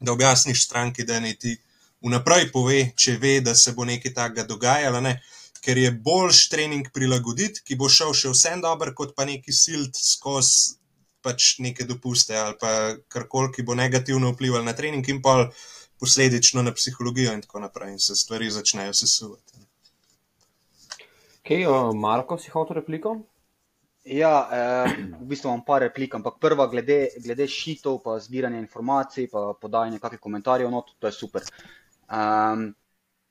da 0.00 0.12
objasniš 0.12 0.64
stranki, 0.66 1.04
da 1.04 1.20
ne 1.20 1.34
ti 1.34 1.56
vnaprej 2.04 2.50
pove, 2.52 2.82
če 2.94 3.16
ve, 3.22 3.38
da 3.40 3.54
se 3.54 3.72
bo 3.72 3.88
nekaj 3.88 4.14
takega 4.14 4.46
dogajalo. 4.46 5.00
Ne? 5.00 5.18
Ker 5.64 5.78
je 5.78 5.90
boljš 5.90 6.44
trening 6.52 6.92
prilagoditi, 6.94 7.64
ki 7.66 7.76
bo 7.76 7.88
šel 7.90 8.12
še 8.14 8.34
vsem 8.34 8.60
dobro, 8.62 8.92
kot 8.94 9.16
pa 9.16 9.26
neki 9.26 9.52
silt 9.52 9.96
skozi 9.98 10.78
pač 11.24 11.56
neke 11.58 11.82
dopuste 11.84 12.36
ali 12.38 12.54
pa 12.60 12.70
karkoli, 13.10 13.50
ki 13.56 13.64
bo 13.66 13.74
negativno 13.74 14.30
vplival 14.32 14.62
na 14.64 14.74
trening 14.78 15.06
in 15.10 15.18
pa 15.22 15.48
posledično 16.00 16.62
na 16.62 16.72
psihologijo 16.72 17.32
in 17.32 17.42
tako 17.42 17.60
naprej 17.60 17.92
in 17.92 17.98
se 17.98 18.16
stvari 18.16 18.50
začnejo 18.50 18.94
sesuvati. 18.94 19.66
Okay, 21.44 21.64
uh, 21.64 21.94
Marko, 21.96 22.38
si 22.38 22.50
hotel 22.50 22.82
repliko? 22.82 23.16
Ja, 24.08 24.48
eh, 24.52 24.94
v 25.20 25.26
bistvu 25.28 25.50
imam 25.50 25.64
par 25.66 25.82
replik, 25.84 26.14
ampak 26.16 26.38
prva 26.40 26.64
glede, 26.66 27.10
glede 27.20 27.44
šitov, 27.48 27.98
pa 28.04 28.16
zbiranja 28.20 28.56
informacij, 28.62 29.26
pa 29.28 29.52
podajanje 29.60 29.98
kakih 30.00 30.20
komentarjev, 30.20 30.70
no, 30.72 30.80
to 30.98 31.10
je 31.10 31.12
super. 31.12 31.44
Um, 32.08 32.72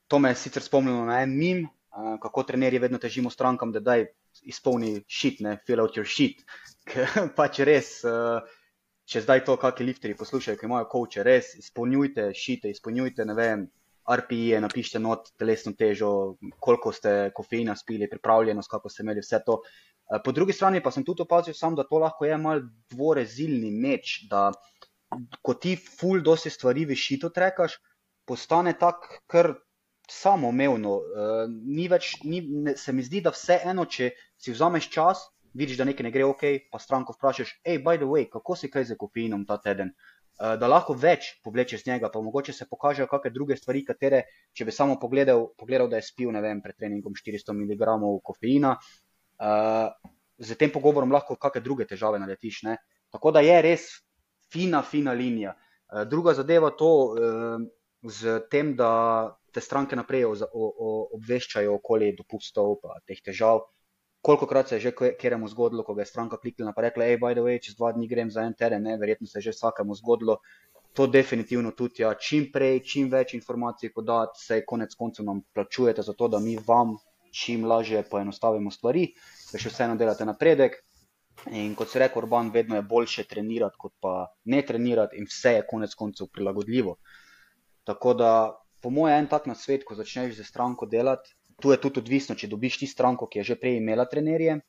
to 0.07 0.19
me 0.19 0.29
je 0.29 0.35
sicer 0.35 0.61
spomnilo 0.61 1.05
na 1.05 1.23
en 1.23 1.33
mim, 1.37 1.63
uh, 1.65 2.19
kako 2.21 2.43
trenerji 2.43 2.79
vedno 2.79 3.01
težimo 3.01 3.29
strankam, 3.33 3.71
da 3.73 3.81
daj 3.81 4.05
izpolni 4.45 5.01
šit, 5.07 5.41
ne 5.41 5.57
fill 5.65 5.81
out 5.81 5.97
your 5.97 6.05
shit. 6.05 6.45
pač 7.39 7.59
res, 7.65 8.03
uh, 8.05 8.45
če 9.07 9.23
zdaj 9.23 9.43
to 9.47 9.55
kakšni 9.59 9.87
lifteri 9.87 10.15
poslušajo, 10.19 10.59
ki 10.59 10.67
imajo 10.67 10.87
koče, 10.91 11.23
res 11.23 11.53
izpolnjujte 11.61 12.29
šite, 12.35 12.71
izpolnjujte, 12.75 13.25
ne 13.27 13.35
vem, 13.37 13.67
RPE, 14.07 14.59
napišite 14.63 14.99
not 15.03 15.31
telesno 15.39 15.73
težo, 15.75 16.09
koliko 16.63 16.93
ste 16.95 17.13
kofeina 17.35 17.75
spili, 17.75 18.07
pripravljenost, 18.09 18.71
kako 18.71 18.91
ste 18.91 19.03
imeli 19.03 19.23
vse 19.23 19.41
to. 19.45 19.59
Eh, 19.63 20.19
po 20.23 20.31
drugi 20.31 20.55
strani 20.55 20.81
pa 20.83 20.91
sem 20.91 21.03
tudi 21.07 21.23
opazil, 21.23 21.55
sam, 21.55 21.75
da 21.75 21.83
to 21.87 21.99
lahko 22.03 22.27
je 22.27 22.37
mal 22.39 22.63
dvorezilni 22.93 23.71
meč, 23.71 24.21
da 24.31 24.51
ko 25.43 25.55
ti 25.55 25.75
ful 25.75 26.23
dosti 26.23 26.51
stvari 26.51 26.85
v 26.87 26.95
šito 26.95 27.31
trekaš, 27.35 27.79
postane 28.27 28.75
tak 28.79 29.07
kar 29.27 29.53
samoumevno. 30.11 30.93
Uh, 30.97 31.41
ni 31.47 31.87
več, 31.91 32.13
ni, 32.23 32.41
se 32.79 32.93
mi 32.95 33.03
zdi, 33.03 33.21
da 33.23 33.31
vse 33.35 33.59
eno, 33.67 33.85
če 33.87 34.13
si 34.39 34.55
vzameš 34.55 34.89
čas, 34.91 35.25
vidiš, 35.57 35.79
da 35.79 35.87
nekaj 35.87 36.05
ne 36.05 36.11
gre 36.13 36.25
ok, 36.27 36.43
pa 36.71 36.79
stranko 36.79 37.15
vprašaš, 37.17 37.55
hej, 37.65 37.81
by 37.85 37.97
the 37.97 38.07
way, 38.09 38.27
kako 38.29 38.55
si 38.55 38.69
kaj 38.71 38.91
z 38.91 38.97
kofeinom 38.99 39.45
ta 39.49 39.57
teden. 39.61 39.93
Uh, 40.37 40.53
da 40.61 40.69
lahko 40.69 40.93
več 40.93 41.31
povlečeš 41.45 41.81
z 41.81 41.91
njega, 41.91 42.11
pa 42.13 42.21
mogoče 42.21 42.53
se 42.53 42.67
pokažejo 42.69 43.07
kakšne 43.09 43.33
druge 43.33 43.57
stvari, 43.57 43.81
katere, 43.85 44.23
če 44.53 44.67
bi 44.67 44.75
samo 44.75 44.99
pogledal, 45.01 45.47
pogledal 45.57 45.89
da 45.89 45.97
je 45.97 46.05
spil, 46.05 46.29
vem, 46.45 46.61
pred 46.61 46.77
treningom 46.77 47.15
400 47.17 47.55
mg 47.57 47.95
kofeina, 48.23 48.75
uh, 48.77 50.11
z 50.37 50.57
tem 50.61 50.73
pogovorom 50.73 51.11
lahko 51.11 51.39
kakšne 51.41 51.63
druge 51.65 51.89
težave 51.89 52.21
naletiš. 52.21 52.61
Ne? 52.69 52.77
Tako 53.09 53.33
da 53.33 53.41
je 53.41 53.57
res 53.65 53.89
fina, 54.53 54.83
fina 54.85 55.17
linija. 55.17 55.55
Uh, 55.89 56.05
druga 56.05 56.35
zadeva 56.37 56.69
to 56.69 56.91
uh, 57.17 57.65
z 58.05 58.39
tem, 58.51 58.75
da 58.77 59.33
te 59.51 59.61
stranke 59.61 59.97
naprej 59.97 60.27
o, 60.27 60.35
o, 60.53 60.89
obveščajo 61.17 61.79
okoli 61.79 62.13
dopustov 62.17 62.77
in 62.83 63.03
teh 63.09 63.21
težav. 63.25 63.63
Koliko 64.21 64.47
krat 64.47 64.69
se 64.69 64.75
je 64.75 64.79
že 64.79 64.91
kjeremu 65.19 65.47
zgodilo, 65.47 65.83
ko 65.83 65.95
je 65.99 66.05
stranka 66.05 66.37
kliknila 66.37 66.73
in 66.77 66.83
rekla: 66.83 67.05
hej, 67.05 67.17
by 67.17 67.33
the 67.33 67.41
way, 67.41 67.59
čez 67.61 67.75
dva 67.75 67.91
dni 67.91 68.07
grem 68.07 68.31
za 68.31 68.41
en 68.41 68.53
teren, 68.53 68.83
ne? 68.83 68.97
verjetno 68.97 69.27
se 69.27 69.37
je 69.37 69.41
že 69.41 69.51
vsakemu 69.51 69.95
zgodilo. 69.95 70.37
To 70.93 71.07
definitivno 71.07 71.71
tudi, 71.71 72.01
ja, 72.01 72.13
čim 72.13 72.49
prej, 72.51 72.79
čim 72.83 73.09
več 73.09 73.33
informacij 73.33 73.93
podati, 73.93 74.41
se 74.41 74.65
konec 74.65 74.95
koncev 74.95 75.25
nam 75.25 75.43
plačujete 75.53 76.01
za 76.01 76.13
to, 76.13 76.27
da 76.27 76.39
mi 76.39 76.57
vam 76.67 76.97
čim 77.31 77.65
lažje 77.65 78.03
poenostavimo 78.09 78.71
stvari, 78.71 79.11
da 79.51 79.61
še 79.61 79.69
vseeno 79.69 79.95
delate 79.95 80.25
napredek. 80.25 80.81
In 81.53 81.75
kot 81.77 81.91
se 81.91 81.99
reče, 82.01 82.17
urban, 82.17 82.49
vedno 82.51 82.75
je 82.75 82.81
bolje 82.81 83.23
trenirati, 83.29 83.77
kot 83.77 83.93
pa 84.01 84.13
ne 84.45 84.61
trenirati, 84.65 85.21
in 85.21 85.29
vse 85.29 85.59
je 85.59 85.65
konec 85.69 85.93
koncev 85.95 86.31
prilagodljivo. 86.33 86.97
Tako 87.85 88.13
da, 88.17 88.31
po 88.81 88.89
mojem, 88.89 89.19
en 89.21 89.27
tak 89.29 89.45
na 89.45 89.55
svet, 89.55 89.85
ko 89.85 89.95
začneš 89.95 90.39
z 90.39 90.47
stranko 90.47 90.89
delati, 90.89 91.36
tu 91.61 91.71
je 91.71 91.81
tudi 91.81 91.99
odvisno, 91.99 92.35
če 92.35 92.47
dobiš 92.47 92.79
ti 92.83 92.87
stranko, 92.87 93.27
ki 93.27 93.39
je 93.39 93.51
že 93.51 93.59
prej 93.61 93.77
imela 93.81 94.05
trenerje, 94.05 94.59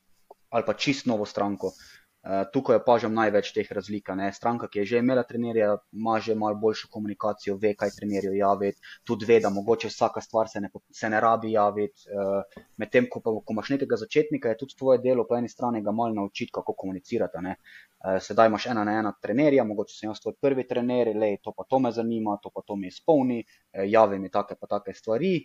ali 0.49 0.65
pa 0.65 0.73
čist 0.73 1.05
novo 1.05 1.25
stranko. 1.25 1.73
Eh, 2.19 2.41
tukaj 2.51 2.75
opažam 2.81 3.13
največ 3.15 3.53
teh 3.55 3.69
razlik. 3.71 4.09
Stranka, 4.35 4.67
ki 4.67 4.79
je 4.79 4.85
že 4.85 4.97
imela 4.99 5.23
trenerja, 5.23 5.77
ima 5.93 6.19
že 6.19 6.35
malo 6.35 6.55
boljšo 6.59 6.89
komunikacijo, 6.91 7.55
ve, 7.55 7.71
kaj 7.79 7.93
trenerju 7.95 8.33
javiti, 8.35 8.81
tudi 9.07 9.25
ve, 9.25 9.37
da 9.39 9.49
mogoče 9.49 9.87
vsaka 9.87 10.21
stvar 10.21 10.49
se 10.51 10.59
ne, 10.59 10.69
se 10.91 11.09
ne 11.09 11.21
rabi 11.21 11.51
javiti. 11.51 12.09
Uh, 12.11 12.59
Medtem, 12.77 13.07
ko, 13.09 13.21
ko 13.21 13.53
imaš 13.53 13.69
nekega 13.69 13.95
začetnika, 13.95 14.49
je 14.49 14.57
tudi 14.57 14.75
tvoje 14.75 14.99
delo 14.99 15.23
po 15.29 15.37
eni 15.37 15.49
strani 15.49 15.81
ga 15.81 15.91
malo 15.91 16.13
naučiti, 16.13 16.51
kako 16.51 16.73
komunicirati. 16.73 17.37
Uh, 17.39 18.17
sedaj 18.19 18.51
imaš 18.51 18.65
ena 18.65 18.83
na 18.83 18.97
ena 18.99 19.13
trenerja, 19.21 19.63
mogoče 19.63 19.95
sem 19.95 20.09
jaz 20.09 20.19
tvoj 20.19 20.35
prvi 20.41 20.67
trener, 20.67 21.13
le 21.15 21.37
to 21.41 21.55
pa 21.55 21.63
to 21.69 21.79
me 21.79 21.91
zanima, 21.91 22.35
to 22.43 22.51
pa 22.51 22.65
to 22.67 22.75
mi 22.75 22.91
izpolni, 22.91 23.39
uh, 23.45 23.87
javi 23.87 24.19
mi 24.19 24.29
take 24.29 24.59
pa 24.59 24.67
take 24.67 24.93
stvari 24.93 25.37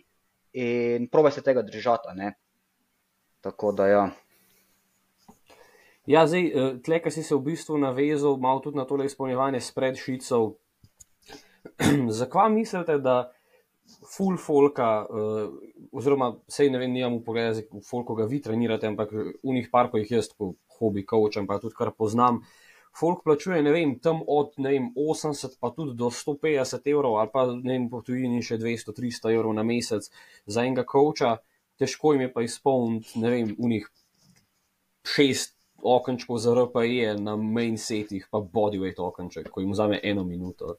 in 0.55 1.09
probe 1.11 1.31
se 1.31 1.43
tega 1.43 1.61
držati. 1.61 2.31
Tako 3.41 3.71
da 3.71 3.87
ja. 3.87 4.05
Ja, 6.05 6.27
zdaj, 6.27 6.43
eh, 6.45 6.75
tle, 6.85 6.99
ki 7.01 7.11
si 7.11 7.23
se 7.25 7.35
v 7.35 7.41
bistvu 7.47 7.79
navezal, 7.81 8.37
malo 8.37 8.61
tudi 8.61 8.77
na 8.77 8.85
tole 8.85 9.07
izpolnjevanje 9.09 9.61
spredsheetsov. 9.65 10.53
Zakaj 12.19 12.51
mislite, 12.53 12.99
da 13.01 13.31
full 14.09 14.37
folka, 14.37 15.05
uh, 15.05 15.49
oziroma 15.93 16.31
sej 16.49 16.71
ne 16.73 16.79
vem, 16.81 16.93
nimam 16.93 17.19
v 17.19 17.25
pogledu, 17.25 17.81
koliko 17.89 18.15
ga 18.17 18.25
vi 18.29 18.39
trenirate, 18.41 18.87
ampak 18.89 19.11
v 19.13 19.55
njih 19.57 19.69
par, 19.73 19.91
ko 19.91 20.01
jih 20.01 20.15
jaz 20.17 20.29
kot 20.33 20.55
hobi 20.79 21.05
coacham, 21.05 21.45
pa 21.49 21.59
tudi 21.61 21.77
kar 21.77 21.91
poznam. 21.97 22.41
Folk 22.95 23.25
plačuje, 23.25 23.59
ne 23.63 23.73
vem, 23.75 23.97
tam 23.99 24.21
od 24.27 24.53
vem, 24.63 24.87
80 24.95 25.57
pa 25.59 25.71
tudi 25.75 25.97
do 25.99 26.07
150 26.07 26.87
evrov, 26.91 27.17
ali 27.19 27.29
pa 27.33 27.43
ne 27.51 27.73
vem, 27.73 27.89
po 27.91 27.99
tujini 28.05 28.39
še 28.45 28.55
200-300 28.61 29.33
evrov 29.35 29.51
na 29.57 29.65
mesec 29.67 30.07
za 30.45 30.63
enega 30.63 30.85
coacha, 30.87 31.35
težko 31.75 32.13
jim 32.13 32.23
je 32.23 32.31
pa 32.31 32.45
izpolniti, 32.45 33.19
ne 33.19 33.33
vem, 33.33 33.51
v 33.59 33.71
njih 33.73 33.89
šest 35.05 35.57
okenčko 35.85 36.37
za 36.37 36.55
RPE 36.55 37.17
na 37.19 37.35
main 37.35 37.77
setih, 37.77 38.27
pa 38.31 38.39
bodyweight 38.39 38.99
okenček, 38.99 39.51
ko 39.51 39.61
jim 39.61 39.75
vzame 39.75 39.99
eno 40.03 40.23
minuto. 40.23 40.77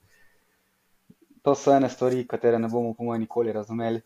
To 1.44 1.54
so 1.54 1.76
ene 1.76 1.88
stvari, 1.92 2.24
katere 2.26 2.58
ne 2.58 2.68
bomo, 2.68 2.94
po 2.94 3.04
mojem, 3.04 3.26
nikoli 3.28 3.52
razumeli. 3.52 4.00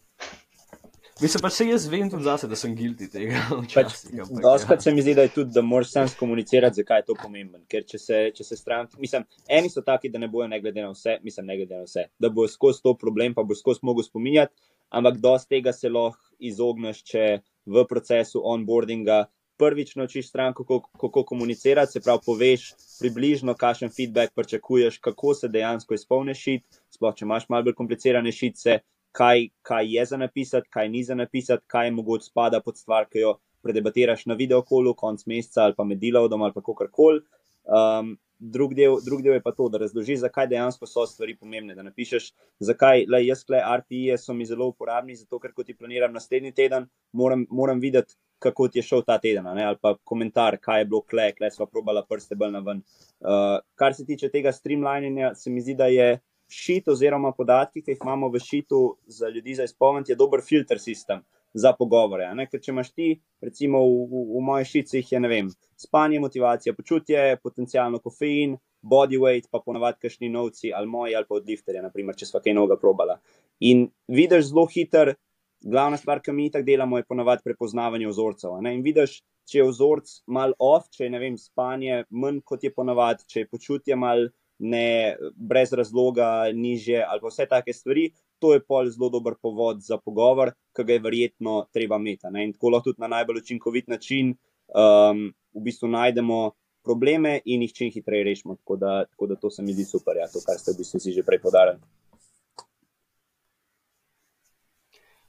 Mislim, 1.20 1.42
pač 1.44 1.52
se 1.52 1.64
jaz 1.68 1.84
vem 1.92 2.08
tudi 2.08 2.24
zase, 2.24 2.48
da 2.48 2.56
sem 2.56 2.72
guilty 2.76 3.04
tega. 3.12 3.42
Pač, 3.74 3.98
Doskrat 4.40 4.78
ja. 4.78 4.84
se 4.86 4.92
mi 4.96 5.02
zdi, 5.04 5.12
da 5.18 5.26
je 5.26 5.32
tudi, 5.34 5.52
da 5.52 5.60
moraš 5.60 5.90
sam 5.92 6.08
skomunicirati, 6.08 6.80
zakaj 6.80 7.02
je 7.02 7.06
to 7.10 7.16
pomemben. 7.20 7.60
Ker 7.68 7.84
če 7.84 7.98
se, 8.00 8.20
če 8.36 8.46
se 8.46 8.56
stranki, 8.56 8.96
mislim, 9.02 9.26
eni 9.58 9.68
so 9.68 9.82
taki, 9.84 10.08
da 10.08 10.22
ne 10.22 10.30
bojo 10.32 10.48
ne 10.48 10.60
glede 10.62 10.80
na 10.80 10.94
vse, 10.94 11.18
mislim, 11.24 11.50
ne 11.50 11.58
glede 11.60 11.76
na 11.76 11.84
vse, 11.84 12.06
da 12.16 12.30
bo 12.32 12.46
skozi 12.48 12.80
to 12.86 12.94
problem, 12.96 13.36
pa 13.36 13.44
bo 13.44 13.56
skozi 13.58 13.84
mogo 13.84 14.04
spominjati, 14.06 14.56
ampak 14.96 15.20
dosti 15.20 15.58
tega 15.58 15.74
se 15.76 15.92
lahko 15.92 16.32
izogneš, 16.40 17.02
če 17.12 17.26
v 17.68 17.84
procesu 17.90 18.40
onboardinga 18.54 19.26
prvič 19.60 19.92
naučiš 20.00 20.30
stranko, 20.30 20.64
kako, 20.64 20.88
kako 21.02 21.24
komunicirati, 21.34 21.92
se 21.92 22.00
pravi, 22.00 22.24
poveš 22.24 22.70
približno, 23.02 23.52
kakšen 23.60 23.92
feedback 23.92 24.32
pričakuješ, 24.34 24.96
kako 25.04 25.34
se 25.36 25.52
dejansko 25.52 25.98
izpolniš 25.98 26.40
šit, 26.46 26.80
sploh 26.96 27.12
če 27.12 27.26
imaš 27.28 27.50
malo 27.52 27.68
bolj 27.68 27.76
komplicirane 27.76 28.32
šitce, 28.32 28.78
kaj, 29.12 29.48
kaj 29.62 29.94
je 29.96 30.04
za 30.06 30.16
napisati, 30.16 30.68
kaj 30.70 30.88
ni 30.88 31.04
za 31.04 31.14
napisati, 31.14 31.64
kaj 31.66 31.86
je 31.86 31.94
mogoče 31.98 32.30
spada 32.30 32.60
pod 32.60 32.78
stvar, 32.78 33.08
ki 33.10 33.24
jo 33.24 33.36
predebatiraš 33.62 34.26
na 34.26 34.34
videokolu, 34.34 34.94
konc 34.94 35.26
meseca 35.26 35.66
ali 35.66 35.76
pa 35.76 35.84
med 35.84 36.00
delovdom 36.00 36.42
ali 36.42 36.54
pa 36.54 36.62
kakorkoli. 36.64 37.22
Um, 37.64 38.16
drug 38.40 38.72
drug 39.04 39.22
del 39.22 39.34
je 39.34 39.42
pa 39.42 39.52
to, 39.52 39.68
da 39.68 39.78
razložiš, 39.78 40.22
zakaj 40.24 40.48
dejansko 40.48 40.86
so 40.88 41.04
stvari 41.06 41.36
pomembne. 41.36 41.74
Da 41.76 41.84
napišeš, 41.84 42.30
zakaj 42.70 43.04
le 43.08 43.24
jaz, 43.26 43.44
le 43.52 43.60
RPE 43.82 44.16
so 44.18 44.34
mi 44.34 44.46
zelo 44.48 44.70
uporabni, 44.72 45.16
zato 45.16 45.38
ker 45.38 45.52
ko 45.52 45.64
ti 45.64 45.76
planiram 45.76 46.12
naslednji 46.16 46.54
teden, 46.56 46.88
moram, 47.12 47.44
moram 47.50 47.80
videti, 47.80 48.16
kako 48.40 48.68
ti 48.68 48.80
je 48.80 48.86
šel 48.88 49.04
ta 49.04 49.18
teden. 49.20 49.44
Ne? 49.54 49.66
Ali 49.68 49.78
pa 49.82 49.94
komentar, 50.04 50.56
kaj 50.58 50.80
je 50.80 50.88
bilo 50.88 51.02
kle, 51.02 51.30
kle 51.36 51.50
smo 51.52 51.66
probala 51.66 52.04
prste 52.08 52.38
bolj 52.40 52.56
na 52.56 52.64
ven. 52.64 52.82
Uh, 53.20 53.60
kar 53.76 53.94
se 53.94 54.06
tiče 54.08 54.32
tega 54.32 54.52
streamlinanja, 54.52 55.34
se 55.34 55.50
mi 55.50 55.60
zdi, 55.60 55.76
da 55.76 55.92
je. 55.92 56.18
Šit 56.50 56.88
oziroma 56.90 57.30
podatki, 57.32 57.82
ki 57.82 57.94
jih 57.94 58.00
imamo 58.02 58.28
v 58.28 58.40
šitu 58.42 58.80
za 59.06 59.28
ljudi 59.30 59.54
za 59.54 59.68
izpolniti, 59.68 60.12
je 60.12 60.18
dober 60.18 60.42
filter 60.42 60.80
sistem 60.82 61.22
za 61.54 61.72
pogovore. 61.78 62.26
Ker 62.50 62.62
če 62.62 62.72
imaš 62.72 62.90
ti, 62.94 63.10
recimo 63.42 63.82
v, 63.84 64.02
v, 64.10 64.24
v 64.34 64.42
mojih 64.48 64.68
šicih, 64.70 65.12
je 65.12 65.20
ne 65.22 65.30
vem, 65.30 65.48
spanje, 65.78 66.20
motivacija, 66.22 66.74
počutje, 66.74 67.38
potencijalno 67.42 68.02
kofein, 68.02 68.56
body 68.82 69.18
weight, 69.20 69.50
pa 69.50 69.60
ponavadi 69.64 70.06
kašni 70.06 70.28
novci 70.28 70.72
ali 70.74 70.88
moji 70.88 71.14
ali 71.14 71.26
pa 71.28 71.36
od 71.38 71.46
lifterja, 71.46 71.82
naprimer, 71.82 72.16
če 72.16 72.26
sva 72.26 72.40
kaj 72.42 72.54
noga 72.56 72.78
probala. 72.80 73.18
In 73.60 73.88
vidiš 74.08 74.50
zelo 74.50 74.66
hiter, 74.70 75.14
glavna 75.60 75.98
stvar, 76.00 76.22
ki 76.24 76.32
mi 76.32 76.50
tako 76.50 76.66
delamo, 76.66 76.98
je 76.98 77.08
ponavadi 77.08 77.44
prepoznavanje 77.44 78.08
vzorcev. 78.08 78.56
In 78.70 78.82
vidiš, 78.82 79.20
če 79.50 79.60
je 79.60 79.68
vzorc 79.68 80.12
mal 80.26 80.54
off, 80.58 80.88
če 80.94 81.06
je 81.06 81.14
ne 81.14 81.20
vem, 81.22 81.38
spanje 81.38 82.04
manj 82.10 82.40
kot 82.46 82.64
je 82.64 82.72
ponavadi, 82.74 83.26
če 83.28 83.44
je 83.44 83.50
počutje 83.50 83.96
mal. 83.96 84.30
Ne, 84.60 85.16
brez 85.36 85.72
razloga, 85.72 86.50
niže, 86.52 86.98
ali 87.00 87.22
pa 87.22 87.30
vse 87.32 87.46
take 87.48 87.72
stvari, 87.72 88.10
to 88.38 88.52
je 88.52 88.60
pol 88.60 88.90
zelo 88.92 89.08
dober 89.08 89.34
povod 89.40 89.80
za 89.80 89.96
pogovor, 89.96 90.52
ki 90.76 90.84
ga 90.84 90.96
je 90.96 91.04
verjetno 91.04 91.54
treba 91.72 91.96
imeti. 91.96 92.28
In 92.44 92.52
tako 92.52 92.74
lahko 92.74 92.90
tudi 92.90 93.00
na 93.00 93.08
najbolj 93.08 93.40
učinkovit 93.40 93.88
način 93.88 94.34
um, 94.68 95.30
v 95.56 95.64
bistvu 95.64 95.88
najdemo 95.88 96.40
probleme 96.84 97.40
in 97.44 97.62
jih 97.62 97.72
čim 97.72 97.90
hitreje 97.92 98.24
rešimo. 98.24 98.56
Tako 98.60 98.76
da, 98.76 99.04
tako 99.04 99.26
da 99.26 99.36
to 99.36 99.50
se 99.50 99.62
mi 99.62 99.72
zdi 99.72 99.84
super, 99.84 100.16
ja, 100.16 100.28
to, 100.28 100.44
kar 100.46 100.60
ste 100.60 100.72
v 100.72 100.84
bistvu 100.84 101.00
si 101.00 101.12
že 101.16 101.24
prej 101.24 101.40
podarili. 101.40 101.80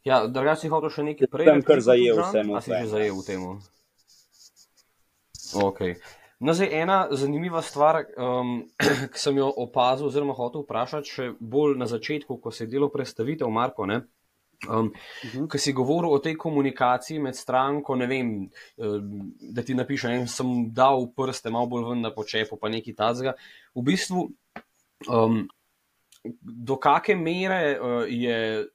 Ja, 0.04 0.26
da 0.28 0.56
si 0.56 0.68
hotel 0.68 0.90
še 0.90 1.04
nekaj 1.06 1.30
prej. 1.30 1.52
Sem 1.52 1.62
kar 1.62 1.84
zajel 1.84 2.18
vse. 2.18 2.42
A 2.42 2.62
si 2.62 2.72
že 2.74 2.88
zajel 2.90 3.16
v 3.16 3.26
tem? 3.28 3.44
Okay. 5.52 6.00
No, 6.42 6.54
zdaj, 6.54 6.70
ena 6.74 7.08
zanimiva 7.12 7.62
stvar, 7.62 8.00
um, 8.18 8.64
ki 9.14 9.20
sem 9.20 9.38
jo 9.38 9.52
opazil, 9.62 10.08
oziroma 10.10 10.34
hotel 10.34 10.64
vprašati, 10.66 11.14
še 11.14 11.28
bolj 11.38 11.76
na 11.78 11.86
začetku, 11.86 12.40
ko 12.42 12.52
se 12.52 12.66
je 12.66 12.72
delo 12.72 12.90
predstavitev, 12.90 13.50
Marko. 13.54 13.86
Ne? 13.86 14.02
Um, 14.68 14.90
uh 14.90 15.30
-huh. 15.34 15.48
Ker 15.50 15.60
si 15.60 15.74
govoril 15.74 16.10
o 16.10 16.20
tej 16.20 16.36
komunikaciji 16.38 17.20
med 17.20 17.36
stranko, 17.36 17.96
ne 17.96 18.08
vem, 18.08 18.50
da 19.54 19.64
ti 19.64 19.74
napišem, 19.74 20.20
da 20.20 20.28
sem 20.28 20.74
dal 20.74 21.08
prste 21.16 21.50
malo 21.50 21.66
bolj 21.66 21.90
ven 21.90 22.02
na 22.02 22.14
počepu, 22.14 22.58
pa 22.58 22.70
nekaj 22.70 22.94
tazga. 22.94 23.34
V 23.76 23.82
bistvu, 23.82 24.30
um, 25.10 25.48
do 26.42 26.76
kakšne 26.76 27.16
mere 27.16 27.80
uh, 27.80 28.04
je 28.08 28.68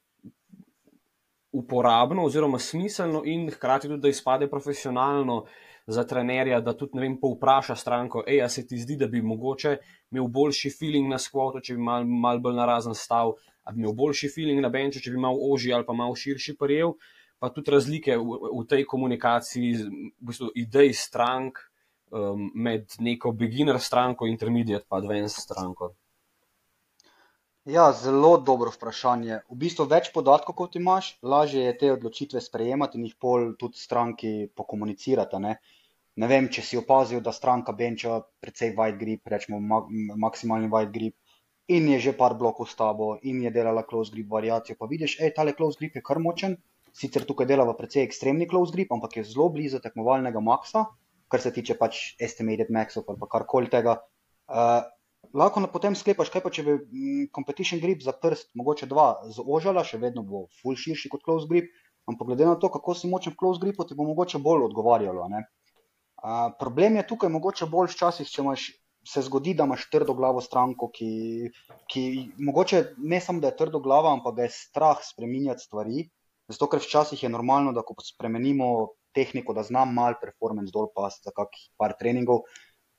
uporabno 1.51 2.23
oziroma 2.23 2.59
smiselno 2.59 3.21
in 3.25 3.49
hkrati 3.51 3.87
tudi, 3.87 4.01
da 4.01 4.09
izpade 4.09 4.49
profesionalno 4.49 5.45
za 5.87 6.03
trenerja, 6.03 6.59
da 6.61 6.73
tudi, 6.77 6.97
ne 6.97 7.05
vem, 7.05 7.15
povpraša 7.19 7.75
stranko, 7.75 8.23
ej, 8.27 8.41
a 8.43 8.49
se 8.49 8.65
ti 8.67 8.77
zdi, 8.77 8.97
da 8.99 9.07
bi 9.07 9.21
mogoče 9.23 9.77
imel 10.11 10.27
boljši 10.27 10.71
feeling 10.79 11.07
na 11.11 11.19
skvotu, 11.19 11.61
če 11.63 11.77
bi 11.77 11.85
mal, 11.87 12.03
mal 12.03 12.41
bolj 12.43 12.57
narazen 12.59 12.95
stav, 12.95 13.37
a 13.63 13.71
bi 13.71 13.81
imel 13.81 13.95
boljši 13.95 14.29
feeling 14.33 14.59
na 14.63 14.71
benču, 14.73 14.99
če 15.03 15.13
bi 15.15 15.21
mal 15.23 15.39
ožji 15.51 15.71
ali 15.73 15.87
pa 15.87 15.95
mal 15.95 16.15
širši 16.15 16.57
prijel, 16.59 16.97
pa 17.39 17.49
tudi 17.55 17.71
razlike 17.71 18.17
v, 18.19 18.39
v 18.51 18.65
tej 18.67 18.83
komunikaciji, 18.89 19.71
v 19.87 20.27
bistvu 20.27 20.51
idej 20.59 20.91
strank 20.97 21.63
um, 22.11 22.49
med 22.55 22.99
neko 22.99 23.31
beginner 23.31 23.79
stranko, 23.79 24.27
intermediate 24.27 24.87
pa 24.89 24.99
advanced 24.99 25.39
stranko. 25.45 25.93
Ja, 27.67 27.89
zelo 27.91 28.37
dobro 28.39 28.71
vprašanje. 28.71 29.41
V 29.51 29.57
bistvu 29.59 29.83
več 29.91 30.07
podatkov, 30.15 30.55
kot 30.55 30.77
imaš, 30.79 31.17
lažje 31.19 31.65
je 31.65 31.73
te 31.79 31.89
odločitve 31.91 32.39
sprejemati 32.39 32.95
in 32.95 33.09
jih 33.09 33.17
pol 33.19 33.49
tudi 33.59 33.75
stranki 33.75 34.31
pokomunicirati. 34.55 35.41
Ne? 35.43 35.57
Ne 36.17 36.27
vem, 36.29 36.49
če 36.49 36.63
si 36.65 36.79
opazil, 36.79 37.21
da 37.21 37.33
stranka 37.35 37.73
benča 37.77 38.21
precej 38.41 38.73
white 38.77 38.97
grip, 39.01 39.27
rečemo 39.29 39.59
maksimalni 40.17 40.69
white 40.73 40.93
grip, 40.93 41.15
in 41.67 41.89
je 41.91 41.99
že 42.07 42.13
par 42.17 42.33
blokov 42.39 42.69
s 42.71 42.75
tabo, 42.79 43.17
in 43.21 43.43
je 43.43 43.51
delala 43.51 43.83
close 43.83 44.13
grip 44.13 44.29
variacijo, 44.31 44.77
pa 44.79 44.87
vidiš, 44.89 45.19
hej, 45.21 45.33
tale 45.35 45.53
close 45.53 45.77
grip 45.79 45.99
je 45.99 46.01
kar 46.01 46.19
močen, 46.23 46.57
sicer 46.97 47.27
tukaj 47.27 47.45
delava 47.45 47.75
precej 47.77 48.05
ekstremni 48.07 48.47
close 48.49 48.73
grip, 48.73 48.91
ampak 48.91 49.19
je 49.19 49.27
zelo 49.29 49.49
blizu 49.53 49.81
tekmovalnega 49.83 50.41
maksa, 50.41 50.87
kar 51.29 51.43
se 51.43 51.51
tiče 51.53 51.75
pač 51.77 52.15
estimated 52.23 52.71
maxov 52.73 53.05
ali 53.11 53.29
karkoli 53.29 53.69
tega. 53.69 53.99
Uh, 54.47 54.79
lahko 55.35 55.59
na 55.59 55.67
potem 55.67 55.95
sklepaš, 55.95 56.31
kaj 56.33 56.41
pa 56.45 56.51
če 56.53 56.63
bi 56.63 56.73
mm, 56.77 57.27
competition 57.35 57.83
grip 57.83 58.01
za 58.01 58.15
prst, 58.15 58.53
mogoče 58.55 58.87
dva, 58.87 59.09
zožala, 59.35 59.83
še 59.83 59.99
vedno 60.01 60.23
bo 60.23 60.47
full 60.61 60.79
širši 60.79 61.11
kot 61.13 61.25
close 61.27 61.49
grip, 61.51 61.69
ampak 62.07 62.31
glede 62.31 62.47
na 62.47 62.55
to, 62.55 62.71
kako 62.71 62.95
si 62.95 63.11
močen 63.11 63.35
v 63.35 63.41
close 63.43 63.61
gripu, 63.61 63.83
ti 63.83 63.97
bo 63.97 64.07
mogoče 64.07 64.39
bolj 64.39 64.69
odgovarjalo. 64.69 65.27
Uh, 66.17 66.51
problem 66.59 66.97
je 66.97 67.07
tukaj 67.07 67.29
mogoče 67.29 67.65
bolj 67.69 67.93
včasih, 67.95 68.29
če 68.29 68.43
imaš. 68.45 68.67
Se 69.07 69.21
zgodi, 69.23 69.53
da 69.55 69.63
imaš 69.63 69.85
trdo 69.87 70.11
glavo 70.11 70.41
stranko, 70.43 70.89
ki, 70.91 71.47
ki 71.87 72.01
mogoče 72.43 72.81
ne 72.97 73.21
samo 73.23 73.39
da 73.39 73.53
je 73.53 73.55
trdo 73.61 73.79
glava, 73.79 74.11
ampak 74.11 74.35
da 74.35 74.43
je 74.43 74.51
strah 74.51 74.99
spremenjati 74.99 75.63
stvari. 75.63 76.01
Zato, 76.51 76.67
ker 76.67 76.81
včasih 76.83 77.23
je 77.23 77.29
normalno, 77.31 77.71
da 77.71 77.85
ko 77.87 77.95
spremenimo 78.03 78.67
tehniko, 79.15 79.55
da 79.55 79.63
znam 79.63 79.93
mal 79.95 80.17
performance 80.19 80.75
dol 80.75 80.89
pas 80.91 81.15
za 81.23 81.31
kakih 81.31 81.69
par 81.79 81.95
treningov. 81.95 82.43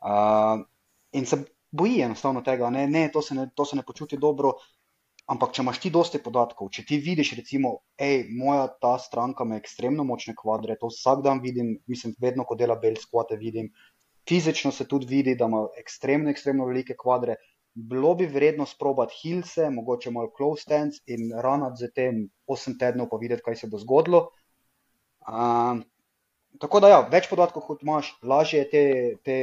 Uh, 0.00 0.64
in 1.12 1.28
se 1.28 1.42
boji 1.70 2.00
enostavno 2.06 2.40
tega, 2.46 2.70
ne, 2.70 2.86
ne, 2.88 3.10
to, 3.12 3.22
se 3.22 3.34
ne 3.34 3.48
to 3.54 3.68
se 3.68 3.76
ne 3.76 3.84
počuti 3.84 4.16
dobro. 4.16 4.54
Ampak, 5.28 5.52
če 5.52 5.60
imaš 5.60 5.78
ti 5.82 5.90
dosti 5.92 6.18
podatkov, 6.24 6.70
če 6.72 6.86
ti 6.88 6.96
vidiš, 7.04 7.34
recimo, 7.36 7.74
hej, 8.00 8.22
moja 8.32 8.62
ta 8.80 8.94
stranka 8.96 9.44
ima 9.44 9.58
ekstremno 9.60 10.06
močne 10.08 10.32
kvadre, 10.36 10.78
to 10.80 10.88
vsak 10.88 11.20
dan 11.26 11.42
vidim, 11.44 11.74
mislim, 11.90 12.14
vedno, 12.24 12.46
ko 12.48 12.56
dela 12.56 12.78
bel 12.80 12.96
skvate, 12.96 13.36
vidim, 13.36 13.68
fizično 14.28 14.72
se 14.72 14.86
tudi 14.88 15.08
vidi, 15.10 15.34
da 15.36 15.50
ima 15.52 15.66
ekstremno, 15.76 16.32
ekstremno 16.32 16.70
velike 16.70 16.96
kvadre. 16.96 17.36
Bilo 17.74 18.14
bi 18.16 18.26
vredno 18.26 18.64
sprobati 18.66 19.18
hilse, 19.20 19.68
mogoče 19.70 20.14
malo 20.16 20.32
close 20.32 20.64
stance 20.64 21.04
in 21.12 21.28
ranati 21.36 21.84
za 21.84 21.92
tem 21.94 22.24
8 22.48 22.78
tednov, 22.80 23.10
pa 23.12 23.20
videti, 23.20 23.44
kaj 23.44 23.60
se 23.60 23.68
bo 23.68 23.82
zgodilo. 23.84 24.24
Uh, 25.28 25.84
tako 26.56 26.80
da, 26.80 26.94
ja, 26.94 27.04
več 27.12 27.28
podatkov, 27.28 27.68
kot 27.68 27.84
imaš, 27.84 28.14
lažje 28.24 28.64
je 28.64 28.70
te, 28.72 28.84
te 29.28 29.38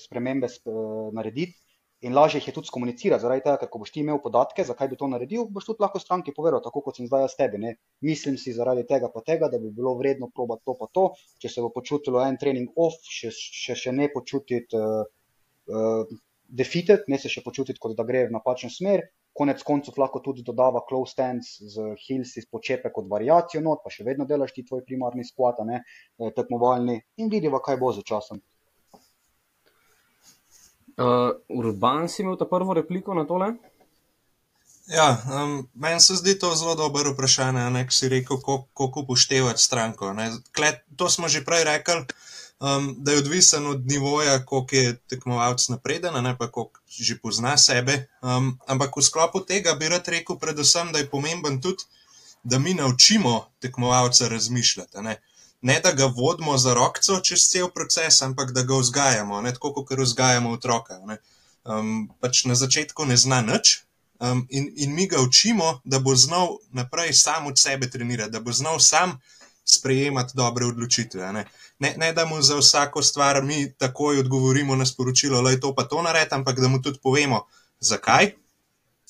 spremembe 0.00 0.48
sp 0.48 0.72
narediti 1.12 1.60
in 2.00 2.14
lažje 2.14 2.38
jih 2.38 2.48
je 2.48 2.54
tudi 2.54 2.68
skomunicirati. 2.68 3.22
Zaradi 3.22 3.44
tega, 3.44 3.56
ker 3.62 3.70
ko 3.72 3.80
boš 3.80 3.92
ti 3.94 4.02
imel 4.02 4.18
podatke, 4.22 4.64
zakaj 4.68 4.90
bi 4.92 4.98
to 5.00 5.08
naredil, 5.08 5.46
boš 5.52 5.70
tudi 5.70 5.84
lahko 5.84 6.00
stranki 6.02 6.34
povedal, 6.36 6.60
tako 6.64 6.82
kot 6.84 7.00
sem 7.00 7.08
zdaj 7.08 7.24
jaz 7.24 7.36
tebi. 7.38 7.60
Ne? 7.62 7.76
Mislim 8.04 8.36
si 8.40 8.52
zaradi 8.56 8.84
tega, 8.88 9.08
pa 9.12 9.24
tega, 9.24 9.48
da 9.52 9.60
bi 9.62 9.72
bilo 9.72 9.94
vredno 9.96 10.28
probati 10.34 10.66
to, 10.68 10.76
pa 10.80 10.90
to. 10.92 11.06
Če 11.42 11.52
se 11.52 11.64
bo 11.64 11.72
počutilo 11.72 12.20
en 12.24 12.36
trening 12.40 12.76
off, 12.76 13.00
še, 13.08 13.32
še, 13.32 13.78
še 13.80 13.94
ne 13.96 14.10
počutiti 14.12 14.76
uh, 14.76 15.06
uh, 15.72 16.16
defeated, 16.48 17.06
ne 17.08 17.18
se 17.18 17.32
še 17.32 17.44
počutiti, 17.44 17.80
kot 17.80 17.96
da 17.96 18.04
gre 18.06 18.26
v 18.26 18.36
napačno 18.36 18.70
smer. 18.72 19.06
Konec 19.36 19.60
koncev 19.68 19.98
lahko 20.00 20.22
tudi 20.24 20.44
dodava 20.44 20.80
close 20.88 21.12
stance 21.12 21.64
z 21.68 21.90
hilsi 22.06 22.40
iz 22.40 22.46
počepe 22.48 22.88
kot 22.92 23.08
variacijo, 23.10 23.60
not, 23.64 23.82
pa 23.84 23.92
še 23.92 24.06
vedno 24.06 24.24
delaš 24.28 24.54
ti 24.56 24.64
tvoj 24.64 24.84
primarni 24.86 25.26
squat, 25.28 25.60
ne, 25.68 25.82
eh, 25.84 26.30
tekmovalni 26.36 26.96
in 27.20 27.32
vidiva, 27.32 27.60
kaj 27.60 27.76
bo 27.82 27.92
za 27.92 28.04
časom. 28.06 28.40
Uh, 30.96 31.36
Urban 31.48 32.08
si 32.08 32.22
imel 32.22 32.38
ta 32.40 32.46
prvo 32.48 32.74
repliko 32.74 33.14
na 33.14 33.26
tole? 33.28 33.52
Ja, 34.86 35.18
um, 35.28 35.68
meni 35.74 36.00
se 36.00 36.14
zdi 36.14 36.38
to 36.38 36.54
zelo 36.54 36.74
dobro 36.74 37.12
vprašanje, 37.12 37.70
ne, 37.70 37.82
ki 37.88 37.94
si 37.94 38.08
rekel, 38.08 38.38
kako 38.40 39.02
upoštevati 39.02 39.62
stranko. 39.62 40.14
Kle, 40.56 40.72
to 40.96 41.10
smo 41.10 41.28
že 41.28 41.44
prej 41.44 41.64
rekli, 41.64 42.04
um, 42.60 42.94
da 42.98 43.12
je 43.12 43.18
odvisen 43.18 43.66
od 43.66 43.86
nivoja, 43.86 44.44
koliko 44.46 44.76
je 44.76 44.96
tekmovalec 45.10 45.68
napreden, 45.68 46.22
ne 46.24 46.36
pa 46.38 46.48
koliko 46.50 46.80
že 46.88 47.18
pozna 47.22 47.56
sebe. 47.58 48.06
Um, 48.22 48.54
ampak 48.66 48.96
v 48.96 49.02
sklopu 49.02 49.44
tega 49.44 49.74
bi 49.74 49.88
rad 49.88 50.08
rekel, 50.08 50.38
predvsem, 50.38 50.92
da 50.92 50.98
je 50.98 51.10
pomemben 51.10 51.60
tudi, 51.60 51.84
da 52.42 52.58
mi 52.58 52.74
naučimo 52.74 53.50
tekmovalca 53.60 54.28
razmišljati. 54.28 55.02
Ne 55.02 55.20
ne 55.62 55.80
da 55.84 55.92
ga 55.92 56.06
vodimo 56.06 56.58
za 56.58 56.74
rokco 56.74 57.20
čez 57.20 57.48
cel 57.48 57.68
proces, 57.74 58.22
ampak 58.22 58.52
da 58.52 58.62
ga 58.62 58.76
vzgajamo, 58.76 59.40
ne 59.40 59.52
tako, 59.52 59.72
kot 59.72 59.98
vzgajamo 59.98 60.50
otroka. 60.50 61.00
Um, 61.64 62.08
pač 62.20 62.44
na 62.44 62.54
začetku 62.54 63.04
ne 63.04 63.16
zna 63.16 63.40
nič. 63.42 63.82
Um, 64.20 64.46
in, 64.50 64.72
in 64.76 64.94
mi 64.94 65.06
ga 65.06 65.20
učimo, 65.20 65.80
da 65.84 65.98
bo 65.98 66.14
znal 66.16 66.56
naprej 66.72 67.12
sam 67.12 67.46
od 67.46 67.58
sebe 67.58 67.90
trenirati, 67.90 68.32
da 68.32 68.40
bo 68.40 68.52
znal 68.52 68.80
sam 68.80 69.18
sprejemati 69.64 70.32
dobre 70.34 70.66
odločitve. 70.66 71.32
Ne? 71.32 71.44
Ne, 71.78 71.94
ne 71.96 72.12
da 72.12 72.24
mu 72.24 72.42
za 72.42 72.56
vsako 72.56 73.02
stvar 73.02 73.42
mi 73.42 73.72
takoj 73.72 74.18
odgovorimo 74.18 74.76
na 74.76 74.86
sporočilo, 74.86 75.42
da 75.42 75.50
je 75.50 75.60
to 75.60 75.74
pa 75.74 75.84
to 75.84 76.02
narediti, 76.02 76.34
ampak 76.34 76.60
da 76.60 76.68
mu 76.68 76.82
tudi 76.82 76.98
povemo, 77.02 77.44
zakaj 77.80 78.32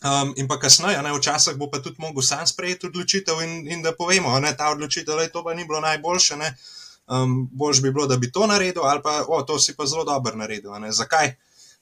Um, 0.06 0.34
in 0.36 0.48
pa 0.48 0.58
kasneje, 0.60 1.02
ne, 1.02 1.12
včasih 1.16 1.56
bo 1.56 1.70
pa 1.72 1.80
tudi 1.82 1.96
mogel 1.98 2.22
sam 2.22 2.46
sprejeti 2.46 2.86
odločitev 2.86 3.40
in, 3.42 3.54
in 3.72 3.82
da 3.82 3.94
povemo, 3.96 4.34
da 4.40 4.52
ta 4.56 4.70
odločitev 4.70 5.22
to 5.32 5.42
pa 5.44 5.54
ni 5.54 5.64
bilo 5.64 5.80
najboljše. 5.80 6.36
Um, 7.06 7.48
Boljš 7.52 7.82
bi 7.82 7.92
bilo, 7.92 8.06
da 8.06 8.16
bi 8.16 8.32
to 8.32 8.46
naredil, 8.46 8.82
ali 8.84 9.02
pa 9.02 9.24
o, 9.28 9.42
to 9.42 9.58
si 9.58 9.76
pa 9.76 9.86
zelo 9.86 10.04
dobro 10.04 10.36
naredil. 10.36 10.70
Zakaj? 10.90 11.34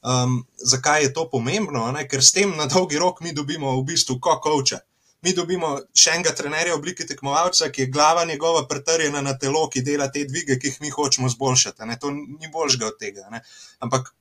Um, 0.03 0.47
zakaj 0.57 1.03
je 1.03 1.13
to 1.13 1.29
pomembno? 1.31 1.93
Ne? 1.93 2.09
Ker 2.09 2.25
s 2.25 2.33
tem 2.33 2.57
na 2.57 2.67
dolgi 2.67 2.99
rok 2.99 3.21
mi 3.21 3.33
dobimo 3.33 3.77
v 3.81 3.85
bistvu 3.85 4.19
kokovča. 4.21 4.79
Mi 5.25 5.33
dobimo 5.33 5.79
še 5.97 6.19
enega 6.19 6.35
trenerja 6.37 6.75
v 6.75 6.79
obliki 6.79 7.07
tekmovalca, 7.09 7.71
ki 7.73 7.87
je 7.87 7.93
glava 7.93 8.27
njegova 8.29 8.67
pretrjena 8.69 9.23
na 9.25 9.33
telo, 9.41 9.65
ki 9.73 9.81
dela 9.83 10.11
te 10.13 10.27
dvige, 10.29 10.59
ki 10.61 10.69
jih 10.69 10.83
mi 10.85 10.93
hočemo 10.93 11.29
zboljšati. 11.33 11.89
Ne? 11.89 11.97
To 11.99 12.13
ni 12.13 12.53
boljšega 12.53 12.87
od 12.87 13.01
tega. 13.01 13.25
Ne? 13.33 13.41
Ampak 13.81 14.13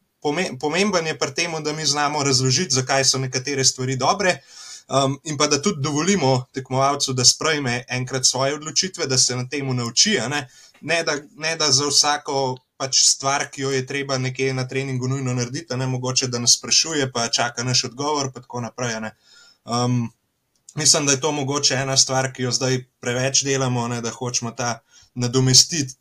pomemben 0.60 1.08
je 1.08 1.18
pri 1.20 1.34
tem, 1.34 1.56
da 1.64 1.74
mi 1.74 1.86
znamo 1.86 2.24
razložiti, 2.24 2.76
zakaj 2.76 3.06
so 3.06 3.20
nekatere 3.20 3.66
stvari 3.66 3.96
dobre, 3.96 4.38
um, 4.88 5.20
in 5.24 5.38
pa 5.38 5.48
da 5.48 5.62
tudi 5.62 5.82
dovolimo 5.84 6.46
tekmovalcu, 6.54 7.14
da 7.14 7.26
sprejme 7.26 7.84
enkrat 7.90 8.26
svoje 8.26 8.56
odločitve, 8.56 9.08
da 9.08 9.18
se 9.18 9.36
na 9.36 9.48
tem 9.50 9.76
nauči. 9.76 10.18
Ne? 10.30 10.48
Ne, 10.82 11.04
da, 11.04 11.16
ne 11.38 11.56
da 11.56 11.72
za 11.72 11.88
vsako 11.88 12.58
pač 12.78 13.00
stvar, 13.08 13.48
ki 13.52 13.62
jo 13.62 13.72
je 13.72 13.86
treba 13.88 14.18
nekje 14.18 14.54
na 14.54 14.68
treningu 14.68 15.08
nujno 15.08 15.34
narediti, 15.34 15.76
ne 15.78 15.88
mogoče 15.88 16.28
da 16.28 16.40
nas 16.40 16.58
sprašuje, 16.58 17.12
pa 17.12 17.30
čaka 17.30 17.64
naš 17.64 17.84
odgovor, 17.84 18.32
in 18.36 18.42
tako 18.42 18.62
naprej. 18.62 18.96
Um, 19.64 20.12
mislim, 20.76 21.06
da 21.06 21.12
je 21.12 21.22
to 21.22 21.32
mogoče 21.32 21.76
ena 21.76 21.98
stvar, 21.98 22.34
ki 22.34 22.44
jo 22.44 22.52
zdaj 22.52 22.84
preveč 23.00 23.44
delamo, 23.44 23.88
ne? 23.88 24.02
da 24.02 24.12
hočemo 24.12 24.52
ta 24.52 24.80
nadomestiti 25.16 25.96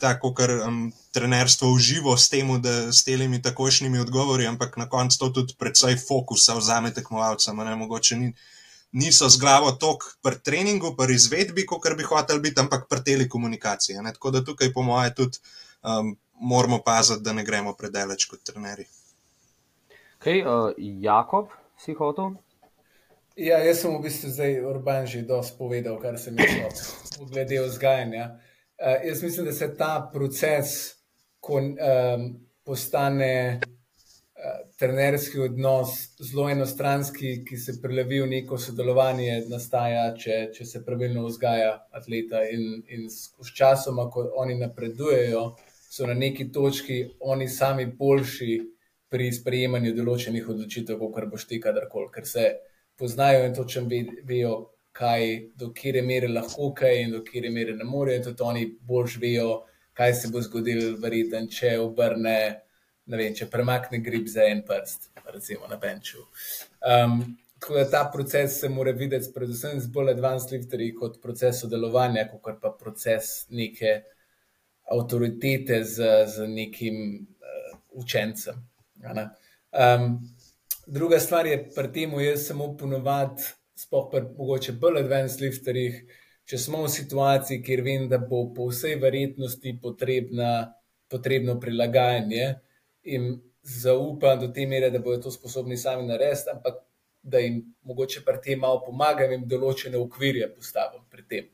tako, 0.00 0.32
kar 0.34 0.50
um, 0.66 0.92
trenerstvo 1.12 1.70
uživa 1.72 2.16
s 2.16 2.28
tem, 2.28 2.48
da 2.62 2.92
s 2.92 3.04
temi 3.04 3.42
takošnjimi 3.42 4.00
odgovori, 4.00 4.46
ampak 4.46 4.76
na 4.76 4.88
koncu 4.88 5.18
to 5.18 5.28
tudi 5.28 5.54
predvsej 5.58 5.96
fokusa 6.08 6.54
vzame 6.58 6.92
tekmovalcem. 6.94 7.56
Mogoče 7.56 8.16
ni, 8.16 8.32
niso 8.92 9.28
z 9.28 9.40
glavo 9.40 9.72
tok 9.72 10.04
pri 10.22 10.38
treningu, 10.44 10.94
pri 10.96 11.14
izvedbi, 11.14 11.66
kot 11.66 11.88
bi 11.96 12.04
hotel 12.04 12.40
biti, 12.40 12.60
ampak 12.60 12.88
pri 12.88 13.04
telekomunikaciji. 13.04 14.02
Ne? 14.02 14.12
Tako 14.12 14.30
da 14.30 14.44
tukaj, 14.44 14.72
po 14.72 14.82
moje, 14.82 15.14
tudi 15.14 15.38
um, 15.82 16.16
moramo 16.40 16.82
paziti, 16.84 17.22
da 17.22 17.32
ne 17.32 17.44
gremo 17.44 17.74
predaleč 17.74 18.24
kot 18.24 18.42
trenerji. 18.44 18.86
Okay, 20.22 20.44
uh, 20.46 20.70
Jakob, 20.78 21.50
si 21.78 21.94
hotel? 21.98 22.36
Ja, 23.36 23.58
jaz 23.64 23.80
sem 23.80 23.94
v 23.96 24.04
bistvu 24.04 24.28
zdaj 24.28 24.60
urban 24.68 25.06
že 25.08 25.24
dosti 25.24 25.56
povedal, 25.58 25.96
kar 25.98 26.18
sem 26.20 26.36
jih 26.36 26.68
hotel, 26.68 27.26
glede 27.32 27.62
vzgajanja. 27.64 28.26
Uh, 28.82 29.08
jaz 29.08 29.22
mislim, 29.22 29.46
da 29.46 29.52
se 29.52 29.76
ta 29.76 30.10
proces 30.12 30.66
kon, 31.40 31.64
um, 31.64 32.24
postane 32.64 33.60
uh, 33.62 34.70
trenerski 34.78 35.38
odnos 35.40 35.88
zelo 36.18 36.48
enostranski, 36.50 37.44
ki 37.44 37.56
se 37.56 37.76
prelevi 37.82 38.18
v 38.24 38.26
neko 38.26 38.58
sodelovanje, 38.58 39.44
nastaja, 39.50 40.08
če, 40.18 40.48
če 40.56 40.66
se 40.66 40.82
pravilno 40.82 41.22
vzgaja 41.28 41.76
atleta. 41.94 42.42
In, 42.50 42.82
in 42.88 43.06
s, 43.06 43.30
s 43.38 43.54
časom, 43.54 44.02
ko 44.10 44.26
oni 44.42 44.58
napredujejo, 44.58 45.44
so 45.86 46.10
na 46.10 46.18
neki 46.18 46.50
točki 46.52 47.04
oni 47.20 47.46
sami 47.48 47.86
boljši 47.86 48.58
pri 49.14 49.30
sprejemanju 49.30 49.94
določenih 49.94 50.48
odločitev, 50.48 50.98
kot 50.98 51.30
boš 51.30 51.46
ti 51.46 51.62
kadarkoli, 51.62 52.10
ker 52.10 52.26
se 52.26 52.50
poznajo 52.98 53.46
in 53.46 53.54
točno 53.54 53.86
vejo, 54.26 54.56
kaj, 54.92 55.52
do 55.56 55.72
kere 55.72 56.02
mere 56.02 56.28
lahko 56.28 56.72
kaj 56.76 57.02
in 57.02 57.12
do 57.16 57.22
kere 57.24 57.50
mere 57.50 57.76
ne 57.76 57.84
morejo. 57.84 58.28
Tudi 58.28 58.44
oni 58.46 58.66
bolj 58.88 59.18
vejo, 59.20 59.62
kaj 59.96 60.14
se 60.14 60.32
bo 60.32 60.40
zgodilo, 60.44 60.96
verjeten, 61.00 61.48
če 61.52 61.76
obrne, 61.80 62.36
ne 63.06 63.20
vem, 63.20 63.34
če 63.36 63.48
premakne 63.52 64.00
grip 64.04 64.28
za 64.30 64.46
en 64.48 64.62
prst, 64.66 65.10
recimo 65.32 65.68
na 65.70 65.78
benču. 65.80 66.24
Um, 66.80 67.20
tako 67.62 67.78
da 67.78 67.84
ta 67.90 68.02
proces 68.12 68.60
se 68.60 68.68
mora 68.68 68.92
videti, 68.96 69.30
predvsem 69.34 69.80
z 69.80 69.90
bolj 69.92 70.14
advanced 70.14 70.52
lifterji, 70.54 70.94
kot 70.98 71.20
proces 71.22 71.60
sodelovanja, 71.62 72.26
kot 72.32 72.60
pa 72.62 72.72
proces 72.78 73.46
neke 73.50 74.00
avtoritete 74.92 75.82
z, 75.88 76.12
z 76.28 76.48
nekim 76.50 76.96
uh, 77.22 77.78
učencem. 78.02 78.58
Um, 79.72 80.18
druga 80.86 81.20
stvar 81.20 81.46
je 81.46 81.58
pri 81.74 81.92
tem, 81.92 82.16
jaz 82.20 82.48
samo 82.48 82.72
ponovadi, 82.76 83.46
spoh 83.78 84.08
pa 84.12 84.20
mogoče 84.22 84.76
bolj 84.80 85.00
advanced 85.02 85.40
lifterjih, 85.40 86.02
če 86.48 86.58
smo 86.58 86.82
v 86.84 86.92
situaciji, 86.92 87.62
kjer 87.64 87.82
vem, 87.86 88.08
da 88.10 88.18
bo 88.18 88.44
po 88.54 88.68
vsej 88.70 88.98
verjetnosti 89.02 89.76
potrebna, 89.82 90.52
potrebno 91.10 91.58
prilagajanje 91.60 92.46
in 93.14 93.34
zaupam 93.62 94.40
do 94.40 94.48
te 94.52 94.66
mere, 94.66 94.90
da 94.90 94.98
bodo 94.98 95.22
to 95.26 95.30
sposobni 95.30 95.76
sami 95.76 96.06
narediti, 96.08 96.50
ampak 96.50 96.80
da 97.22 97.38
jim 97.38 97.60
mogoče 97.86 98.24
pri 98.26 98.40
tem 98.42 98.58
malo 98.58 98.82
pomagam 98.86 99.32
in 99.32 99.44
določene 99.48 99.98
okvirje 99.98 100.48
postavim 100.56 101.04
pri 101.10 101.22
tem. 101.28 101.52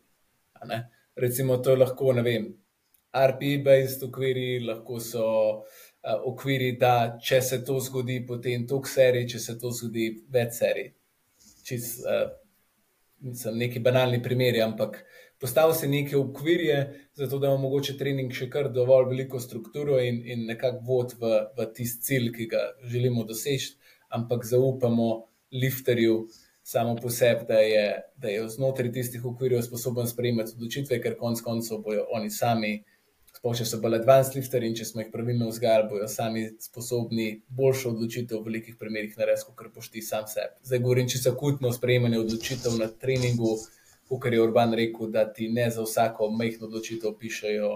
Recimo, 1.19 1.59
to 1.59 1.75
je 1.75 1.83
lahko, 1.83 2.13
ne 2.17 2.23
vem, 2.23 2.47
RP-based 3.13 4.05
okviri, 4.07 4.61
lahko 4.65 5.01
so 5.01 5.27
uh, 5.29 6.15
okviri, 6.31 6.73
da 6.81 7.19
če 7.21 7.41
se 7.43 7.59
to 7.65 7.79
zgodi, 7.85 8.21
potem 8.27 8.67
toliko 8.67 8.89
serij, 8.89 9.27
če 9.35 9.41
se 9.43 9.59
to 9.59 9.73
zgodi, 9.75 10.09
več 10.33 10.61
serij. 10.61 10.93
Čist, 11.69 12.01
uh, 12.05 12.31
mislim, 13.21 13.59
neki 13.59 13.81
banalni 13.85 14.23
primeri, 14.23 14.63
ampak 14.65 15.03
postavil 15.41 15.75
se 15.75 15.89
neke 15.89 16.17
okvirje, 16.17 16.79
zato 17.15 17.39
da 17.39 17.47
imamo 17.47 17.69
mogoče 17.69 17.97
trening 17.99 18.33
še 18.35 18.49
kar 18.51 18.71
dovolj 18.73 19.09
veliko 19.13 19.41
strukturo 19.41 20.01
in, 20.01 20.23
in 20.25 20.47
nekako 20.49 20.85
vod 20.89 21.17
v, 21.21 21.33
v 21.59 21.71
tisti 21.77 22.11
cilj, 22.11 22.33
ki 22.35 22.51
ga 22.53 22.65
želimo 22.91 23.25
doseči, 23.29 23.75
ampak 24.15 24.47
zaupamo 24.49 25.09
lifterju. 25.53 26.27
Samo 26.69 26.99
po 27.01 27.09
sebi, 27.09 27.47
da 27.49 27.63
je, 27.65 27.85
da 28.21 28.29
je 28.29 28.43
znotraj 28.53 28.91
tistih 28.93 29.23
okvirjev 29.25 29.63
sposoben 29.65 30.05
sprejemati 30.11 30.53
odločitve, 30.53 30.99
ker 31.01 31.15
konec 31.17 31.41
koncev 31.41 31.79
bojo 31.81 32.03
oni 32.13 32.29
sami 32.29 32.75
uh, 32.75 32.98
sploh 33.39 33.55
če 33.55 33.65
so 33.71 33.79
bolj 33.83 34.01
advanced 34.01 34.35
lifter 34.35 34.65
in 34.67 34.75
če 34.75 34.85
smo 34.89 35.03
jih 35.03 35.11
pravilno 35.13 35.49
vzgajali, 35.53 35.87
bojo 35.93 36.09
sami 36.11 36.45
sposobni 36.63 37.29
boljšo 37.55 37.93
odločitev 37.95 38.41
v 38.41 38.51
velikih 38.51 38.79
primerih 38.81 39.15
narediti, 39.21 39.55
kot 39.55 39.71
boš 39.75 39.93
ti 39.95 40.03
sam 40.03 40.27
sebi. 40.27 40.57
Zdaj 40.67 40.83
govorim 40.83 41.11
čisto 41.11 41.31
akutno 41.37 41.71
sprejemanje 41.75 42.19
odločitev 42.25 42.75
na 42.81 42.89
treningu, 42.91 43.53
kot 44.11 44.27
je 44.33 44.43
Urban 44.43 44.75
rekel, 44.75 45.13
da 45.15 45.27
ti 45.33 45.47
ne 45.55 45.69
za 45.71 45.85
vsako 45.87 46.33
majhno 46.35 46.67
odločitev 46.67 47.15
pišejo. 47.21 47.71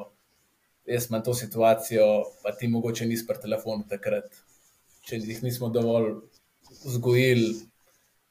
Jaz 0.90 1.06
imam 1.10 1.22
to 1.22 1.34
situacijo, 1.38 2.08
pa 2.42 2.50
ti 2.58 2.66
mogoče 2.68 3.06
nisi 3.06 3.28
pri 3.28 3.38
telefonu 3.44 3.86
takrat. 3.88 4.34
Če 5.06 5.20
jih 5.22 5.44
nismo 5.46 5.70
dovolj 5.70 6.16
vzgojili, 6.82 7.54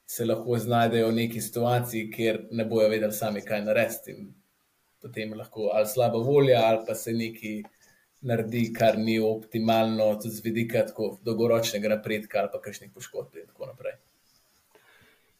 se 0.04 0.28
lahko 0.28 0.58
znajdejo 0.60 1.08
v 1.08 1.16
neki 1.22 1.40
situaciji, 1.40 2.10
kjer 2.12 2.42
ne 2.52 2.68
bojo 2.68 2.90
vedeli 2.92 3.16
sami, 3.16 3.40
kaj 3.40 3.64
narediti 3.64 4.18
potem 5.02 5.34
lahko 5.38 5.70
ali 5.74 5.88
slaba 5.90 6.18
volja, 6.22 6.62
ali 6.68 6.84
pa 6.86 6.94
se 6.94 7.12
nekaj 7.12 7.62
naredi, 8.22 8.68
kar 8.74 8.98
ni 8.98 9.18
optimalno, 9.18 10.12
tudi 10.22 10.36
z 10.36 10.44
vidika 10.44 10.86
dolgoročnega 11.26 11.90
napredka 11.96 12.40
ali 12.40 12.52
pa 12.52 12.62
kakšnih 12.62 12.92
poškodb 12.94 13.36
in 13.40 13.50
tako 13.50 13.66
naprej. 13.72 13.98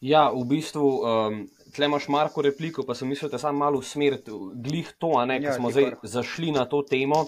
Ja, 0.02 0.24
v 0.34 0.42
bistvu, 0.50 0.86
um, 1.06 1.36
tle 1.70 1.86
imaš 1.86 2.08
Marko 2.10 2.42
repliko, 2.42 2.82
pa 2.82 2.96
sem 2.98 3.06
mislil, 3.06 3.30
da 3.30 3.38
sem 3.38 3.54
malo 3.54 3.78
usmeril 3.78 4.18
glih 4.58 4.90
to, 4.98 5.12
a 5.20 5.26
ne, 5.30 5.38
ker 5.38 5.52
ja, 5.52 5.58
smo 5.60 5.70
zdaj 5.70 5.92
zašli 6.02 6.50
na 6.50 6.64
to 6.66 6.80
temo 6.82 7.22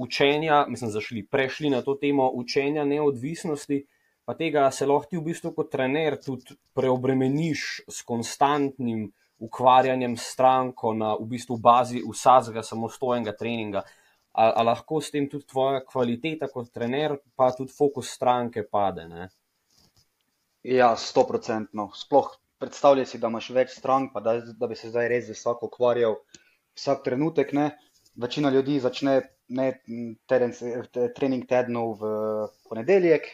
učenja, 0.00 0.64
mislim, 0.68 0.90
zašli, 0.94 1.26
prešli 1.28 1.70
na 1.70 1.82
to 1.84 1.94
temo 2.00 2.30
učenja 2.32 2.86
neodvisnosti, 2.88 3.82
pa 4.24 4.32
tega 4.34 4.64
se 4.72 4.88
lahko 4.88 5.10
ti 5.10 5.20
v 5.20 5.26
bistvu 5.28 5.52
kot 5.58 5.68
trener 5.72 6.16
tudi 6.16 6.56
preobremeniš 6.72 7.84
s 7.84 8.00
konstantnim 8.02 9.10
ukvarjanjem 9.38 10.16
s 10.16 10.32
stranko 10.32 10.94
na 10.94 11.14
v 11.14 11.26
bistvu 11.30 11.58
bazi 11.62 12.02
vsakega 12.04 12.62
samostojnega 12.62 13.36
treninga. 13.36 13.82
Ali, 14.36 14.66
lahko 14.68 15.00
s 15.00 15.10
tem 15.10 15.28
tudi 15.32 15.46
tvoja 15.48 15.80
kvaliteta 15.84 16.48
kot 16.52 16.68
trener, 16.72 17.16
pa 17.36 17.48
tudi 17.56 17.72
fokus 17.72 18.10
stranke 18.12 18.66
pade? 18.68 19.06
Ne? 19.08 19.28
Ja, 20.66 20.90
sto 20.96 21.24
procentno. 21.24 21.88
Sploh 21.94 22.34
predstavljaj 22.58 23.06
si, 23.06 23.20
da 23.22 23.30
imaš 23.32 23.48
več 23.56 23.72
strank, 23.78 24.12
pa 24.12 24.20
da, 24.20 24.36
da 24.40 24.68
bi 24.68 24.76
se 24.76 24.90
zdaj 24.92 25.08
res 25.12 25.30
vsak 25.32 25.64
ukvarjal 25.68 26.18
vsak 26.76 27.04
trenutek. 27.04 27.54
Ne? 27.56 27.70
Večina 28.16 28.50
ljudi 28.52 28.78
začne 28.80 29.16
ne, 29.56 29.66
teren, 30.28 30.52
trening 31.16 31.48
tednov 31.48 31.96
v 32.00 32.12
ponedeljek. 32.68 33.28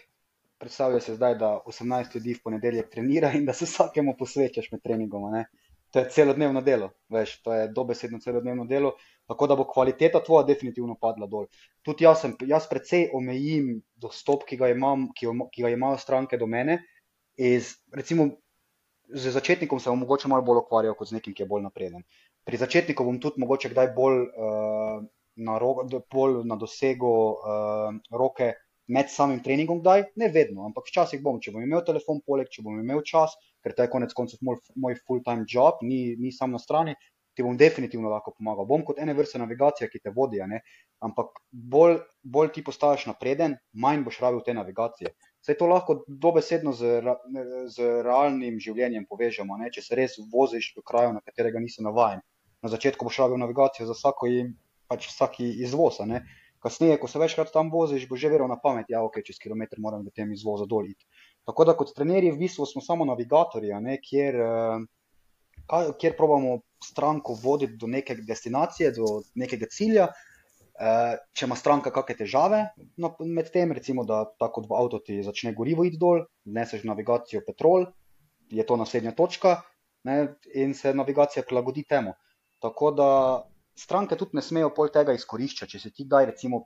Predstavljaj 0.63 1.03
si 1.03 1.17
zdaj, 1.17 1.35
da 1.41 1.57
18 1.67 2.15
ljudi 2.15 2.37
v 2.39 2.45
ponedeljek 2.45 2.91
trenira 2.91 3.33
in 3.35 3.47
da 3.47 3.55
se 3.57 3.67
vsakemu 3.67 4.15
posvečaš 4.19 4.71
med 4.71 4.83
treningom. 4.87 5.31
Ne? 5.35 5.47
To 5.93 6.01
je 6.01 6.09
celodnevno 6.09 6.63
delo, 6.65 6.89
veš, 7.13 7.35
to 7.45 7.53
je 7.53 7.69
dobesedno 7.69 8.19
celodnevno 8.19 8.65
delo, 8.65 8.95
tako 9.29 9.47
da 9.47 9.57
bo 9.57 9.67
kvaliteta 9.69 10.23
tvoja 10.25 10.47
definitivno 10.49 10.97
padla 11.01 11.29
dol. 11.29 11.47
Tudi 11.85 12.07
jaz, 12.07 12.23
sem, 12.25 12.33
jaz 12.49 12.69
precej 12.71 13.11
omejim 13.13 13.75
dostop, 14.01 14.47
ki 14.49 14.57
ga, 14.57 14.71
imam, 14.73 15.11
ki, 15.17 15.29
ki 15.53 15.67
ga 15.67 15.73
imajo 15.75 16.01
stranke 16.01 16.41
do 16.41 16.49
mene. 16.49 16.79
Iz, 17.37 17.75
recimo, 17.93 18.31
z 19.13 19.35
začetnikom 19.37 19.81
se 19.81 19.91
bom 19.91 20.01
mogoče 20.01 20.33
malo 20.33 20.47
bolj 20.49 20.63
ukvarjal 20.63 20.97
kot 20.97 21.13
z 21.13 21.19
nekim, 21.19 21.37
ki 21.37 21.45
je 21.45 21.51
bolj 21.53 21.67
napreden. 21.69 22.05
Pri 22.49 22.57
začetniku 22.57 23.05
bom 23.05 23.21
tudi 23.21 23.45
mogoče 23.45 23.71
kdaj 23.75 23.93
bolj, 23.97 24.25
uh, 24.33 25.05
na, 25.45 25.59
ro, 25.61 25.75
bolj 26.13 26.41
na 26.49 26.57
dosegu 26.57 27.13
uh, 27.37 27.93
roke 28.11 28.55
med 28.89 29.13
samim 29.13 29.41
treningom, 29.45 29.81
kdaj, 29.85 30.09
ne 30.17 30.29
vedno, 30.33 30.65
ampak 30.67 30.89
včasih 30.89 31.21
bom, 31.23 31.39
če 31.41 31.53
bom 31.53 31.63
imel 31.63 31.85
telefon 31.87 32.21
poleg, 32.27 32.49
če 32.51 32.65
bom 32.65 32.81
imel 32.81 33.05
čas, 33.07 33.37
ker 33.63 33.75
to 33.77 33.87
je 33.87 33.91
konec 33.93 34.15
koncev 34.15 34.43
moj, 34.43 34.61
moj 34.75 34.99
full-time 35.07 35.47
job, 35.49 35.83
ni, 35.83 36.17
ni 36.19 36.33
sam 36.33 36.53
na 36.53 36.61
strani, 36.63 36.97
ti 37.35 37.43
bom 37.43 37.57
definitivno 37.57 38.11
lahko 38.13 38.35
pomagal. 38.37 38.67
Bom 38.69 38.85
kot 38.85 38.99
ene 39.01 39.15
vrste 39.17 39.41
navigacija, 39.41 39.89
ki 39.89 40.01
te 40.05 40.13
vodi, 40.15 40.43
ampak 41.03 41.39
bolj, 41.51 41.99
bolj 42.23 42.53
ti 42.57 42.65
postaješ 42.65 43.07
napreden, 43.09 43.57
manj 43.73 44.05
boš 44.05 44.21
rabil 44.25 44.43
te 44.45 44.55
navigacije. 44.55 45.15
Vse 45.43 45.57
to 45.59 45.67
lahko 45.67 46.03
dobesedno 46.07 46.75
z, 46.77 47.01
z 47.75 47.89
realnim 48.07 48.61
življenjem 48.63 49.09
povežemo, 49.11 49.57
ne? 49.59 49.73
če 49.75 49.83
se 49.83 49.99
res 49.99 50.19
voziš 50.33 50.75
v 50.77 50.85
kraju, 50.87 51.17
na 51.17 51.25
katerega 51.25 51.63
nisi 51.63 51.83
navaden. 51.83 52.23
Na 52.63 52.71
začetku 52.71 53.09
boš 53.09 53.19
rabil 53.25 53.41
navigacijo 53.43 53.89
za 53.89 53.97
vsako 53.97 54.31
in 54.31 54.55
pač 54.91 55.09
vsaki 55.11 55.49
izvoz. 55.65 55.99
Kasneje, 56.63 56.95
ko 57.03 57.09
se 57.11 57.19
večkrat 57.19 57.49
tam 57.51 57.73
voziš, 57.73 58.05
bo 58.07 58.15
že 58.15 58.29
verjel 58.31 58.47
na 58.47 58.55
pamet, 58.55 58.87
da 58.87 58.95
ja, 58.95 59.01
okay, 59.03 59.25
čez 59.27 59.41
kilometr 59.43 59.81
moram 59.83 60.05
v 60.07 60.13
tem 60.15 60.31
izvozu 60.31 60.69
doliti. 60.71 61.09
Tako 61.49 61.65
da 61.67 61.75
kot 61.79 61.95
trenerji 61.97 62.31
v 62.31 62.39
bistvu 62.45 62.67
smo 62.71 62.83
samo 62.85 63.07
navigatorji, 63.09 63.73
ne, 63.83 63.97
kjer, 64.03 64.39
uh, 64.43 65.89
kjer 65.99 66.15
probamo 66.17 66.61
stranko 66.85 67.35
voditi 67.43 67.79
do 67.81 67.91
neke 67.91 68.17
destinacije, 68.21 68.93
do 68.99 69.23
nekega 69.35 69.71
cilja. 69.71 70.07
Uh, 70.73 71.19
če 71.37 71.47
ima 71.47 71.57
stranka 71.59 71.91
kakšne 71.93 72.15
težave 72.23 72.59
no, 72.99 73.13
med 73.21 73.51
tem, 73.53 73.75
recimo, 73.77 74.07
da 74.09 74.23
tako 74.41 74.65
v 74.71 74.79
avtu 74.79 75.03
ti 75.05 75.19
začne 75.23 75.53
gorivo 75.55 75.85
iti 75.85 76.01
dol, 76.01 76.25
neseš 76.49 76.87
navigacijo 76.89 77.43
petrol, 77.47 77.85
je 78.51 78.65
to 78.67 78.79
naslednja 78.81 79.13
točka 79.19 79.59
ne, 80.09 80.35
in 80.55 80.75
se 80.75 80.95
navigacija 80.95 81.45
prilagodi 81.47 81.85
temu. 81.89 82.15
Tako 82.63 82.91
da 82.91 83.09
stranke 83.79 84.17
tudi 84.17 84.39
ne 84.39 84.43
smejo 84.43 84.71
pol 84.75 84.91
tega 84.95 85.15
izkoriščati. 85.17 85.73
Če 85.75 85.81
se 85.83 85.93
ti 85.95 86.07
daj, 86.09 86.31
recimo, 86.33 86.65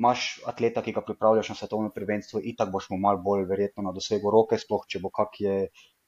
imaš 0.00 0.40
atleta, 0.46 0.82
ki 0.82 0.94
ga 0.96 1.02
pripravljaš 1.04 1.52
na 1.52 1.54
svetovno 1.54 1.90
prvenstvo, 1.94 2.40
in 2.40 2.56
tako 2.56 2.78
boš 2.78 2.88
mu 2.90 2.98
mal 2.98 3.20
bolj 3.24 3.44
verjetno 3.50 3.84
na 3.84 3.92
dosegu 3.92 4.30
roke, 4.32 4.58
sploh 4.58 4.86
če 4.88 5.02
bo 5.04 5.10
kak 5.12 5.36
je 5.40 5.56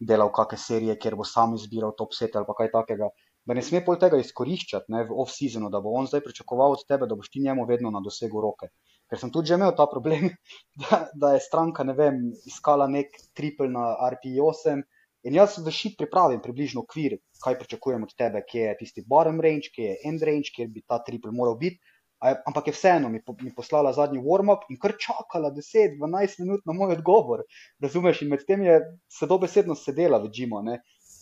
delal 0.00 0.32
kakšne 0.32 0.58
serije, 0.58 0.96
kjer 1.00 1.16
bo 1.20 1.26
sam 1.28 1.54
izbiral 1.58 1.94
top 1.98 2.16
set 2.16 2.36
ali 2.36 2.56
kaj 2.58 2.72
takega. 2.72 3.10
Da 3.44 3.52
ne 3.52 3.60
sme 3.60 3.82
pol 3.84 3.98
tega 4.00 4.16
izkoriščati 4.16 4.92
ne, 4.92 5.02
v 5.04 5.16
off-seasonu, 5.20 5.68
da 5.68 5.82
bo 5.84 5.92
on 5.98 6.08
zdaj 6.08 6.22
pričakoval 6.24 6.78
od 6.78 6.84
tebe, 6.88 7.06
da 7.06 7.16
boš 7.18 7.28
ti 7.28 7.42
njemu 7.44 7.66
vedno 7.68 7.90
na 7.92 8.00
dosegu 8.00 8.40
roke. 8.40 8.70
Ker 9.10 9.20
sem 9.20 9.30
tudi 9.30 9.52
že 9.52 9.58
imel 9.60 9.74
ta 9.76 9.84
problem, 9.90 10.30
da, 10.82 11.04
da 11.12 11.34
je 11.34 11.44
stranka, 11.44 11.84
vem, 11.92 12.30
iskala 12.48 12.88
nek 12.88 13.12
triple 13.36 13.68
na 13.68 13.90
RP8 14.08 14.80
in 15.28 15.36
jaz 15.36 15.58
v 15.60 15.72
šit 15.72 15.98
pripravim 16.00 16.40
približno 16.40 16.86
okvir, 16.86 17.18
kaj 17.44 17.58
pričakujem 17.60 18.08
od 18.08 18.16
tebe, 18.16 18.40
kje 18.48 18.64
je 18.70 18.78
tisti 18.80 19.04
bottom 19.08 19.44
range, 19.44 19.68
kje 19.76 19.92
je 19.92 20.00
end 20.08 20.24
range, 20.24 20.52
kjer 20.56 20.72
bi 20.72 20.80
ta 20.88 21.02
triple 21.04 21.32
moral 21.32 21.60
biti 21.60 21.80
je, 22.28 22.36
ampak 22.46 22.66
je 22.66 22.72
vseeno 22.72 23.08
mi, 23.08 23.20
mi 23.40 23.54
poslala 23.54 23.92
zadnji 23.92 24.20
warm-up 24.22 24.66
in 24.70 24.78
kar 24.80 24.94
čakala 24.98 25.50
10-12 25.52 26.40
minut 26.40 26.66
na 26.66 26.72
moj 26.72 26.96
odgovor. 26.96 27.42
Razumeš, 27.80 28.22
in 28.22 28.30
med 28.32 28.44
tem 28.46 28.62
je 28.62 28.80
se 29.08 29.26
dobesedno 29.26 29.74
sedela 29.74 30.18
v 30.22 30.30
Džimu. 30.30 30.62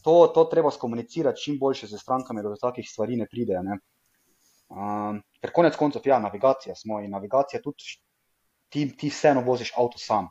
To, 0.04 0.26
to 0.34 0.44
treba 0.50 0.70
skomunicirati 0.70 1.40
čim 1.40 1.58
boljše 1.58 1.86
z 1.86 1.98
strankami, 1.98 2.42
da 2.42 2.50
do 2.50 2.60
takih 2.60 2.88
stvari 2.88 3.16
ne 3.16 3.26
pride. 3.30 3.62
Ne? 3.62 3.78
Um, 4.72 5.20
ker 5.40 5.52
konec 5.52 5.76
koncev, 5.76 6.02
ja, 6.04 6.18
navigacija 6.18 6.74
smo 6.74 7.00
in 7.00 7.10
navigacija 7.10 7.60
tudi 7.62 7.98
ti, 8.68 8.86
ti 8.96 9.10
vseeno 9.12 9.42
voziš 9.46 9.72
avto 9.76 9.98
sam. 9.98 10.30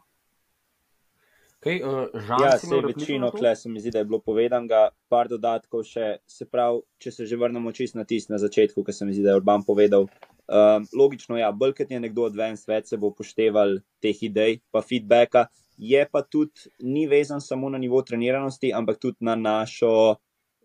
Okay, 1.61 1.77
uh, 1.85 2.09
ja, 2.41 2.57
se 2.57 2.75
je 2.75 2.81
večino, 2.81 3.31
kle 3.31 3.55
se 3.55 3.69
mi 3.69 3.79
zdi, 3.79 3.91
da 3.91 3.99
je 3.99 4.05
bilo 4.05 4.19
povedano, 4.19 4.89
par 5.13 5.27
dodatkov 5.29 5.83
še, 5.85 6.15
se 6.25 6.47
pravi, 6.49 6.81
če 6.97 7.11
se 7.11 7.27
že 7.29 7.37
vrnemo 7.37 7.69
čist 7.71 7.93
na 7.95 8.01
tist 8.03 8.33
na 8.33 8.39
začetku, 8.41 8.81
ki 8.81 8.95
se 8.97 9.05
mi 9.05 9.13
zdi, 9.13 9.21
da 9.27 9.35
je 9.35 9.43
Urban 9.43 9.61
povedal. 9.67 10.07
Um, 10.51 10.83
logično, 10.97 11.37
ja, 11.39 11.51
bolj 11.55 11.77
kot 11.77 11.91
je 11.91 11.99
nekdo 12.03 12.25
odven 12.27 12.57
svet, 12.59 12.87
se 12.87 12.97
bo 12.99 13.13
upošteval 13.13 13.77
teh 14.03 14.17
idej, 14.27 14.57
pa 14.71 14.81
feedbacka, 14.83 15.45
je 15.79 16.01
pa 16.11 16.21
tudi 16.27 16.67
ni 16.83 17.05
vezan 17.07 17.39
samo 17.41 17.69
na 17.69 17.79
nivo 17.79 18.01
treniranosti, 18.03 18.73
ampak 18.75 18.99
tudi 18.99 19.23
na 19.23 19.35
našo, 19.39 20.17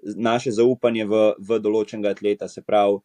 naše 0.03 0.51
zaupanje 0.51 1.07
v, 1.07 1.21
v 1.39 1.59
določenega 1.63 2.17
atleta. 2.17 2.49
Se 2.51 2.65
pravi, 2.67 2.99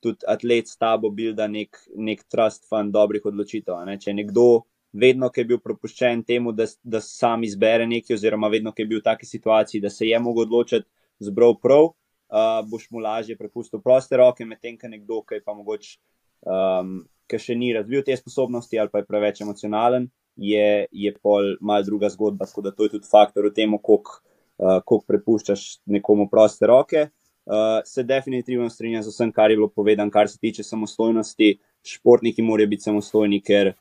tudi 0.00 0.28
atlet 0.30 0.70
s 0.70 0.78
tabo 0.78 1.10
bil 1.10 1.34
da 1.34 1.48
nek, 1.50 1.76
nek 1.96 2.22
trust 2.30 2.68
fund 2.70 2.94
dobrih 2.94 3.26
odločitev. 3.26 3.82
Ne? 3.88 3.98
Če 3.98 4.14
nekdo 4.14 4.62
vedno, 4.92 5.28
ki 5.34 5.42
je 5.42 5.48
bil 5.52 5.60
prepuščen 5.62 6.22
temu, 6.28 6.54
da, 6.54 6.68
da 6.82 7.00
sam 7.04 7.42
izbere 7.44 7.86
nekaj, 7.86 8.14
oziroma 8.16 8.48
vedno, 8.52 8.72
ki 8.72 8.84
je 8.84 8.90
bil 8.92 9.02
v 9.02 9.08
taki 9.10 9.26
situaciji, 9.26 9.82
da 9.82 9.90
se 9.90 10.06
je 10.06 10.20
mogel 10.22 10.46
odločiti 10.46 10.86
zbrov 11.28 11.58
prav, 11.62 11.90
uh, 11.90 12.60
boš 12.70 12.86
mu 12.94 13.02
lažje 13.02 13.36
prepustil 13.36 13.82
proste 13.82 14.16
roke, 14.16 14.46
medtem 14.46 14.78
ko 14.78 14.88
nekdo, 14.88 15.20
ki 15.26 15.42
pa 15.44 15.56
mogoče, 15.58 15.98
um, 16.46 17.02
ki 17.28 17.40
še 17.42 17.56
ni 17.58 17.72
razvil 17.76 18.04
te 18.06 18.16
sposobnosti 18.16 18.78
ali 18.78 18.92
pa 18.92 19.02
je 19.02 19.08
preveč 19.08 19.42
emocionalen, 19.44 20.08
je, 20.36 20.86
je 20.92 21.12
pol 21.22 21.56
mal 21.60 21.82
druga 21.84 22.10
zgodba. 22.12 22.46
Tako 22.46 22.62
da 22.68 22.72
to 22.72 22.86
je 22.86 22.96
tudi 22.96 23.10
faktor 23.10 23.48
v 23.48 23.54
tem, 23.54 23.74
koliko 23.82 24.20
uh, 24.58 25.02
prepuščaš 25.06 25.64
nekomu 25.86 26.28
proste 26.30 26.68
roke. 26.70 27.08
Uh, 27.48 27.80
se 27.88 28.04
definitivno 28.04 28.68
strinjam 28.70 29.02
z 29.02 29.12
vsem, 29.12 29.32
kar 29.32 29.50
je 29.50 29.56
bilo 29.56 29.70
povedano, 29.72 30.12
kar 30.12 30.28
se 30.28 30.38
tiče 30.38 30.62
samostojnosti. 30.62 31.56
Športniki 31.88 32.42
morajo 32.44 32.68
biti 32.68 32.88
samostojni, 32.90 33.40
ker 33.42 33.72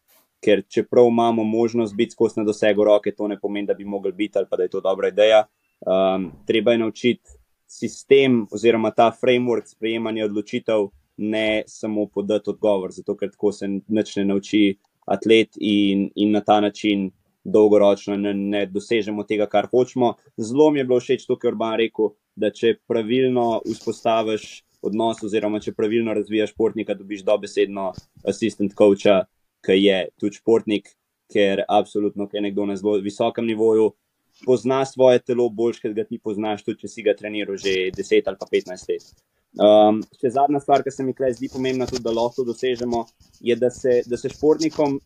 ker 0.43 0.61
čeprav 0.69 1.07
imamo 1.07 1.43
možnost 1.43 1.95
biti 1.95 2.11
skozi 2.11 2.39
na 2.39 2.43
dosegu 2.45 2.83
roke, 2.83 3.11
to 3.11 3.27
ne 3.27 3.39
pomeni, 3.39 3.67
da 3.67 3.73
bi 3.73 3.85
mogli 3.85 4.11
biti 4.11 4.37
ali 4.37 4.47
pa 4.49 4.57
da 4.57 4.63
je 4.63 4.69
to 4.69 4.81
dobra 4.81 5.07
ideja. 5.07 5.43
Um, 5.79 6.31
treba 6.47 6.71
je 6.71 6.77
naučiti 6.77 7.29
sistem 7.67 8.47
oziroma 8.51 8.91
ta 8.91 9.11
framework 9.21 9.65
sprejemanja 9.65 10.25
odločitev, 10.25 10.87
ne 11.18 11.63
samo 11.68 12.05
podati 12.05 12.49
odgovor, 12.49 12.91
zato 12.91 13.15
ker 13.18 13.32
tako 13.32 13.51
se 13.51 13.68
nič 13.68 14.15
ne 14.15 14.26
nauči 14.26 14.78
atlet 15.05 15.57
in, 15.59 16.09
in 16.15 16.32
na 16.32 16.41
ta 16.41 16.59
način 16.61 17.09
dolgoročno 17.43 18.18
ne, 18.18 18.34
ne 18.34 18.65
dosežemo 18.65 19.24
tega, 19.24 19.47
kar 19.47 19.70
hočemo. 19.72 20.13
Zelo 20.38 20.72
mi 20.72 20.80
je 20.80 20.86
bilo 20.86 20.99
všeč 20.99 21.26
to, 21.26 21.38
kar 21.39 21.53
Urban 21.53 21.78
rekel, 21.80 22.11
da 22.36 22.51
če 22.51 22.76
pravilno 22.88 23.61
vzpostaviš 23.65 24.47
odnos 24.86 25.24
oziroma 25.26 25.61
če 25.63 25.74
pravilno 25.74 26.13
razvijaš 26.13 26.53
športnika, 26.53 26.95
dobiš 26.97 27.24
dobesedno 27.26 27.91
assistant 28.28 28.76
coacha, 28.78 29.24
ki 29.65 29.78
je 29.80 30.01
tudi 30.20 30.41
športnik, 30.41 30.91
ker 31.34 31.63
absolutno, 31.68 32.28
ker 32.28 32.39
je 32.39 32.49
nekdo 32.49 32.68
na 32.68 32.76
zelo 32.80 32.97
visokem 33.03 33.47
nivoju, 33.47 33.89
pozna 34.45 34.84
svoje 34.86 35.24
telo 35.26 35.47
bolj, 35.49 35.80
ker 35.82 35.95
ga 35.97 36.05
ti 36.05 36.20
poznaš, 36.24 36.63
tudi 36.68 36.84
če 36.84 36.91
si 36.91 37.03
ga 37.07 37.15
treniral 37.18 37.57
že 37.57 37.89
10 37.95 38.30
ali 38.30 38.39
pa 38.39 38.47
15 38.51 38.91
let. 38.91 39.09
Um, 39.57 40.03
še 40.21 40.29
zadnja 40.35 40.59
stvar, 40.61 40.83
ki 40.85 40.91
se 40.93 41.01
mi 41.01 41.15
tukaj 41.15 41.33
zdi 41.33 41.47
pomembna, 41.49 41.87
tudi 41.89 42.03
da 42.05 42.11
lahko 42.13 42.43
dosežemo, 42.45 42.99
je, 43.41 43.55
da 43.57 43.71
se, 43.73 44.03
da 44.05 44.17
se 44.21 44.29
športnikom, 44.29 44.99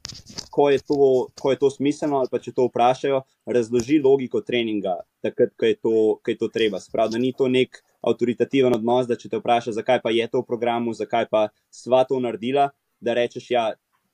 ko 0.52 0.66
je, 0.68 0.82
to, 0.84 0.98
ko 1.40 1.54
je 1.54 1.60
to 1.62 1.70
smiselno, 1.72 2.20
ali 2.20 2.28
pa 2.32 2.42
če 2.44 2.52
to 2.58 2.66
vprašajo, 2.68 3.22
razloži 3.48 4.02
logiko 4.04 4.42
treninga, 4.44 4.98
takrat, 5.24 5.54
ko 5.56 5.70
je 5.70 5.78
to, 5.80 5.94
ko 6.20 6.34
je 6.34 6.38
to 6.42 6.50
treba. 6.52 6.82
Sprav, 6.84 7.14
da 7.14 7.22
ni 7.22 7.32
to 7.38 7.48
nek 7.48 7.80
avtoritativen 8.04 8.76
odnos, 8.76 9.08
da 9.08 9.16
če 9.16 9.32
te 9.32 9.40
vpraša, 9.40 9.78
zakaj 9.80 10.02
pa 10.04 10.12
je 10.12 10.28
to 10.28 10.44
v 10.44 10.50
programu, 10.50 10.92
zakaj 11.00 11.30
pa 11.32 11.46
sva 11.72 12.04
to 12.10 12.20
naredila, 12.20 12.74
da 13.00 13.16
rečeš, 13.16 13.48
ja, 13.56 13.70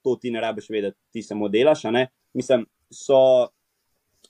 to 0.05 0.15
ti 0.21 0.29
ne 0.31 0.43
rabiš 0.43 0.69
vedeti, 0.69 0.99
ti 1.17 1.25
samo 1.25 1.49
delaš. 1.49 1.87
Mislim, 2.37 2.67
so, 2.93 3.49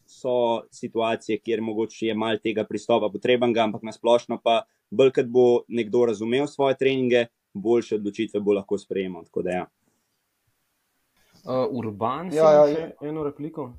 so 0.07 0.63
situacije, 0.71 1.41
kjer 1.43 1.61
mogoče 1.61 2.07
je 2.07 2.15
malo 2.15 2.39
tega 2.39 2.63
pristopa 2.63 3.11
potrebnega, 3.11 3.67
ampak 3.67 3.83
na 3.83 3.91
splošno 3.91 4.39
pa 4.39 4.61
bolj, 4.89 5.11
ker 5.15 5.27
bo 5.27 5.63
nekdo 5.67 6.05
razumel 6.05 6.47
svoje 6.47 6.77
treninge, 6.77 7.27
boljše 7.53 7.95
odločitve 7.95 8.39
bo 8.39 8.53
lahko 8.53 8.77
sprejemal. 8.77 9.25
Ja. 9.45 9.65
Uh, 11.43 11.67
urban, 11.71 12.33
ja, 12.33 12.51
ja, 12.51 12.65
ja. 12.67 12.89
eno 13.01 13.23
repliko. 13.23 13.71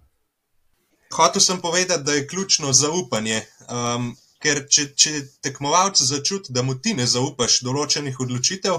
Hotel 1.12 1.40
sem 1.40 1.60
povedati, 1.60 2.04
da 2.04 2.12
je 2.12 2.26
ključno 2.26 2.72
zaupanje. 2.72 3.42
Um, 3.68 4.14
ker 4.42 4.62
če, 4.70 4.84
če 4.94 5.12
tekmovalec 5.42 5.98
začuti, 5.98 6.52
da 6.54 6.62
mu 6.62 6.76
ti 6.78 6.94
ne 6.94 7.06
zaupaš 7.10 7.60
določenih 7.66 8.20
odločitev, 8.22 8.78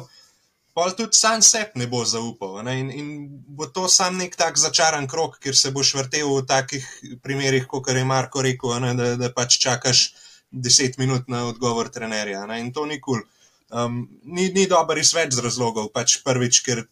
pol 0.78 0.94
tudi 0.96 1.18
sam 1.20 1.44
sebi 1.44 1.82
ne 1.82 1.90
bo 1.92 2.06
zaupal. 2.08 2.62
Ne? 2.64 2.78
In, 2.80 2.92
in 2.96 3.10
bo 3.58 3.68
to 3.68 3.88
sam 3.92 4.18
nek 4.22 4.38
tak 4.40 4.60
začaran 4.62 5.10
krok, 5.12 5.40
kjer 5.44 5.58
se 5.58 5.74
boš 5.76 5.96
vrtel 6.00 6.30
v 6.32 6.46
takih 6.48 6.86
primerih, 7.24 7.68
kot 7.68 7.90
je 7.92 8.06
Marko 8.08 8.44
rekel, 8.46 8.78
ne? 8.86 8.94
da, 8.96 9.14
da 9.20 9.32
pač 9.36 9.60
čakaš 9.60 10.06
deset 10.52 10.98
minut 10.98 11.28
na 11.28 11.46
odgovor 11.50 11.90
trenerja. 11.94 12.46
Ne? 12.50 12.60
In 12.64 12.74
to 12.74 12.86
ni 12.86 13.02
kul. 13.02 13.22
Cool. 13.22 13.28
Um, 13.70 14.08
ni, 14.24 14.50
ni 14.50 14.66
dober 14.66 14.98
iz 14.98 15.14
več 15.14 15.38
razlogov. 15.38 15.92
Pač 15.94 16.20
prvič, 16.26 16.64
ker 16.66 16.88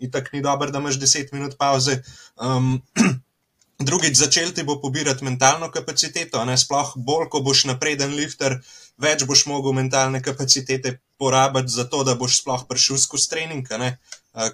je 0.00 0.10
tako 0.12 0.36
ni 0.36 0.44
dobro, 0.44 0.68
da 0.72 0.80
imaš 0.80 1.00
deset 1.00 1.32
minut 1.32 1.56
pauze. 1.60 2.02
Um, 2.36 2.82
drugič, 3.88 4.18
začel 4.20 4.52
ti 4.52 4.64
bo 4.68 4.76
pobirati 4.80 5.24
mentalno 5.24 5.70
kapaciteto, 5.72 6.44
ne 6.44 6.58
sploh 6.60 6.92
bolj, 6.96 7.30
ko 7.32 7.40
boš 7.44 7.64
napreden 7.72 8.12
lifter, 8.16 8.58
več 9.00 9.24
boš 9.28 9.46
mogel 9.48 9.72
mentalne 9.76 10.20
kapacitete 10.20 10.98
porabiti 11.20 11.72
za 11.72 11.86
to, 11.88 12.02
da 12.04 12.16
boš 12.20 12.42
sploh 12.42 12.66
prišel 12.68 13.00
skozi 13.00 13.30
trening, 13.32 13.72
ne, 13.80 13.94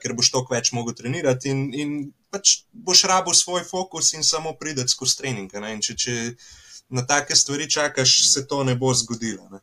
ker 0.03 0.15
boš 0.15 0.31
toliko 0.35 0.55
več 0.55 0.71
mogel 0.75 0.95
trenirati 0.99 1.51
in, 1.51 1.67
in 1.75 1.97
pač 2.31 2.61
boš 2.71 3.07
rabil 3.11 3.35
svoj 3.35 3.67
fokus 3.67 4.15
in 4.15 4.23
samo 4.27 4.55
prideti 4.55 4.95
skozi 4.95 5.19
trening. 5.19 5.51
Če, 5.83 5.99
če 5.99 6.15
na 6.89 7.07
take 7.07 7.37
stvari 7.37 7.71
čakaš, 7.71 8.33
se 8.33 8.47
to 8.47 8.65
ne 8.65 8.75
bo 8.75 8.95
zgodilo. 8.95 9.49
Ne. 9.51 9.61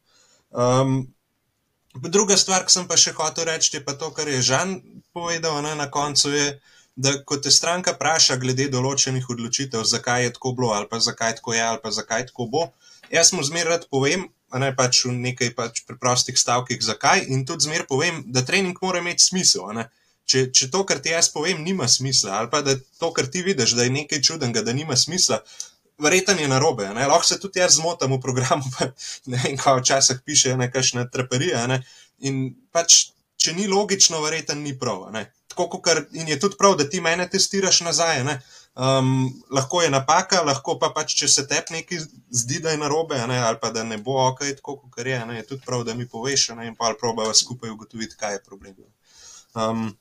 Um, 0.51 1.13
druga 1.93 2.37
stvar, 2.37 2.65
ki 2.65 2.73
sem 2.73 2.87
pa 2.87 2.97
še 2.97 3.15
hotel 3.17 3.47
reči, 3.49 3.77
je 3.77 3.83
pa 3.85 3.93
to, 3.93 4.11
kar 4.11 4.27
je 4.27 4.41
Žan 4.41 4.81
povedal 5.13 5.61
ne, 5.63 5.75
na 5.75 5.89
koncu. 5.91 6.33
Je, 6.33 6.47
da 6.95 7.15
ko 7.25 7.39
te 7.41 7.51
stranka 7.51 7.95
vpraša 7.95 8.37
glede 8.41 8.67
določenih 8.69 9.25
odločitev, 9.29 9.81
zakaj 9.89 10.27
je 10.27 10.33
tako 10.35 10.53
bilo, 10.57 10.69
ali 10.77 10.85
pa 10.89 10.99
zakaj 11.01 11.39
tako 11.39 11.55
je, 11.55 11.63
ali 11.65 11.81
pa 11.81 11.91
zakaj 11.91 12.27
tako 12.29 12.45
bo, 12.45 12.67
jaz 13.09 13.33
mu 13.33 13.41
zmeraj 13.41 13.87
povem, 13.89 14.27
ne 14.53 14.69
pač 14.77 15.05
v 15.07 15.15
nekaj 15.17 15.55
pač 15.57 15.81
preprostih 15.87 16.37
stavkih, 16.37 16.77
zakaj 16.85 17.25
in 17.33 17.45
tudi 17.49 17.65
zmeraj 17.65 17.89
povem, 17.89 18.21
da 18.29 18.45
trening 18.45 18.77
mora 18.81 19.01
imeti 19.01 19.25
smisel. 19.25 19.73
Če, 20.29 20.45
če 20.55 20.69
to, 20.71 20.83
kar 20.87 21.01
ti 21.03 21.11
jaz 21.11 21.27
povem, 21.33 21.65
nima 21.65 21.83
smisla, 21.89 22.37
ali 22.39 22.47
pa 22.51 22.61
da 22.63 22.77
to, 22.77 23.09
kar 23.11 23.27
ti 23.27 23.41
vidiš, 23.43 23.73
da 23.75 23.83
je 23.83 23.91
nekaj 23.91 24.21
čudenega, 24.23 24.61
da 24.63 24.71
nima 24.71 24.95
smisla, 24.95 25.41
verjetno 26.01 26.39
je 26.39 26.47
narobe. 26.47 26.87
Lahko 26.93 27.25
se 27.27 27.39
tudi 27.39 27.59
jaz 27.59 27.77
zmotam 27.77 28.15
v 28.15 28.21
programu, 28.21 28.63
pa 28.77 28.91
ne 29.31 29.41
vem, 29.43 29.57
kaj 29.57 29.81
včasih 29.81 30.23
piše, 30.25 30.57
nekakšne 30.57 31.09
traperije. 31.11 31.67
Ne? 31.67 31.83
In 32.27 32.43
pač, 32.71 33.13
če 33.37 33.53
ni 33.57 33.67
logično, 33.67 34.21
verjetno 34.23 34.55
ni 34.59 34.77
prav 34.79 35.09
tako 35.53 35.69
kot 35.69 35.87
in 36.11 36.27
je 36.27 36.39
tudi 36.39 36.57
prav, 36.57 36.75
da 36.77 36.89
ti 36.89 37.01
mene 37.01 37.29
testiraš 37.29 37.81
nazaj. 37.81 38.23
Um, 38.75 39.29
lahko 39.51 39.81
je 39.81 39.89
napaka, 39.89 40.41
lahko 40.41 40.79
pa 40.81 40.89
pač, 40.95 41.13
če 41.19 41.27
se 41.29 41.43
tebi 41.47 41.75
nekaj 41.75 41.99
zdi, 42.33 42.57
da 42.59 42.71
je 42.73 42.79
narobe, 42.81 43.19
ne, 43.29 43.37
ali 43.45 43.59
pa 43.61 43.69
da 43.69 43.83
ne 43.85 43.99
bo 44.01 44.15
ok, 44.27 44.41
tako 44.57 44.79
kot 44.81 45.05
je, 45.05 45.19
ne, 45.29 45.35
je 45.37 45.45
tudi 45.51 45.61
prav, 45.65 45.83
da 45.85 45.93
mi 45.93 46.07
poveš, 46.09 46.47
ne, 46.57 46.71
in 46.71 46.75
pa 46.75 46.89
ali 46.89 46.97
probava 46.97 47.35
skupaj 47.37 47.69
ugotoviti, 47.69 48.17
kaj 48.17 48.33
je 48.33 48.43
problem. 48.47 48.73
Um, 49.53 49.91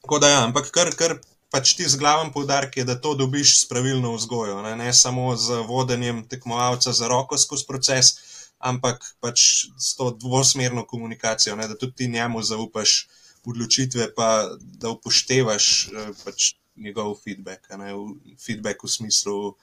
tako 0.00 0.18
da 0.24 0.32
ja, 0.32 0.40
ampak 0.46 0.72
kar, 0.72 0.94
kar 0.96 1.18
pač 1.54 1.76
ti 1.78 1.86
z 1.86 1.94
glavom 2.02 2.32
poudarek 2.34 2.82
je, 2.82 2.84
da 2.84 2.98
to 2.98 3.14
dobiš 3.14 3.60
s 3.62 3.68
pravilno 3.70 4.10
vzgojo, 4.18 4.58
ne, 4.66 4.74
ne 4.74 4.90
samo 4.90 5.36
z 5.38 5.62
vodenjem 5.68 6.24
tekmovalca 6.26 6.90
za 6.90 7.06
roko 7.06 7.38
skozi 7.38 7.66
proces, 7.68 8.10
ampak 8.58 8.98
pač 9.22 9.70
s 9.78 9.94
to 9.94 10.10
dvosmerno 10.18 10.82
komunikacijo, 10.82 11.54
ne, 11.54 11.68
da 11.70 11.78
tudi 11.78 12.02
ti 12.02 12.10
njemu 12.10 12.42
zaupaš 12.42 13.06
odločitve, 13.46 14.10
pa 14.16 14.50
da 14.58 14.90
upoštevaš 14.96 15.64
eh, 15.86 16.10
pač 16.24 16.54
njegov 16.74 17.14
feedback, 17.22 17.70
ne, 17.78 17.94
feedback 18.40 18.82
v 18.82 18.90
smislu, 18.90 19.54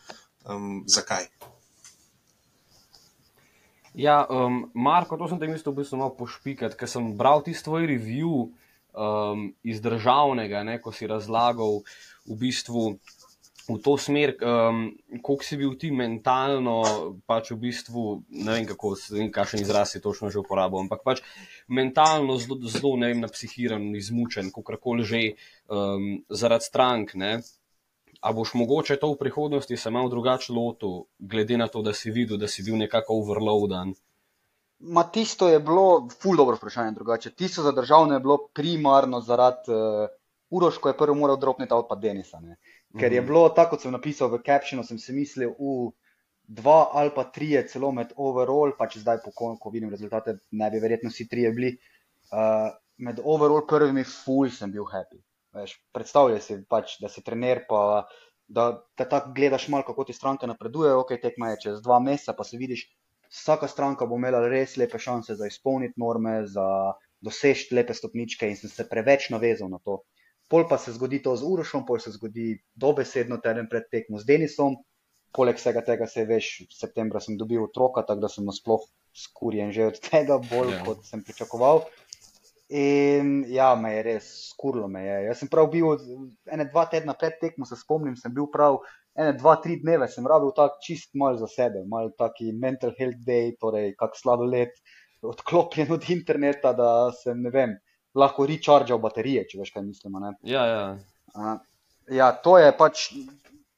um, 0.48 0.84
zakaj. 0.88 1.28
Ja, 3.92 4.24
um, 4.32 4.72
Marko, 4.72 5.20
to 5.20 5.28
sem 5.28 5.42
te 5.42 5.50
mislil 5.52 5.74
v 5.74 5.82
bistvu 5.84 6.00
malo 6.00 6.16
pošpikati, 6.16 6.78
ker 6.80 6.88
sem 6.88 7.12
bral 7.20 7.44
ti 7.44 7.52
tvoj 7.52 7.84
review 7.90 8.48
um, 8.94 9.50
iz 9.64 9.82
državnega, 9.82 10.64
ne, 10.64 10.80
ko 10.82 10.92
si 10.92 11.08
razlagal 11.08 11.82
v 12.28 12.38
bistvu 12.38 13.00
v 13.70 13.78
to 13.78 13.98
smer, 13.98 14.36
um, 14.42 14.90
koliko 15.22 15.44
si 15.46 15.58
bil 15.58 15.76
ti 15.78 15.92
mentalno, 15.94 16.82
pač 17.30 17.52
v 17.54 17.60
bistvu, 17.70 18.04
ne 18.44 18.58
vem, 18.58 18.66
kako 18.66 18.96
se 18.98 19.16
vem, 19.16 19.30
kakšen 19.32 19.62
izraz 19.62 19.96
je 19.96 20.02
točno 20.02 20.32
že 20.34 20.42
uporabil, 20.42 20.82
ampak 20.82 21.06
pač 21.06 21.22
mentalno 21.70 22.38
zelo, 22.42 22.58
zelo 22.66 22.98
ne 22.98 23.12
vem, 23.14 23.22
napsihiran, 23.22 23.84
izmučen, 23.96 24.52
kako 24.52 24.78
koli 24.82 25.06
že 25.06 25.22
um, 25.70 26.24
zaradi 26.30 26.66
strank. 26.66 27.16
Ne? 27.16 27.40
A 28.22 28.34
boš 28.34 28.54
mogoče 28.54 28.98
to 29.02 29.14
v 29.14 29.22
prihodnosti 29.22 29.78
se 29.78 29.90
malo 29.90 30.10
drugače 30.10 30.54
lotil, 30.54 31.06
glede 31.18 31.58
na 31.58 31.68
to, 31.68 31.82
da 31.82 31.94
si 31.94 32.12
videl, 32.12 32.38
da 32.38 32.48
si 32.48 32.66
bil 32.66 32.78
nekako 32.78 33.22
overloaden? 33.22 33.96
Ma 34.82 35.04
tisto 35.04 35.48
je 35.50 35.60
bilo, 35.60 36.08
ful 36.22 36.36
dobro 36.36 36.56
vprašanje 36.56 36.92
drugače. 36.92 37.32
Tisto 37.32 37.62
za 37.62 37.72
državno 37.72 38.14
je 38.14 38.20
bilo 38.20 38.38
primarno 38.54 39.20
zaradi 39.22 39.72
uh, 39.72 40.08
Uroš, 40.50 40.78
ko 40.78 40.90
je 40.90 40.98
prvi 40.98 41.16
moral 41.16 41.38
dropniti 41.38 41.74
avto 41.74 41.88
pa 41.88 41.96
Denisa. 41.96 42.40
Ne? 42.40 42.58
Ker 43.00 43.14
je 43.14 43.22
Mhm. 43.22 43.28
bilo 43.28 43.50
tako, 43.50 43.76
kot 43.76 43.82
sem 43.82 43.92
napisal 43.92 44.28
v 44.28 44.42
captionu, 44.44 44.84
sem 44.84 45.00
si 45.00 45.14
mislil, 45.14 45.54
v 45.60 45.92
dva 46.44 46.90
ali 46.94 47.12
pa 47.16 47.24
trije 47.24 47.68
celo 47.68 47.92
med 47.92 48.12
overall, 48.18 48.74
pa 48.78 48.88
če 48.88 49.00
zdaj 49.00 49.22
po 49.24 49.32
kon, 49.32 49.58
ko 49.58 49.70
vidim 49.70 49.90
rezultate, 49.90 50.38
ne 50.52 50.70
bi 50.72 50.80
verjetno 50.80 51.10
vsi 51.10 51.28
trije 51.30 51.52
bili. 51.52 51.78
Uh, 52.32 52.74
med 52.98 53.20
overall 53.24 53.64
prvimi 53.68 54.04
ful 54.04 54.50
sem 54.50 54.72
bil 54.72 54.84
happy. 54.84 55.22
Veš, 55.54 55.78
predstavljaj 55.94 56.42
si 56.42 56.58
pač, 56.70 56.98
da 57.00 57.08
si 57.10 57.24
trener, 57.24 57.64
pa 57.70 58.08
da, 58.48 58.84
da 58.98 59.06
tako 59.06 59.32
gledaš 59.36 59.68
malo, 59.68 59.84
kako 59.88 60.04
ti 60.04 60.14
stranke 60.14 60.48
napredujejo, 60.48 61.00
ok, 61.00 61.16
tekma 61.22 61.50
je 61.50 61.62
čez 61.62 61.82
dva 61.82 62.00
meseca, 62.00 62.34
pa 62.34 62.44
si 62.44 62.58
vidiš, 62.58 62.90
vsaka 63.32 63.68
stranka 63.68 64.06
bo 64.06 64.20
imela 64.20 64.42
res 64.48 64.76
lepe 64.78 65.00
šanse 65.00 65.36
za 65.40 65.48
izpolniti 65.48 66.00
norme, 66.02 66.42
za 66.48 66.94
doseči 67.22 67.76
lepe 67.76 67.94
stopničke 67.94 68.50
in 68.50 68.58
sem 68.60 68.70
se 68.70 68.88
preveč 68.90 69.30
navezal 69.32 69.70
na 69.72 69.80
to. 69.80 70.02
Pol 70.52 70.68
pa 70.68 70.78
se 70.78 70.92
zgodi 70.92 71.22
to 71.24 71.36
z 71.40 71.48
Urošom, 71.48 71.86
pol 71.88 72.02
se 72.04 72.12
zgodi 72.12 72.58
dobesedno 72.76 73.38
teden 73.40 73.70
pred 73.72 73.88
tekmo 73.92 74.20
z 74.20 74.28
Denisom. 74.28 74.76
Poleg 75.32 75.56
vsega 75.56 75.80
tega 75.88 76.10
se 76.12 76.26
veš, 76.28 76.48
v 76.68 76.76
septembra 76.76 77.22
sem 77.24 77.38
dobil 77.40 77.64
otroka, 77.64 78.04
tako 78.04 78.26
da 78.26 78.30
sem 78.32 78.44
nasploh 78.44 78.84
skurjen 79.16 79.72
že 79.72 79.88
od 79.94 80.00
tega, 80.04 80.42
bolj 80.52 80.74
Ja. 80.74 80.76
yeah. 80.76 80.86
kot 80.86 81.06
sem 81.08 81.24
pričakoval. 81.24 81.86
In 82.72 83.44
ja, 83.52 83.76
me 83.76 83.94
je 83.96 84.04
res 84.04 84.28
skurlo 84.50 84.88
me 84.88 85.06
je. 85.06 85.16
Jaz 85.28 85.40
sem 85.44 85.50
prav 85.52 85.68
bil, 85.72 85.88
ene 86.52 86.68
dva 86.68 86.86
tedna 86.92 87.16
pred 87.16 87.40
tekmo, 87.40 87.68
se 87.68 87.76
spomnim, 87.80 88.16
sem 88.20 88.32
bil 88.36 88.48
prav, 88.52 88.80
ene 89.18 89.34
dva, 89.38 89.58
tri 89.64 89.80
dneve 89.82 90.08
sem 90.12 90.28
rabil 90.28 90.54
tak 90.58 90.80
čist 90.84 91.16
mal 91.20 91.38
za 91.40 91.50
sebe, 91.52 91.84
mal 91.88 92.12
taki 92.18 92.52
mental 92.54 92.94
health 92.98 93.24
day, 93.28 93.56
torej 93.60 93.96
kak 94.00 94.16
sladoled, 94.20 94.76
odklopljen 95.22 95.92
od 95.98 96.08
interneta, 96.10 96.74
da 96.74 97.12
sem, 97.16 97.42
ne 97.44 97.52
vem, 97.54 97.76
lahko 98.18 98.48
rechargeal 98.50 99.00
baterije, 99.04 99.46
če 99.52 99.60
veš, 99.62 99.74
kaj 99.76 99.84
mislim. 99.86 100.18
Ne? 100.24 100.34
Ja, 100.50 100.64
ja. 100.68 100.86
A, 101.36 101.60
Ja, 102.12 102.32
to 102.36 102.58
je 102.58 102.72
pač. 102.76 103.12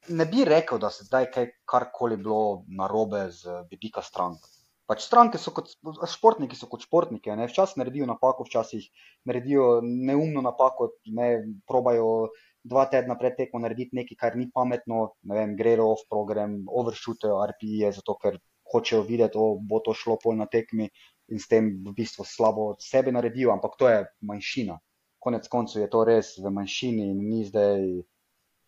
Ne 0.08 0.26
bi 0.28 0.44
rekel, 0.44 0.78
da 0.82 0.90
se 0.92 1.06
zdaj 1.06 1.30
kaj 1.32 1.46
karkoli 1.64 2.18
bilo 2.20 2.64
narobe 2.68 3.30
z 3.32 3.62
vidika 3.70 4.02
strank. 4.04 4.42
Pač 4.84 5.00
stranke 5.06 5.38
so 5.40 5.54
kot 5.56 5.70
športniki, 6.12 6.58
so 6.58 6.68
kot 6.68 6.84
športniki. 6.84 7.32
ne. 7.32 7.46
Včasih 7.48 7.78
naredijo 7.80 8.06
napako, 8.06 8.44
včasih 8.44 8.84
naredijo 9.24 9.80
neumno 9.82 10.42
napako, 10.44 10.90
ne 11.06 11.30
probajo 11.66 12.28
dva 12.64 12.86
tedna 12.88 13.16
pred 13.20 13.36
tekmo 13.36 13.60
narediti 13.60 13.96
nekaj, 13.98 14.16
kar 14.20 14.36
ni 14.40 14.48
pametno, 14.52 15.10
ne 15.28 15.36
vem, 15.36 15.52
grejo 15.56 15.90
off 15.92 16.06
program, 16.10 16.62
overshootajo 16.80 17.42
RPE, 17.52 17.92
zato 17.98 18.16
ker 18.20 18.38
hočejo 18.72 19.02
videti, 19.04 19.38
o, 19.38 19.58
bo 19.60 19.82
to 19.84 19.94
šlo 19.94 20.16
pol 20.22 20.38
na 20.38 20.48
tekmi 20.50 20.88
in 21.32 21.40
s 21.40 21.48
tem 21.48 21.70
v 21.84 21.92
bistvu 21.96 22.24
slabo 22.28 22.70
od 22.72 22.82
sebe 22.84 23.12
naredijo, 23.12 23.52
ampak 23.52 23.76
to 23.78 23.88
je 23.92 24.00
manjšina. 24.28 24.78
Konec 25.24 25.48
koncev 25.48 25.84
je 25.84 25.92
to 25.92 26.02
res 26.04 26.34
v 26.40 26.52
manjšini 26.52 27.06
in 27.12 27.22
ni 27.28 27.44
zdaj 27.48 27.84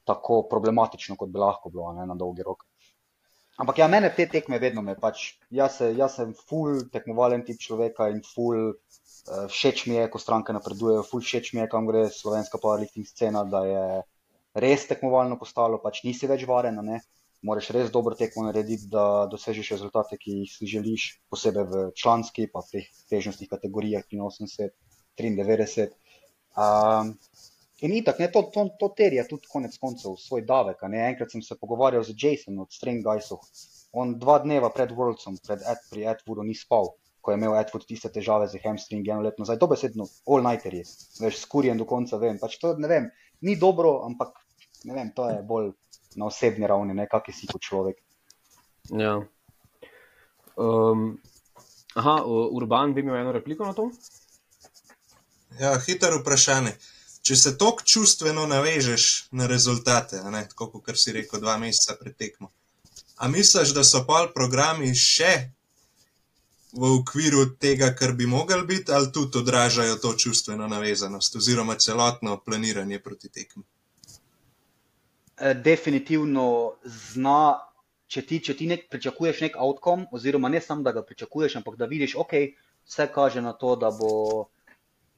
tako 0.09 0.45
problematično, 0.51 1.17
kot 1.17 1.33
bi 1.33 1.43
lahko 1.43 1.73
bilo 1.73 1.91
ne, 1.97 2.07
na 2.07 2.15
dolgi 2.15 2.45
rok. 2.47 2.65
Ampak 3.57 3.79
ja, 3.81 3.89
mene 3.89 4.11
te 4.13 4.27
tekme 4.29 4.59
vedno 4.61 4.83
me 4.85 4.95
pač, 5.01 5.31
jaz, 5.49 5.79
se, 5.81 5.89
jaz 5.97 6.19
sem 6.19 6.35
full 6.37 6.83
tekmovalen 6.93 7.45
tip 7.45 7.61
človeka 7.61 8.11
in 8.13 8.21
full 8.25 8.75
všeč 9.27 9.87
mi 9.87 9.97
je, 9.99 10.07
ko 10.13 10.21
stranke 10.23 10.55
napredujejo, 10.57 11.05
full 11.07 11.25
všeč 11.25 11.53
mi 11.55 11.63
je, 11.63 11.69
kam 11.73 11.89
gre 11.89 12.07
slovenska 12.13 12.61
powerlifting 12.63 13.07
scena, 13.09 13.45
da 13.45 13.63
je 13.67 13.85
res 14.67 14.87
tekmovalno 14.89 15.39
postalo, 15.41 15.81
pač 15.83 16.03
nisi 16.07 16.31
več 16.31 16.47
varen, 16.49 16.81
ne. 16.87 17.03
Moraš 17.47 17.69
res 17.77 17.91
dobro 17.95 18.17
tekmo 18.19 18.47
narediti, 18.47 18.89
da 18.91 19.27
dosežeš 19.31 19.75
rezultate, 19.77 20.17
ki 20.19 20.41
jih 20.41 20.53
si 20.53 20.71
želiš, 20.71 21.09
posebej 21.31 21.67
v 21.73 21.83
članski, 21.95 22.49
pa 22.53 22.65
v 22.65 22.79
teh 22.79 23.03
težnostnih 23.13 23.51
kategorijah 23.53 24.07
83, 24.09 24.73
93. 25.21 25.93
Um, 26.57 27.13
In 27.85 27.93
itak, 27.93 28.19
ne, 28.19 28.31
to, 28.33 28.41
to, 28.53 28.63
to 28.81 28.89
terja 28.97 29.27
tudi 29.29 29.49
konec 29.53 29.75
koncev 29.77 30.15
svoj 30.17 30.47
davek. 30.49 30.81
Enkrat 30.89 31.33
sem 31.33 31.43
se 31.45 31.59
pogovarjal 31.61 32.07
z 32.09 32.15
Jasonom 32.17 32.65
od 32.65 32.73
String 32.73 33.05
Guysov. 33.05 33.43
On 33.93 34.15
dva 34.19 34.39
dneva 34.41 34.71
pred 34.73 34.95
Worldsom, 34.97 35.37
pred 35.45 35.61
Ed, 35.61 35.83
pri 35.91 36.07
Edwoodu 36.09 36.45
ni 36.45 36.57
spal, 36.57 36.89
ko 37.27 37.35
je 37.35 37.41
imel 37.41 37.57
Edwood 37.59 37.83
tiste 37.89 38.07
težave 38.15 38.47
z 38.47 38.61
hamstringi 38.63 39.11
eno 39.11 39.25
leto 39.27 39.43
nazaj. 39.43 39.59
Dobesedno 39.59 40.07
all-nighterji, 40.31 40.85
veš, 41.19 41.41
skurjen 41.43 41.81
do 41.81 41.87
konca, 41.91 42.21
vem. 42.23 42.39
Pač 42.39 42.61
to, 42.63 42.77
ne 42.79 42.91
vem, 42.91 43.09
ni 43.43 43.57
dobro, 43.59 43.97
ampak 44.07 44.39
ne 44.87 44.95
vem, 44.95 45.11
to 45.17 45.27
je 45.33 45.41
bolj 45.49 45.73
na 46.17 46.29
osebni 46.31 46.69
ravni, 46.71 46.95
ne, 46.95 47.09
kak 47.11 47.33
si 47.35 47.51
kot 47.51 47.63
človek. 47.67 47.99
ja. 48.95 49.17
Um, 50.57 51.19
aha, 51.95 52.23
Urban 52.25 52.95
bi 52.95 53.03
imel 53.05 53.19
eno 53.19 53.33
repliko 53.35 53.67
na 53.67 53.75
to? 53.77 53.91
Ja, 55.61 55.75
hitro 55.83 56.23
vprašanje. 56.23 56.73
Če 57.27 57.37
se 57.37 57.53
tako 57.59 57.83
čustveno 57.85 58.47
navežeš 58.47 59.29
na 59.37 59.51
rezultate, 59.51 60.23
a 60.23 60.31
ne, 60.31 60.47
tako 60.49 60.79
kot 60.79 60.97
si 60.97 61.13
rekel, 61.13 61.43
dva 61.43 61.59
meseca 61.59 61.99
pred 61.99 62.15
tekmo, 62.17 62.53
a 63.19 63.29
misliš, 63.29 63.75
da 63.75 63.83
so 63.85 64.05
pol 64.07 64.31
programi 64.33 64.93
še 64.95 65.33
v 66.77 66.91
okviru 67.01 67.45
tega, 67.61 67.93
kar 67.97 68.13
bi 68.13 68.27
mogli 68.27 68.61
biti, 68.67 68.93
ali 68.93 69.13
tudi 69.13 69.39
odražajo 69.39 69.97
to 70.03 70.13
čustveno 70.19 70.69
navezanost, 70.69 71.37
oziroma 71.37 71.75
celotno 71.75 72.37
planiranje 72.45 72.99
proti 72.99 73.29
tekmi? 73.29 73.63
Eh, 75.37 75.55
definitivno 75.55 76.77
zna, 76.85 77.61
če 78.09 78.23
ti, 78.27 78.41
če 78.41 78.57
ti 78.57 78.69
nek, 78.69 78.87
pričakuješ 78.93 79.41
nek 79.45 79.57
outcome, 79.61 80.07
oziroma 80.13 80.49
ne 80.49 80.61
samo, 80.61 80.85
da 80.85 80.93
ga 80.97 81.03
pričakuješ, 81.05 81.59
ampak 81.61 81.77
da 81.81 81.89
vidiš, 81.89 82.17
ok, 82.17 82.33
vse 82.87 83.09
kaže 83.13 83.43
na 83.45 83.53
to, 83.53 83.75
da 83.77 83.91
bo, 83.91 84.47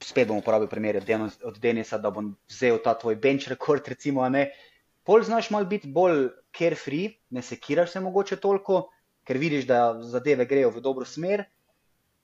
spet 0.03 0.27
bom 0.27 0.39
uporabil 0.39 0.67
primer 0.67 0.99
od 0.99 1.59
Denisa, 1.59 1.97
da 1.97 2.11
bom 2.11 2.33
vzel 2.49 2.79
ta 2.83 2.95
tvoj 2.99 3.15
bench 3.15 3.51
rekord, 3.51 3.87
recimo, 3.87 4.27
ne. 4.29 4.49
Pol 5.03 5.23
znaš 5.23 5.49
mal 5.55 5.65
biti 5.65 5.87
bolj 5.87 6.29
carefree, 6.55 7.15
ne 7.29 7.41
sekiraš 7.41 7.95
se 7.95 7.99
mogoče 8.03 8.35
toliko, 8.43 8.89
ker 9.29 9.37
vidiš, 9.37 9.67
da 9.69 9.99
zadeve 10.01 10.45
grejo 10.49 10.71
v 10.73 10.81
dobro 10.81 11.05
smer, 11.05 11.43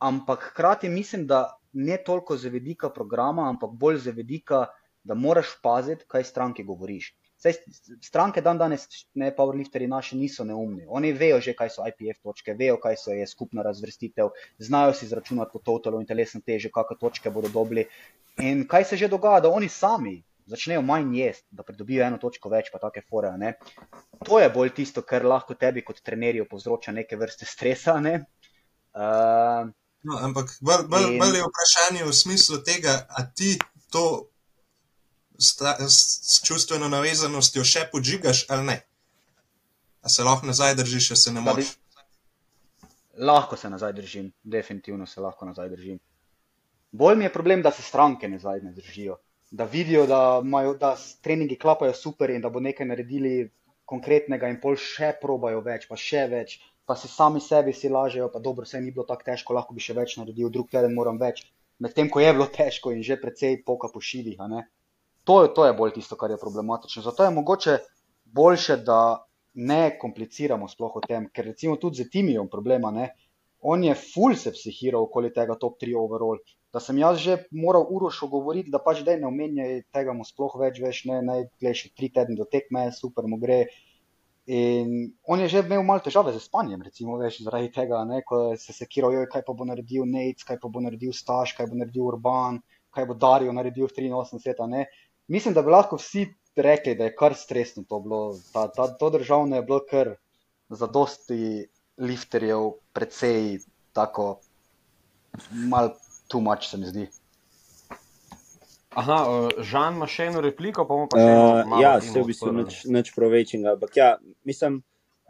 ampak 0.01 0.49
hkrati 0.49 0.89
mislim, 0.89 1.27
da 1.29 1.59
ne 1.73 1.99
toliko 2.01 2.37
z 2.37 2.49
vidika 2.49 2.89
programa, 2.89 3.45
ampak 3.49 3.75
bolj 3.77 3.99
z 4.07 4.13
vidika, 4.17 4.65
da 5.03 5.13
moraš 5.13 5.51
paziti, 5.61 6.07
kaj 6.09 6.23
stranki 6.23 6.63
govoriš. 6.65 7.11
Saj 7.37 7.53
stranke 8.01 8.41
dan 8.41 8.57
danes, 8.57 8.87
ne 9.13 9.29
powerlifteri 9.35 9.85
naši, 9.91 10.17
niso 10.17 10.47
neumni. 10.49 10.87
Oni 10.89 11.11
vejo 11.13 11.37
že, 11.45 11.53
kaj 11.53 11.69
so 11.75 11.85
IPF 11.85 12.23
točke, 12.23 12.55
vejo, 12.57 12.79
kaj 12.81 12.97
so 12.97 13.13
je 13.13 13.27
skupna 13.27 13.61
razvrstitev, 13.61 14.31
znajo 14.57 14.95
si 14.97 15.05
izračunati 15.05 15.53
po 15.53 15.61
totalu 15.61 16.01
in 16.01 16.09
telesno 16.09 16.41
težo, 16.41 16.73
kakšne 16.73 16.97
točke 17.03 17.29
bodo 17.29 17.53
dobili. 17.53 17.85
In 18.41 18.65
kaj 18.67 18.89
se 18.89 18.97
že 18.97 19.11
dogaja, 19.13 19.45
da 19.45 19.53
oni 19.53 19.69
sami 19.69 20.23
začnejo 20.45 20.81
manj 20.85 21.15
jesti, 21.17 21.47
da 21.51 21.63
pridobijo 21.63 22.05
eno 22.05 22.19
točko 22.21 22.49
več, 22.49 22.69
pa 22.73 22.81
take 22.83 23.01
fore. 23.09 23.31
Ne? 23.37 23.55
To 24.25 24.39
je 24.39 24.49
bolj 24.49 24.73
tisto, 24.77 25.01
kar 25.01 25.25
lahko 25.25 25.55
tebi 25.57 25.83
kot 25.85 26.03
trenerju 26.05 26.45
povzroča 26.49 26.93
neke 26.93 27.17
vrste 27.17 27.47
stresa. 27.49 27.99
Ne? 27.99 28.19
Uh, 28.93 29.73
No, 30.05 30.19
ampak 30.21 30.51
bolj, 30.61 30.85
bolj, 30.87 31.05
In- 31.09 31.19
bolj 31.19 31.37
je 31.39 31.45
vprašanje 31.47 32.03
v 32.05 32.13
smislu 32.13 32.57
tega, 32.61 32.93
a 33.09 33.25
ti 33.25 33.57
to 33.89 34.29
s, 35.37 35.55
ta, 35.57 35.73
s, 35.81 35.97
s 36.29 36.43
čustveno 36.45 36.89
navezanostjo 36.93 37.63
še 37.65 37.87
podžigaš 37.89 38.45
ali 38.53 38.67
ne. 38.69 38.77
A 40.05 40.09
se 40.13 40.23
lahko 40.23 40.45
nazaj 40.45 40.75
držiš, 40.77 41.11
a 41.11 41.17
se 41.17 41.33
ne 41.33 41.41
moreš. 41.41 41.73
Lahko 43.17 43.57
se 43.57 43.69
nazaj 43.69 43.93
držim, 43.97 44.29
definitivno 44.43 45.07
se 45.07 45.21
lahko 45.21 45.45
nazaj 45.49 45.69
držim. 45.73 45.97
Bolj 46.91 47.17
mi 47.17 47.25
je 47.25 47.33
problem, 47.33 47.63
da 47.65 47.71
se 47.71 47.81
stranke 47.81 48.29
nazaj 48.29 48.61
ne 48.61 48.75
držijo. 48.77 49.17
Da 49.55 49.67
vidijo, 49.71 50.03
da, 50.09 50.41
imajo, 50.43 50.73
da 50.79 50.95
treningi 51.23 51.55
klapajo 51.59 51.93
super 51.95 52.31
in 52.33 52.41
da 52.43 52.49
bo 52.51 52.59
nekaj 52.59 52.87
naredili 52.87 53.49
konkretnega 53.87 54.49
in 54.51 54.57
pol 54.61 54.75
še 54.75 55.13
probajo 55.21 55.61
več, 55.63 55.85
pa 55.87 55.95
še 55.95 56.25
več, 56.31 56.57
pa 56.85 56.97
si 56.99 57.07
sami 57.07 57.41
sebi 57.41 57.73
si 57.73 57.89
lažejo, 57.89 58.27
pa 58.33 58.41
dobro, 58.43 58.65
vse 58.67 58.81
ni 58.81 58.91
bilo 58.91 59.05
tako 59.07 59.29
težko, 59.29 59.55
lahko 59.57 59.75
bi 59.77 59.83
še 59.85 59.95
več 59.97 60.17
naredil, 60.19 60.49
drug 60.51 60.71
teden 60.73 60.95
moram 60.97 61.21
več. 61.21 61.45
Medtem 61.79 62.09
ko 62.11 62.23
je 62.23 62.33
bilo 62.33 62.47
težko 62.51 62.91
in 62.91 63.03
že 63.03 63.19
precej 63.21 63.61
poka 63.67 63.87
po 63.93 64.01
šivih. 64.01 64.41
To, 65.25 65.39
to 65.47 65.65
je 65.65 65.73
bolj 65.73 65.95
tisto, 65.95 66.15
kar 66.19 66.31
je 66.31 66.41
problematično. 66.41 67.03
Zato 67.05 67.23
je 67.23 67.33
mogoče 67.33 67.77
boljše, 68.25 68.77
da 68.85 68.99
ne 69.55 69.97
kompliciramo 69.99 70.67
sploh 70.67 70.99
o 70.99 71.01
tem, 71.01 71.29
ker 71.31 71.47
recimo 71.51 71.77
tudi 71.81 72.03
z 72.03 72.09
Timijem 72.11 72.47
problema 72.51 72.91
ne. 72.91 73.09
On 73.61 73.83
je 73.83 73.95
full 73.95 74.35
se 74.35 74.51
psihiral 74.51 75.07
okoli 75.07 75.33
tega 75.33 75.55
top 75.59 75.79
3 75.81 75.95
overall. 75.97 76.39
Da 76.73 76.81
sem 76.83 76.97
jaz 76.99 77.17
že 77.23 77.37
moral 77.51 77.87
urošo 77.89 78.27
govoriti, 78.27 78.71
da 78.71 78.81
pač 78.83 79.01
dej 79.07 79.21
ne 79.21 79.27
omenjaj 79.27 79.81
tega 79.95 80.13
mu 80.13 80.25
sploh 80.27 80.57
več, 80.59 80.81
veš, 80.83 81.05
ne, 81.09 81.21
ne, 81.23 81.37
gledaj 81.61 81.81
še 81.81 81.91
tri 81.95 82.09
tedne 82.11 82.35
do 82.35 82.45
tekme, 82.51 82.89
super 82.91 83.29
mu 83.31 83.39
gre. 83.41 83.65
In 84.45 84.91
on 85.23 85.41
je 85.41 85.47
že 85.49 85.63
imel 85.63 85.81
malo 85.83 86.03
težave 86.05 86.33
z 86.35 86.43
spanjem, 86.43 86.83
recimo, 86.85 87.17
veš, 87.17 87.39
zaradi 87.47 87.71
tega, 87.73 88.03
ne, 88.05 88.21
ko 88.27 88.51
se 88.59 88.69
je 88.73 88.77
sekiral, 88.83 89.15
joj, 89.15 89.29
kaj 89.31 89.41
pa 89.47 89.55
bo 89.57 89.65
naredil 89.65 90.05
Nate, 90.05 90.45
kaj 90.45 90.59
pa 90.61 90.69
bo 90.69 90.83
naredil 90.83 91.15
Staš, 91.15 91.55
kaj 91.57 91.71
bo 91.71 91.79
naredil 91.79 92.05
Urban, 92.11 92.59
kaj 92.93 93.07
bo 93.09 93.17
Dario 93.17 93.55
naredil 93.55 93.87
v 93.87 93.95
83, 93.95 94.67
ne. 94.69 94.85
Mislim, 95.31 95.55
da 95.57 95.63
bi 95.65 95.73
lahko 95.73 95.97
vsi 95.97 96.27
rekli, 96.55 96.93
da 96.95 97.09
je 97.09 97.15
kar 97.15 97.33
stresno 97.33 97.83
to 97.89 97.99
bilo, 97.99 98.21
ta, 98.53 98.67
ta, 98.67 98.87
to 98.97 99.09
državno 99.09 99.55
je 99.55 99.65
bilo 99.65 99.79
kar 99.89 100.13
za 100.69 100.87
dosti 100.87 101.67
lifterjev 101.97 102.71
precej 102.93 103.59
tako, 103.93 104.39
malo 105.51 105.95
too 106.27 106.41
much, 106.41 106.69
se 106.69 106.77
mi 106.77 106.85
zdi. 106.85 107.07
Aha, 108.95 109.17
uh, 109.27 109.63
Žan 109.63 109.97
ima 109.97 110.07
še 110.07 110.29
eno 110.29 110.41
repliko, 110.43 110.85
pa 110.87 110.95
bomo 110.95 111.07
pa 111.11 111.19
še 111.19 111.31
eno. 111.31 111.47
Uh, 111.67 111.79
ja, 111.83 111.97
se 112.03 112.15
v 112.15 112.29
bistvu 112.29 112.51
nič, 112.55 112.77
nič 112.87 113.11
provečenega. 113.15 113.75
Ampak 113.75 113.97
ja, 113.99 114.09
mislim, 114.47 114.79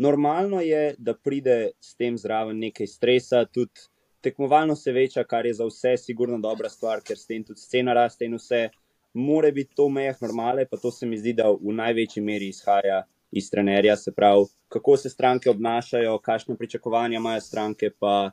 normalno 0.02 0.62
je, 0.62 0.94
da 1.02 1.16
pride 1.18 1.74
s 1.82 1.98
tem 1.98 2.18
zraven 2.22 2.62
nekaj 2.62 2.90
stresa, 2.90 3.46
tudi 3.50 3.88
tekmovalno 4.26 4.76
se 4.78 4.94
veča, 4.94 5.26
kar 5.26 5.50
je 5.50 5.56
za 5.58 5.66
vse 5.66 5.96
sigurno 6.02 6.38
dobra 6.42 6.70
stvar, 6.70 7.02
ker 7.06 7.18
s 7.18 7.26
tem 7.30 7.44
tudi 7.46 7.62
scena 7.62 7.94
raste 7.98 8.30
in 8.30 8.38
vse. 8.38 8.68
More 9.16 9.50
biti 9.56 9.72
to 9.78 9.86
v 9.88 9.96
mejah 9.96 10.18
normale, 10.22 10.66
pa 10.70 10.78
to 10.78 10.92
se 10.92 11.08
mi 11.08 11.18
zdi, 11.18 11.34
da 11.38 11.48
v 11.50 11.74
največji 11.74 12.22
meri 12.26 12.50
izhaja 12.52 13.06
iz 13.36 13.50
trenerja, 13.52 13.98
se 14.00 14.14
pravi, 14.16 14.46
kako 14.72 14.98
se 14.98 15.10
stranke 15.10 15.50
obnašajo, 15.50 16.18
kakšne 16.24 16.56
pričakovanja 16.56 17.18
imajo 17.20 17.42
stranke, 17.42 17.90
pa, 18.00 18.32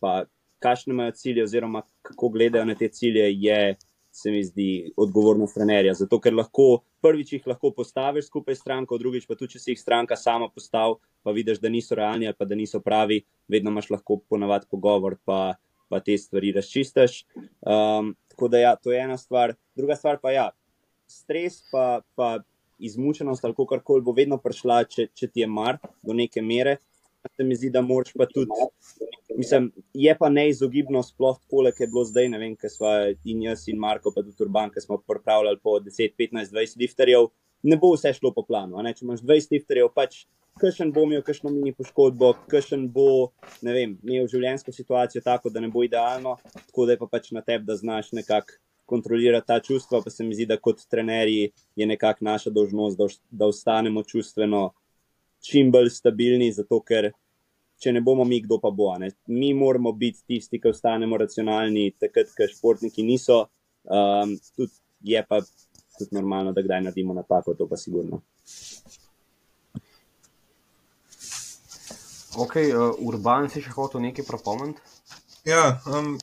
pa 0.00 0.24
kakšne 0.60 0.92
imajo 0.92 1.14
cilje, 1.16 1.44
oziroma 1.44 1.82
kako 2.02 2.28
gledajo 2.28 2.64
na 2.68 2.74
te 2.74 2.88
cilje, 2.88 3.30
je, 3.32 3.76
se 4.12 4.30
mi 4.30 4.44
zdi, 4.44 4.92
odgovornost 4.96 5.56
trenerja. 5.56 5.94
Zato, 5.96 6.20
ker 6.20 6.36
lahko 6.36 6.82
prvič 7.02 7.32
jih 7.32 7.48
lahko 7.48 7.72
postaviš 7.72 8.28
skupaj 8.28 8.58
s 8.58 8.60
stranko, 8.60 9.00
drugič 9.00 9.24
pa 9.26 9.38
tudi, 9.40 9.56
če 9.56 9.62
si 9.64 9.72
jih 9.72 9.80
stranka 9.80 10.20
sama 10.20 10.50
postavi, 10.52 11.00
pa 11.24 11.32
vidiš, 11.32 11.62
da 11.62 11.72
niso 11.72 11.96
realni 11.96 12.28
ali 12.28 12.36
pa 12.36 12.44
da 12.44 12.58
niso 12.58 12.82
pravi, 12.84 13.22
vedno 13.48 13.72
imaš 13.72 13.88
lahko 13.90 14.20
ponavadi 14.28 14.68
pogovor, 14.70 15.16
pa, 15.24 15.56
pa 15.88 16.04
te 16.04 16.18
stvari 16.18 16.52
razčistiš. 16.52 17.22
Um, 17.64 18.12
tako 18.28 18.52
da, 18.52 18.60
ja, 18.60 18.76
to 18.76 18.92
je 18.92 19.00
ena 19.00 19.16
stvar. 19.16 19.56
Druga 19.74 19.96
stvar 19.96 20.20
pa 20.20 20.30
je, 20.30 20.42
ja, 20.42 20.48
stres 21.08 21.62
pa. 21.72 22.02
pa 22.14 22.38
izmučenost 22.88 23.44
ali 23.44 23.54
kar 23.68 23.82
koli 23.84 24.02
bo 24.02 24.14
vedno 24.16 24.38
prišla, 24.42 24.82
če, 24.84 25.08
če 25.14 25.28
ti 25.28 25.44
je 25.44 25.48
mar 25.48 25.78
do 26.02 26.16
neke 26.16 26.42
mere. 26.42 26.78
Se 27.36 27.44
mi 27.46 27.54
zdi, 27.54 27.70
da 27.70 27.80
moraš 27.86 28.16
pa 28.18 28.26
tudi, 28.26 28.50
mislim, 29.38 29.68
je 29.94 30.14
pa 30.18 30.28
neizogibno, 30.28 31.04
sploh 31.06 31.38
kot 31.50 31.78
je 31.80 31.86
bilo 31.86 32.02
zdaj, 32.04 32.28
ne 32.32 32.40
vem, 32.42 32.56
kaj 32.58 32.72
smo 32.74 32.90
in 33.30 33.44
jaz 33.46 33.68
in 33.70 33.78
Marko, 33.78 34.10
pa 34.10 34.24
tudi 34.26 34.42
Urban, 34.42 34.72
ki 34.74 34.82
smo 34.82 34.98
pripravljali 35.06 35.60
po 35.62 35.76
10, 35.84 36.16
15, 36.18 36.50
20 36.50 36.82
lifterjev, 36.82 37.30
ne 37.62 37.78
bo 37.78 37.92
vse 37.94 38.10
šlo 38.18 38.32
po 38.34 38.42
planu. 38.48 38.82
Če 38.82 39.06
imaš 39.06 39.22
20 39.22 39.54
lifterjev, 39.54 39.92
pač 39.94 40.24
kakšen 40.60 40.90
bo 40.92 41.06
imel 41.06 41.22
kakšno 41.24 41.52
mini 41.54 41.72
poškodbo, 41.76 42.32
kakšen 42.50 42.88
bo, 42.92 43.30
ne 43.62 43.76
vem, 43.76 43.94
imel 44.02 44.28
življenjsko 44.30 44.74
situacijo 44.74 45.22
tako, 45.24 45.50
da 45.50 45.62
ne 45.62 45.70
bo 45.72 45.84
idealno, 45.86 46.36
tako 46.58 46.86
da 46.86 46.96
je 46.96 47.00
pa 47.00 47.08
pač 47.14 47.30
na 47.36 47.44
tebi, 47.46 47.64
da 47.68 47.78
znaš 47.78 48.12
nekako 48.18 48.58
kontrolirati 48.92 49.46
ta 49.48 49.58
čustva, 49.64 50.02
pa 50.04 50.10
se 50.12 50.24
mi 50.24 50.36
zdi, 50.36 50.46
da 50.50 50.58
kot 50.60 50.84
trenerji 50.90 51.50
je 51.76 51.88
nekako 51.88 52.24
naša 52.28 52.52
dožnost, 52.52 52.98
da, 52.98 53.08
da 53.30 53.48
ostanemo 53.48 54.04
čustveno 54.04 54.70
čim 55.42 55.72
bolj 55.72 55.90
stabilni, 55.90 56.52
zato 56.52 56.80
ker 56.84 57.10
če 57.82 57.92
ne 57.96 58.02
bomo 58.04 58.24
mi, 58.28 58.38
kdo 58.44 58.60
pa 58.62 58.70
bo. 58.70 58.92
Ne? 58.98 59.10
Mi 59.26 59.50
moramo 59.54 59.92
biti 59.98 60.22
tisti, 60.28 60.60
ki 60.62 60.70
ostanemo 60.70 61.18
racionalni, 61.18 61.88
takrat, 61.98 62.30
ko 62.36 62.46
športniki 62.50 63.02
niso. 63.06 63.46
Um, 63.82 64.36
tudi 64.56 64.76
je 65.14 65.24
pa 65.28 65.40
tudi 65.98 66.14
normalno, 66.14 66.52
da 66.54 66.62
kdaj 66.62 66.84
naredimo 66.86 67.16
napako, 67.16 67.56
to 67.58 67.66
pa 67.68 67.80
sigurno. 67.80 68.22
Ok, 72.38 72.54
uh, 72.56 72.94
Urban 73.04 73.50
si 73.52 73.60
še 73.60 73.74
hotel 73.74 74.06
nekaj 74.06 74.24
propomniti? 74.24 74.80
Ja, 75.44 75.82
um, 75.90 76.14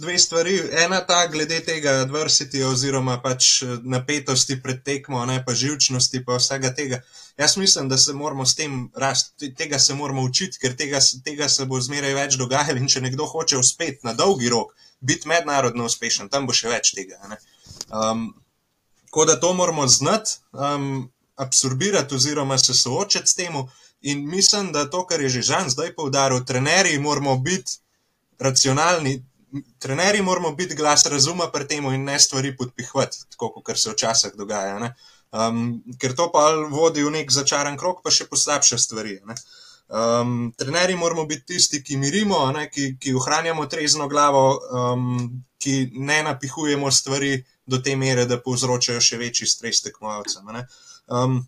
dve 0.00 0.18
stvari. 0.18 0.60
Ena 0.84 1.00
ta, 1.06 1.26
glede 1.26 1.60
tega 1.64 1.90
adversity 2.02 2.62
oziroma 2.64 3.18
pač 3.22 3.62
eh, 3.62 3.76
napetosti 3.82 4.60
pred 4.62 4.82
tekmo, 4.84 5.24
ne 5.26 5.40
pa 5.44 5.54
živčnosti, 5.54 6.24
pa 6.24 6.38
vsega 6.38 6.72
tega. 6.74 7.00
Jaz 7.38 7.56
mislim, 7.56 7.88
da 7.88 7.98
se 7.98 8.12
moramo 8.12 8.46
s 8.46 8.54
tem 8.54 8.90
rasti, 8.96 9.54
tega 9.54 9.78
se 9.78 9.94
moramo 9.94 10.22
učiti, 10.22 10.58
ker 10.62 10.76
tega, 10.76 11.00
tega 11.24 11.48
se 11.48 11.64
bo 11.64 11.80
zmeraj 11.80 12.14
več 12.14 12.38
dogajalo. 12.38 12.78
In 12.78 12.88
če 12.88 13.02
nekdo 13.04 13.26
hoče 13.26 13.58
uspeti 13.58 14.06
na 14.06 14.14
dolgi 14.14 14.50
rok, 14.52 14.74
biti 15.00 15.28
mednarodno 15.28 15.86
uspešen, 15.90 16.30
tam 16.30 16.46
bo 16.46 16.54
še 16.54 16.70
več 16.70 16.94
tega. 16.94 17.18
Um, 17.90 18.28
tako 19.08 19.24
da 19.30 19.40
to 19.40 19.52
moramo 19.54 19.86
znati, 19.88 20.38
um, 20.52 21.10
absorbirati 21.36 22.14
oziroma 22.14 22.58
se 22.58 22.74
soočati 22.74 23.30
s 23.30 23.34
tem. 23.34 23.58
In 24.02 24.26
mislim, 24.28 24.72
da 24.72 24.84
to, 24.90 25.06
kar 25.06 25.20
je 25.20 25.28
že 25.28 25.42
Žan 25.42 25.70
zdaj 25.70 25.94
poudaril, 25.96 26.44
trenerji 26.44 26.98
moramo 26.98 27.36
biti 27.38 27.78
racionalni, 28.38 29.22
trenerji 29.78 30.22
moramo 30.22 30.52
biti 30.52 30.74
glas 30.74 31.06
razuma 31.06 31.50
pri 31.52 31.66
tem 31.68 31.84
in 31.84 32.04
ne 32.04 32.18
stvari 32.20 32.56
podpihvati, 32.56 33.18
tako 33.30 33.50
kot 33.62 33.78
se 33.78 33.90
včasih 33.90 34.32
dogaja. 34.36 34.94
Um, 35.34 35.82
ker 35.98 36.14
to 36.14 36.30
pa 36.32 36.50
vodi 36.70 37.02
v 37.02 37.10
nek 37.10 37.30
začaran 37.30 37.78
krok, 37.78 38.02
pa 38.04 38.10
še 38.10 38.28
poslabša 38.30 38.78
stvari. 38.78 39.18
Um, 39.88 40.52
trenerji 40.58 40.96
moramo 40.96 41.24
biti 41.26 41.54
tisti, 41.54 41.82
ki 41.82 41.96
mirimo, 41.96 42.38
ne, 42.52 42.68
ki, 42.70 42.94
ki 43.00 43.14
ohranjamo 43.14 43.66
trezno 43.66 44.08
glavo, 44.08 44.44
um, 44.70 45.42
ki 45.58 45.90
ne 45.94 46.22
napihujemo 46.22 46.90
stvari 46.90 47.42
do 47.66 47.80
te 47.82 47.96
mere, 47.96 48.28
da 48.30 48.40
povzročajo 48.40 49.00
še 49.00 49.18
večji 49.18 49.48
stres 49.48 49.82
tekmovalcem. 49.82 50.46
Ne. 50.54 50.66
Um, 51.08 51.42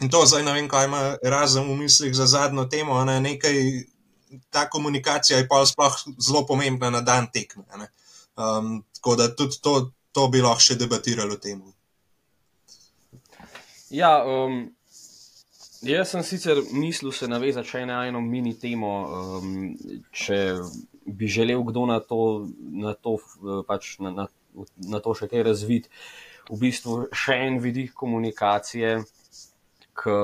in 0.00 0.10
to 0.10 0.24
zdaj 0.26 0.44
ne 0.44 0.56
vem, 0.56 0.68
kaj 0.68 0.88
ima 0.88 1.02
razen 1.22 1.68
v 1.68 1.78
mislih 1.84 2.14
za 2.16 2.26
zadnjo 2.26 2.66
temo, 2.72 2.98
ne, 3.04 3.20
nekaj 3.20 3.58
ta 4.50 4.68
komunikacija 4.70 5.38
je 5.38 5.48
pa 5.48 5.64
sploh 5.66 5.96
zelo 6.18 6.46
pomembna 6.46 6.90
na 6.90 7.00
dan 7.00 7.26
tekme. 7.32 7.64
Um, 8.36 8.84
tako 8.94 9.16
da 9.16 9.28
tudi 9.36 9.60
to, 9.62 9.90
to 10.12 10.28
bi 10.28 10.42
lahko 10.42 10.62
še 10.64 10.78
debatirali 10.80 11.34
o 11.34 11.40
tem. 11.40 11.62
Ja, 13.90 14.20
um, 14.22 14.68
jaz 15.82 16.12
sem 16.12 16.22
sicer 16.22 16.62
mislil 16.72 17.12
se 17.12 17.28
navezati 17.28 17.68
še 17.68 17.84
na 17.88 18.04
eno 18.08 18.20
mini 18.22 18.54
temo, 18.58 18.92
um, 19.40 19.54
če 20.14 20.40
bi 21.06 21.26
želel 21.26 21.64
kdo 21.66 21.86
na 21.90 21.98
to, 22.00 22.48
na 22.58 22.94
to, 22.94 23.16
pač 23.66 23.96
na, 23.98 24.12
na, 24.14 24.28
na 24.92 25.00
to 25.02 25.14
še 25.18 25.30
kaj 25.30 25.46
razviti. 25.50 25.90
V 26.50 26.58
bistvu 26.58 27.08
še 27.14 27.36
en 27.46 27.58
vidik 27.62 27.92
komunikacije, 27.98 29.00
ki 30.00 30.14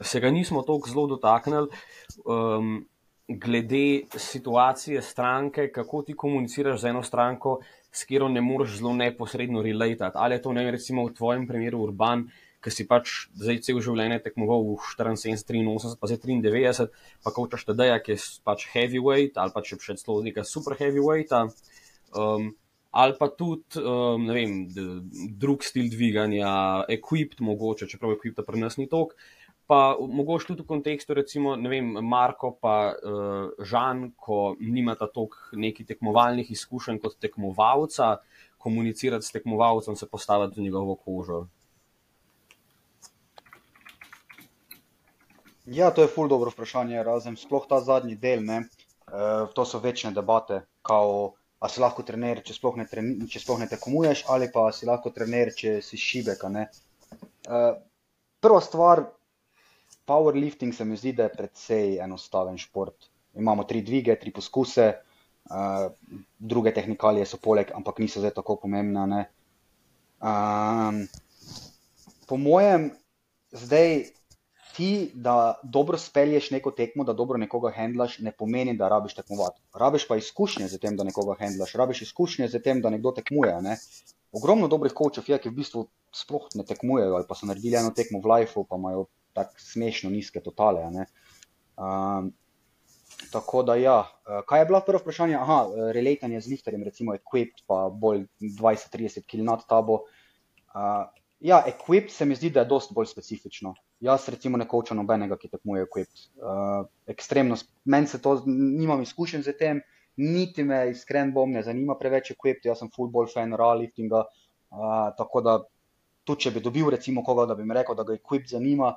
se 0.00 0.20
ga 0.22 0.30
nismo 0.30 0.62
tako 0.66 0.90
zelo 0.90 1.06
dotaknili. 1.10 1.82
Um, 2.24 2.86
glede 3.28 4.02
situacije 4.16 5.02
stranke, 5.02 5.68
kako 5.72 6.02
ti 6.02 6.16
komuniciraš 6.16 6.80
z 6.80 6.84
eno 6.84 7.02
stranko, 7.02 7.58
s 7.92 8.04
katero 8.04 8.28
ne 8.28 8.40
moreš 8.40 8.78
zelo 8.78 8.94
neposredno 8.94 9.62
relatati. 9.62 10.16
Ali 10.16 10.34
je 10.34 10.42
to 10.42 10.52
ne, 10.52 10.70
recimo 10.70 11.06
v 11.06 11.14
tvojem 11.14 11.46
primeru 11.48 11.82
urban, 11.82 12.28
ki 12.64 12.70
si 12.74 12.86
pač 12.88 13.28
zdaj 13.38 13.60
cel 13.66 13.80
življenje 13.84 14.22
tekmoval 14.24 14.64
v 14.66 14.78
74, 14.96 15.60
83, 15.62 15.98
pa 16.00 16.10
zdaj 16.10 16.22
93, 16.24 16.88
pa 17.24 17.32
kočaš 17.34 17.68
tedaj, 17.68 17.98
ki 18.02 18.16
je 18.16 18.22
pač 18.44 18.66
heavyweight 18.72 19.38
ali 19.38 19.54
pa 19.54 19.62
če 19.62 19.78
še 19.82 19.98
celo 20.00 20.22
neka 20.24 20.44
super 20.44 20.74
heavyweight. 20.80 21.34
Um, 22.16 22.50
ali 22.90 23.14
pa 23.20 23.28
tudi, 23.28 23.78
um, 23.78 24.24
ne 24.26 24.34
vem, 24.34 24.56
drug 25.38 25.62
stil 25.62 25.92
dviganja, 25.92 26.50
equipped 26.96 27.44
mogoče, 27.44 27.86
čeprav 27.86 28.16
equipped 28.16 28.46
pri 28.48 28.64
nas 28.64 28.80
ni 28.80 28.88
tok 28.90 29.14
pa 29.68 29.96
mogoče 30.00 30.46
tudi 30.48 30.62
v 30.64 30.66
kontekstu, 30.66 31.14
recimo, 31.14 31.52
vem, 31.68 31.90
Marko 32.00 32.54
pa 32.56 32.76
uh, 32.96 33.50
Žan, 33.60 34.14
ko 34.16 34.56
nimata 34.60 35.10
toliko 35.12 35.60
nekih 35.60 35.86
tekmovalnih 35.86 36.48
izkušenj 36.54 37.02
kot 37.02 37.18
tekmovalca, 37.20 38.14
komunicirati 38.58 39.26
s 39.26 39.34
tekmovalcem, 39.34 39.96
se 39.96 40.08
postaviti 40.08 40.60
v 40.60 40.64
njegovo 40.70 40.94
kožo. 40.96 41.42
Ja, 45.66 45.90
to 45.92 46.02
je 46.02 46.08
ful 46.08 46.32
dobro 46.32 46.48
vprašanje, 46.48 47.02
razen 47.04 47.36
sploh 47.36 47.68
ta 47.68 47.82
zadnji 47.84 48.16
del. 48.16 48.40
Ne? 48.44 48.62
Uh, 49.08 49.52
to 49.52 49.68
so 49.68 49.82
večne 49.84 50.14
debate, 50.16 50.62
kao, 50.80 51.34
a 51.60 51.68
si 51.68 51.84
lahko 51.84 52.06
trener, 52.08 52.40
če 52.40 52.56
sploh 52.56 52.80
ne, 52.80 52.88
če 53.28 53.44
sploh 53.44 53.60
ne 53.60 53.68
tekmuješ, 53.68 54.24
ali 54.32 54.48
pa 54.52 54.70
si 54.72 54.88
lahko 54.88 55.12
trener, 55.12 55.52
če 55.52 55.82
si 55.84 56.00
šibek. 56.00 56.48
Uh, 56.48 57.76
prva 58.40 58.64
stvar, 58.64 59.04
powerlifting 60.08 60.72
se 60.72 60.84
mi 60.84 60.96
zdi, 60.96 61.12
da 61.12 61.28
je 61.28 61.34
precej 61.36 61.98
enostaven 62.04 62.58
šport. 62.58 63.10
Imamo 63.36 63.64
tri 63.64 63.82
dvige, 63.82 64.16
tri 64.18 64.32
poskuse, 64.32 64.92
uh, 65.50 65.92
druge 66.38 66.74
tehnikalije 66.74 67.26
so 67.26 67.40
poleg, 67.42 67.72
ampak 67.74 68.00
niso 68.02 68.24
zdaj 68.24 68.34
tako 68.40 68.56
pomembne. 68.62 69.26
Um, 70.18 71.04
po 72.26 72.36
mojem, 72.36 72.90
zdaj 73.52 74.08
ti, 74.78 75.10
da 75.14 75.54
dobro 75.62 75.98
spelješ 75.98 76.50
neko 76.50 76.70
tekmo, 76.70 77.04
da 77.04 77.12
dobro 77.12 77.38
nekoga 77.38 77.72
handlaš, 77.74 78.18
ne 78.18 78.32
pomeni, 78.32 78.76
da 78.76 78.88
rabiš 78.88 79.14
tekmovati. 79.14 79.60
Rabiš 79.74 80.08
pa 80.08 80.16
izkušnje 80.16 80.68
z 80.68 80.78
tem, 80.78 80.96
da 80.96 81.04
nekoga 81.04 81.34
handlaš, 81.40 81.74
rabiš 81.74 82.02
izkušnje 82.02 82.48
z 82.48 82.62
tem, 82.62 82.82
da 82.82 82.90
nekdo 82.94 83.10
tekmuje. 83.16 83.56
Ne? 83.62 83.76
Ogromno 84.32 84.68
dobrih 84.68 84.94
kočev 84.94 85.26
je, 85.26 85.38
ki 85.42 85.50
v 85.50 85.58
bistvu 85.58 85.86
sploh 86.14 86.46
ne 86.54 86.64
tekmujejo 86.64 87.16
ali 87.16 87.26
pa 87.28 87.34
so 87.34 87.46
naredili 87.46 87.76
eno 87.80 87.90
tekmo 87.96 88.20
v 88.22 88.30
lifeu, 88.34 88.64
pa 88.64 88.78
imajo 88.78 89.08
tako 89.38 89.62
smešno 89.62 90.10
nizke 90.10 90.42
totale. 90.44 90.84
Um, 91.78 92.32
tako 93.32 93.62
da, 93.62 93.76
ja, 93.78 94.02
kaj 94.46 94.60
je 94.60 94.66
bilo 94.66 94.80
prvo 94.86 95.02
vprašanje? 95.02 95.36
Aha, 95.38 95.58
relatanje 95.94 96.40
z 96.40 96.54
lifterjem, 96.54 96.82
recimo 96.86 97.14
equipped, 97.14 97.64
pa 97.66 97.88
bolj 97.92 98.26
20-30 98.40 99.26
km 99.30 99.44
nad 99.52 99.66
tabo. 99.68 100.02
Uh, 100.74 101.06
ja, 101.40 101.62
equipped 101.66 102.10
se 102.10 102.24
mi 102.24 102.34
zdi, 102.34 102.50
da 102.50 102.60
je 102.60 102.70
dosti 102.72 102.94
bolj 102.94 103.06
specifično. 103.06 103.74
Jaz, 104.00 104.28
recimo, 104.28 104.58
ne 104.58 104.68
kočem 104.68 104.96
nobenega, 104.96 105.36
ki 105.38 105.50
tekmuje 105.50 105.86
equipped. 105.86 106.26
Uh, 106.38 106.86
ekstremno, 107.06 107.56
meni 107.84 108.06
se 108.06 108.22
to, 108.22 108.36
nimam 108.46 109.02
izkušenj 109.02 109.42
z 109.42 109.56
tem, 109.58 109.80
niti 110.18 110.64
me 110.64 110.84
iskren 110.90 111.32
bom 111.34 111.50
ne 111.54 111.62
zanima 111.62 111.98
preveč 111.98 112.32
equipped, 112.34 112.66
jaz 112.66 112.82
sem 112.82 112.90
full 112.94 113.10
ball 113.10 113.30
fan 113.30 113.54
raliftinga. 113.58 114.24
Uh, 114.70 115.10
tako 115.18 115.42
da, 115.42 115.58
tudi 116.28 116.46
če 116.46 116.54
bi 116.56 116.62
dobil, 116.64 116.90
recimo, 116.94 117.24
koga, 117.24 117.46
da 117.50 117.56
bi 117.58 117.66
mi 117.66 117.74
rekel, 117.74 117.96
da 117.98 118.06
ga 118.06 118.14
equipped 118.18 118.50
zanima, 118.52 118.94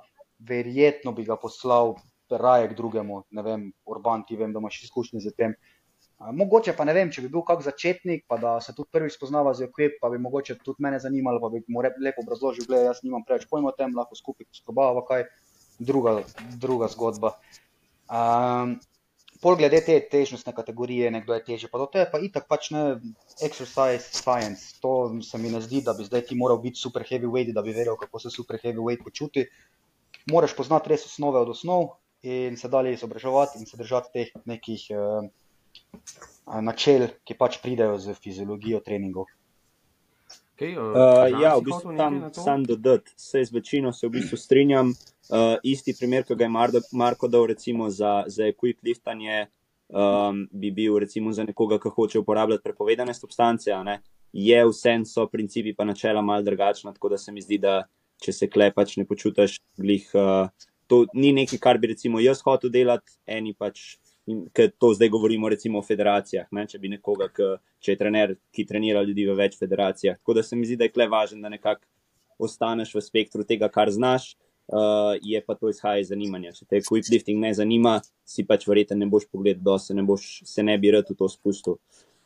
verjetno 0.47 1.11
bi 1.11 1.25
ga 1.25 1.37
poslal 1.37 1.95
raje 2.31 2.69
k 2.71 2.77
drugemu, 2.77 3.23
ne 3.35 3.43
vem, 3.43 3.63
Urban, 3.85 4.23
ti 4.27 4.37
vem, 4.39 4.53
da 4.53 4.59
imaš 4.59 4.83
izkušnje 4.83 5.19
z 5.19 5.33
tem. 5.37 5.55
Mogoče 6.21 6.75
pa 6.77 6.85
ne 6.85 6.93
vem, 6.93 7.09
če 7.11 7.23
bi 7.25 7.31
bil 7.33 7.41
kak 7.43 7.63
začetnik, 7.65 8.27
pa 8.29 8.37
da 8.37 8.53
se 8.61 8.75
tudi 8.77 8.91
prvi 8.93 9.09
spoznava 9.09 9.55
z 9.57 9.65
equip, 9.65 9.97
pa 10.01 10.09
bi 10.13 10.21
mogoče 10.21 10.59
tudi 10.61 10.85
mene 10.85 10.99
zanimalo, 11.01 11.41
pa 11.41 11.49
bi 11.49 11.63
mu 11.67 11.81
lepo 11.81 12.21
obrazložil, 12.21 12.67
gledaj, 12.69 12.85
jaz 12.91 13.01
nimam 13.03 13.25
preveč 13.25 13.47
pojma 13.49 13.71
o 13.71 13.75
tem, 13.75 13.95
lahko 13.97 14.15
skupaj 14.15 14.45
poskrobava 14.45 15.01
kaj, 15.07 15.25
druga, 15.81 16.21
druga 16.61 16.91
zgodba. 16.93 17.33
Um, 18.05 18.77
pol 19.41 19.57
glede 19.57 19.81
te 19.81 19.97
težnostne 20.11 20.53
kategorije, 20.53 21.09
nekdo 21.11 21.33
je 21.33 21.43
teže, 21.47 21.71
pa 21.73 21.81
do 21.81 21.89
te 21.89 22.05
pa 22.11 22.21
itak 22.21 22.45
pač 22.45 22.69
ne 22.75 22.83
exercise 23.41 24.13
science, 24.13 24.77
to 24.83 25.09
se 25.25 25.41
mi 25.41 25.49
ne 25.49 25.61
zdi, 25.65 25.81
da 25.81 25.97
bi 25.97 26.05
zdaj 26.05 26.27
ti 26.29 26.37
moral 26.37 26.61
biti 26.61 26.77
super 26.77 27.01
heavyweight, 27.07 27.55
da 27.57 27.65
bi 27.65 27.73
vedel, 27.73 27.97
kako 27.97 28.21
se 28.21 28.29
super 28.29 28.61
heavyweight 28.61 29.01
počuti. 29.03 29.47
Moraš 30.29 30.55
poznati 30.55 30.89
res 30.89 31.05
osnove 31.05 31.39
od 31.39 31.49
osnov 31.49 31.87
in 32.21 32.57
se 32.57 32.69
dalje 32.69 32.93
izobraževati 32.93 33.59
in 33.59 33.65
se 33.65 33.77
držati 33.77 34.09
teh 34.13 34.33
nekih 34.45 34.87
uh, 34.93 35.29
načel, 36.61 37.07
ki 37.25 37.37
pač 37.37 37.57
pridejo 37.63 37.97
z 37.97 38.13
fiziologijo 38.13 38.81
treningov. 38.85 39.25
Okay, 40.55 40.75
uh, 40.77 40.93
uh, 40.93 41.41
ja, 41.41 41.55
v 41.57 41.65
bistvu 41.65 41.95
tam 41.97 42.19
sam 42.33 42.63
dodati, 42.63 43.13
se 43.17 43.41
z 43.45 43.51
večino 43.51 43.93
se 43.93 44.07
v 44.07 44.19
bistvu 44.19 44.37
strinjam. 44.37 44.93
Uh, 45.31 45.55
isti 45.63 45.95
primer, 45.97 46.25
ki 46.27 46.35
ga 46.35 46.45
je 46.45 46.75
Marko 46.91 47.27
dal 47.27 47.47
recimo 47.49 47.89
za, 47.89 48.23
za 48.27 48.45
equip 48.51 48.83
liftanje, 48.83 49.47
um, 49.89 50.47
bi 50.51 50.71
bil 50.71 50.99
recimo 50.99 51.31
za 51.33 51.43
nekoga, 51.43 51.79
ki 51.79 51.89
hoče 51.89 52.19
uporabljati 52.19 52.63
prepovedane 52.63 53.13
substance, 53.13 53.71
je 54.33 54.59
vsem 54.67 55.05
so 55.05 55.25
principi 55.27 55.73
pa 55.73 55.85
načela 55.85 56.21
mal 56.21 56.43
drugačna, 56.43 56.93
tako 56.93 57.09
da 57.09 57.17
se 57.17 57.31
mi 57.31 57.41
zdi, 57.41 57.57
da 57.57 57.87
če 58.21 58.35
se 58.35 58.49
klepač 58.51 58.95
ne 59.01 59.05
počutiš, 59.09 59.57
glih, 59.81 60.05
uh, 60.13 60.51
to 60.91 61.05
ni 61.17 61.31
nekaj, 61.33 61.59
kar 61.61 61.79
bi 61.81 61.93
recimo 61.93 62.21
jaz 62.21 62.43
hotel 62.45 62.73
delati, 62.73 63.17
eni 63.25 63.55
pač 63.57 63.97
ker 64.53 64.71
to 64.77 64.93
zdaj 64.93 65.09
govorimo 65.09 65.49
recimo 65.49 65.79
o 65.79 65.85
federacijah, 65.85 66.47
ne? 66.51 66.65
če 66.69 66.79
bi 66.79 66.91
nekoga, 66.91 67.27
ki, 67.33 67.47
če 67.81 67.93
je 67.93 67.97
trener, 67.97 68.35
ki 68.53 68.65
trenira 68.69 69.01
ljudi 69.05 69.25
v 69.27 69.35
več 69.37 69.57
federacijah. 69.59 70.19
Tako 70.21 70.37
da 70.37 70.43
se 70.45 70.55
mi 70.55 70.67
zdi, 70.69 70.77
da 70.79 70.87
je 70.87 70.93
kle 70.93 71.07
važno, 71.11 71.41
da 71.41 71.49
nekako 71.51 71.85
ostaneš 72.41 72.93
v 72.95 73.03
spektru 73.05 73.45
tega, 73.47 73.69
kar 73.73 73.91
znaš, 73.93 74.35
uh, 74.71 75.17
je 75.21 75.41
pa 75.45 75.57
to 75.57 75.71
izhaja 75.73 76.03
iz 76.03 76.13
zanimanja. 76.13 76.53
Če 76.57 76.69
te 76.69 76.81
weightlifting 76.85 77.41
ne 77.41 77.53
zanima, 77.57 77.99
si 78.25 78.45
pač 78.47 78.67
verjeten 78.69 79.01
ne 79.01 79.09
boš 79.09 79.27
pogledal, 79.31 79.63
da 79.73 79.77
se 79.81 79.97
ne, 79.97 80.05
boš, 80.05 80.29
se 80.47 80.65
ne 80.65 80.77
bi 80.81 80.93
rad 80.93 81.09
v 81.09 81.17
to 81.17 81.29
spustil. 81.29 81.79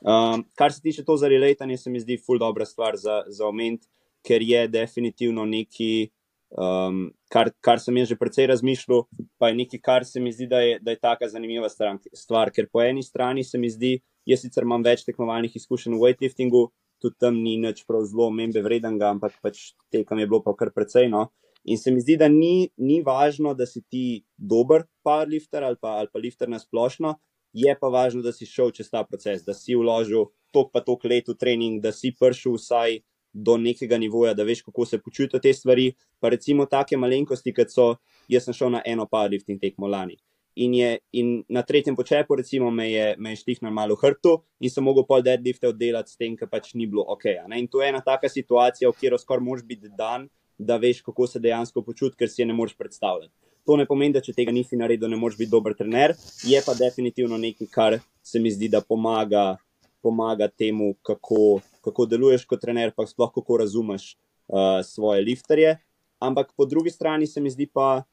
Um, 0.05 0.43
kar 0.59 0.73
se 0.75 0.83
tiče 0.83 1.05
to 1.07 1.15
za 1.17 1.31
relatanje, 1.31 1.79
se 1.81 1.89
mi 1.89 2.03
zdi 2.03 2.19
ful 2.21 2.39
dobra 2.39 2.67
stvar 2.67 2.99
za, 2.99 3.23
za 3.31 3.47
oment, 3.47 3.87
ker 4.25 4.43
je 4.43 4.67
definitivno 4.67 5.45
neki. 5.45 6.09
Um, 6.55 7.09
kar, 7.33 7.49
kar 7.59 7.81
sem 7.83 7.97
jaz 7.99 8.11
že 8.13 8.15
precej 8.15 8.45
razmišljal, 8.47 9.01
pa 9.41 9.49
je 9.49 9.57
nekaj, 9.57 9.79
kar 9.83 10.05
se 10.07 10.21
mi 10.23 10.31
zdi, 10.31 10.45
da 10.47 10.61
je, 10.63 10.77
da 10.79 10.93
je 10.93 11.01
taka 11.01 11.27
zanimiva 11.27 11.67
stran, 11.69 11.99
stvar. 12.15 12.51
Ker 12.55 12.69
po 12.71 12.83
eni 12.85 13.03
strani 13.03 13.43
se 13.43 13.59
mi 13.59 13.69
zdi, 13.69 13.97
jaz 14.29 14.45
sicer 14.45 14.63
imam 14.63 14.85
več 14.85 15.03
tekmovalnih 15.07 15.55
izkušenj 15.59 15.97
v 15.97 16.03
weightliftingu, 16.03 16.67
tudi 17.01 17.19
tam 17.19 17.41
ni 17.43 17.57
nič 17.59 17.83
prav 17.89 18.05
zelo 18.07 18.29
omembe 18.29 18.63
vredenga, 18.63 19.09
ampak 19.11 19.35
pač 19.43 19.73
tekam 19.91 20.21
je 20.21 20.29
bilo 20.29 20.41
pa 20.45 20.55
kar 20.55 20.71
precej. 20.71 21.09
No. 21.11 21.27
In 21.65 21.81
se 21.81 21.91
mi 21.91 22.01
zdi, 22.01 22.15
da 22.21 22.29
ni, 22.29 22.69
ni 22.77 23.01
važno, 23.03 23.55
da 23.57 23.65
si 23.65 23.81
ti 23.81 24.23
dober 24.37 24.85
powerlifter 25.05 25.65
ali 25.65 25.81
pa, 25.81 25.97
ali 26.03 26.13
pa 26.13 26.21
lifter 26.21 26.49
na 26.49 26.61
splošno, 26.61 27.17
je 27.55 27.73
pa 27.79 27.89
važno, 27.89 28.21
da 28.21 28.31
si 28.35 28.45
šel 28.45 28.71
čez 28.75 28.91
ta 28.91 29.03
proces, 29.07 29.43
da 29.47 29.55
si 29.57 29.75
vložil 29.75 30.29
tok 30.53 30.71
pa 30.71 30.83
tok 30.85 31.07
let 31.09 31.27
v 31.31 31.35
trening, 31.39 31.81
da 31.83 31.91
si 31.95 32.13
prišel 32.15 32.59
vsaj 32.59 32.99
do 33.35 33.57
nekega 33.57 33.97
nivoja, 33.97 34.33
da 34.33 34.43
veš, 34.43 34.61
kako 34.63 34.85
se 34.85 35.01
počutijo 35.01 35.39
te 35.39 35.53
stvari. 35.53 35.91
Pa 36.19 36.29
recimo 36.29 36.65
take 36.65 36.97
malenkosti, 36.97 37.53
kot 37.53 37.73
so, 37.73 37.89
jaz 38.31 38.47
sem 38.47 38.55
šel 38.55 38.71
na 38.77 38.81
eno 38.85 39.05
powerlifting 39.11 39.59
tekmo 39.61 39.87
lani. 39.91 40.15
In, 40.55 40.73
je, 40.73 40.97
in 41.11 41.31
na 41.51 41.65
tretjem 41.67 41.97
počepu, 41.99 42.37
recimo, 42.39 42.69
me 42.71 42.87
je, 42.87 43.09
je 43.19 43.35
štihnil 43.35 43.73
malo 43.75 43.97
hrtu 43.99 44.37
in 44.63 44.71
sem 44.71 44.83
mogel 44.87 45.03
pol 45.03 45.19
deadlifte 45.25 45.67
oddelati 45.67 46.13
s 46.13 46.15
tem, 46.15 46.37
ker 46.39 46.47
pač 46.47 46.71
ni 46.79 46.87
bilo 46.87 47.03
ok. 47.11 47.25
Ne? 47.49 47.59
In 47.59 47.67
to 47.67 47.83
je 47.83 47.89
ena 47.91 47.99
taka 47.99 48.31
situacija, 48.31 48.87
v 48.87 48.95
katero 48.95 49.19
skoraj 49.19 49.43
moraš 49.43 49.65
biti 49.67 49.91
dan, 49.97 50.29
da 50.57 50.77
veš, 50.79 51.01
kako 51.03 51.27
se 51.27 51.43
dejansko 51.43 51.83
počutiš, 51.83 52.15
ker 52.15 52.31
si 52.31 52.41
je 52.41 52.47
ne 52.47 52.55
moreš 52.55 52.77
predstavljati. 52.79 53.33
To 53.67 53.75
ne 53.75 53.83
pomeni, 53.89 54.13
da 54.15 54.21
če 54.23 54.31
tega 54.37 54.53
nisi 54.55 54.79
naredil, 54.79 55.09
ne 55.11 55.19
moreš 55.19 55.41
biti 55.41 55.51
dober 55.51 55.75
trener, 55.75 56.15
je 56.47 56.61
pa 56.63 56.75
definitivno 56.79 57.35
nekaj, 57.41 57.67
kar 57.67 57.99
se 58.23 58.39
mi 58.39 58.53
zdi, 58.53 58.69
da 58.71 58.79
pomaga, 58.79 59.57
pomaga 60.05 60.47
temu, 60.47 60.93
kako, 61.03 61.59
kako 61.85 62.07
deluješ 62.09 62.47
kot 62.49 62.61
trener, 62.61 62.93
pa 62.95 63.05
sploh 63.07 63.31
kako 63.33 63.61
razumeš 63.61 64.15
uh, 64.15 64.81
svoje 64.85 65.21
lifterje. 65.21 65.77
Ampak 66.19 66.53
po 66.57 66.65
drugi 66.65 66.89
strani 66.89 67.27
se 67.27 67.41
mi 67.41 67.51
zdi 67.53 67.67
pa, 67.67 68.03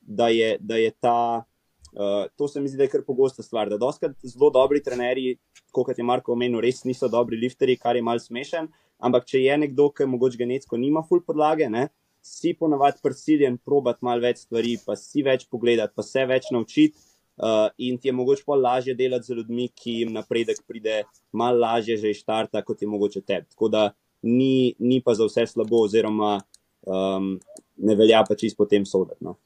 da 0.00 0.28
je, 0.28 0.56
da 0.60 0.76
je 0.76 0.90
ta. 1.00 1.44
Uh, 1.92 2.28
to 2.36 2.48
se 2.48 2.60
mi 2.60 2.68
zdi, 2.68 2.76
da 2.80 2.86
je 2.86 2.92
kar 2.92 3.04
pogosta 3.06 3.42
stvar. 3.42 3.68
Da 3.68 3.78
doskrat 3.78 4.16
zelo 4.22 4.50
dobri 4.50 4.82
trenerji, 4.82 5.36
kot 5.72 5.98
je 5.98 6.04
Marko 6.04 6.32
omenil, 6.32 6.60
res 6.60 6.84
niso 6.84 7.08
dobri 7.08 7.36
lifterji, 7.36 7.76
kar 7.80 7.96
je 7.96 8.04
mal 8.04 8.20
smešen. 8.20 8.68
Ampak 9.02 9.26
če 9.26 9.42
je 9.42 9.58
nekdo, 9.58 9.88
ki 9.90 10.06
mogoče 10.06 10.38
genetsko 10.38 10.78
nima 10.78 11.02
full 11.02 11.24
podlage, 11.26 11.66
ne, 11.70 11.88
si 12.22 12.54
ponavadi 12.54 13.02
prisiljen 13.02 13.58
probati 13.58 14.04
malo 14.06 14.22
več 14.22 14.44
stvari, 14.44 14.76
pa 14.86 14.94
si 14.96 15.24
več 15.26 15.48
pogledati, 15.50 15.94
pa 15.96 16.04
se 16.06 16.22
več 16.26 16.52
naučiti. 16.54 16.98
Uh, 17.36 17.70
in 17.78 17.98
ti 17.98 18.08
je 18.08 18.12
mogoče 18.12 18.42
pa 18.46 18.54
lažje 18.54 18.94
delati 18.94 19.26
z 19.26 19.38
ljudmi, 19.38 19.68
ki 19.68 19.92
jim 19.92 20.12
napredek 20.12 20.60
pride 20.68 21.02
malo 21.32 21.58
lažje 21.58 21.96
že 21.96 22.10
iz 22.10 22.20
štarta, 22.20 22.62
kot 22.62 22.82
je 22.82 22.88
mogoče 22.88 23.20
tebi. 23.20 23.46
Tako 23.50 23.68
da 23.68 23.90
ni, 24.22 24.74
ni 24.78 25.00
pa 25.00 25.14
za 25.14 25.24
vse 25.26 25.46
slabo, 25.46 25.84
oziroma 25.86 26.40
um, 26.82 27.40
ne 27.76 27.94
velja 27.96 28.24
pa 28.28 28.36
čist 28.36 28.56
potem 28.56 28.86
soditi. 28.86 29.24
No. 29.24 29.36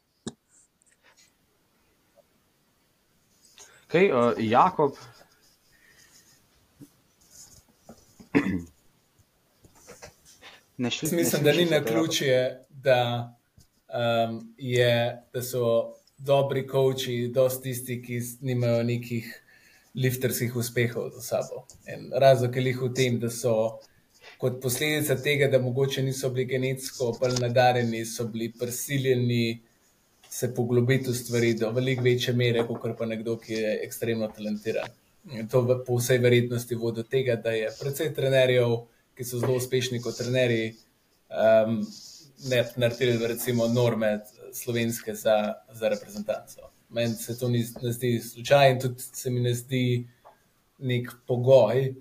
Okay, 3.86 4.10
uh, 4.10 4.34
Jakob. 4.38 4.92
Mislim, 10.76 11.44
da 11.44 11.52
ni 11.52 11.64
na 11.64 11.84
ključje, 11.84 12.66
da, 12.70 13.32
um, 13.88 14.54
je, 14.58 15.22
da 15.32 15.42
so 15.42 15.95
dobri 16.18 16.66
koči, 16.66 17.28
dosti 17.34 17.70
tisti, 17.70 18.00
ki 18.02 18.20
nimajo 18.40 18.82
nekih 18.82 19.28
lifterskih 19.94 20.56
uspehov 20.56 21.10
za 21.14 21.20
sabo. 21.20 21.66
In 21.88 22.10
razlog 22.12 22.56
je 22.56 22.64
jih 22.64 22.82
v 22.82 22.92
tem, 22.94 23.20
da 23.20 23.30
so 23.30 23.78
kot 24.38 24.60
posledica 24.62 25.16
tega, 25.16 25.48
da 25.48 25.58
mogoče 25.62 26.02
niso 26.02 26.30
bili 26.30 26.44
genetsko 26.44 27.12
bolj 27.20 27.40
nadarjeni, 27.40 28.04
so 28.04 28.28
bili 28.28 28.52
prisiljeni 28.52 29.60
se 30.30 30.54
poglobiti 30.54 31.10
v 31.10 31.14
stvari 31.14 31.54
do 31.54 31.70
veliko 31.70 32.02
večje 32.02 32.34
mere, 32.34 32.64
kot 32.66 32.98
pa 32.98 33.06
nekdo, 33.06 33.36
ki 33.40 33.52
je 33.52 33.78
ekstremno 33.84 34.28
talentiran. 34.28 34.90
In 35.32 35.48
to 35.48 35.62
po 35.86 35.96
vsej 35.96 36.18
verjetnosti 36.22 36.74
vodi 36.74 37.02
do 37.02 37.02
tega, 37.02 37.36
da 37.36 37.54
je 37.54 37.70
predvsej 37.80 38.12
trenerjev, 38.14 38.74
ki 39.16 39.24
so 39.24 39.40
zelo 39.40 39.56
uspešni 39.56 40.02
kot 40.04 40.18
trenerji, 40.18 40.74
um, 41.30 41.80
ne 42.50 42.64
naredili 42.76 43.26
recimo 43.26 43.68
norme 43.68 44.18
slovenske 44.56 45.14
za, 45.14 45.54
za 45.72 45.88
reprezentanco. 45.88 46.70
Meni 46.88 47.14
se 47.14 47.38
to 47.38 47.48
ni, 47.48 47.64
ne 47.82 47.92
zdi 47.92 48.20
slučajno 48.20 48.80
tudi 48.80 49.02
se 49.02 49.30
mi 49.30 49.40
ne 49.40 49.54
zdi 49.54 50.08
nek 50.78 51.12
pogoj. 51.26 51.94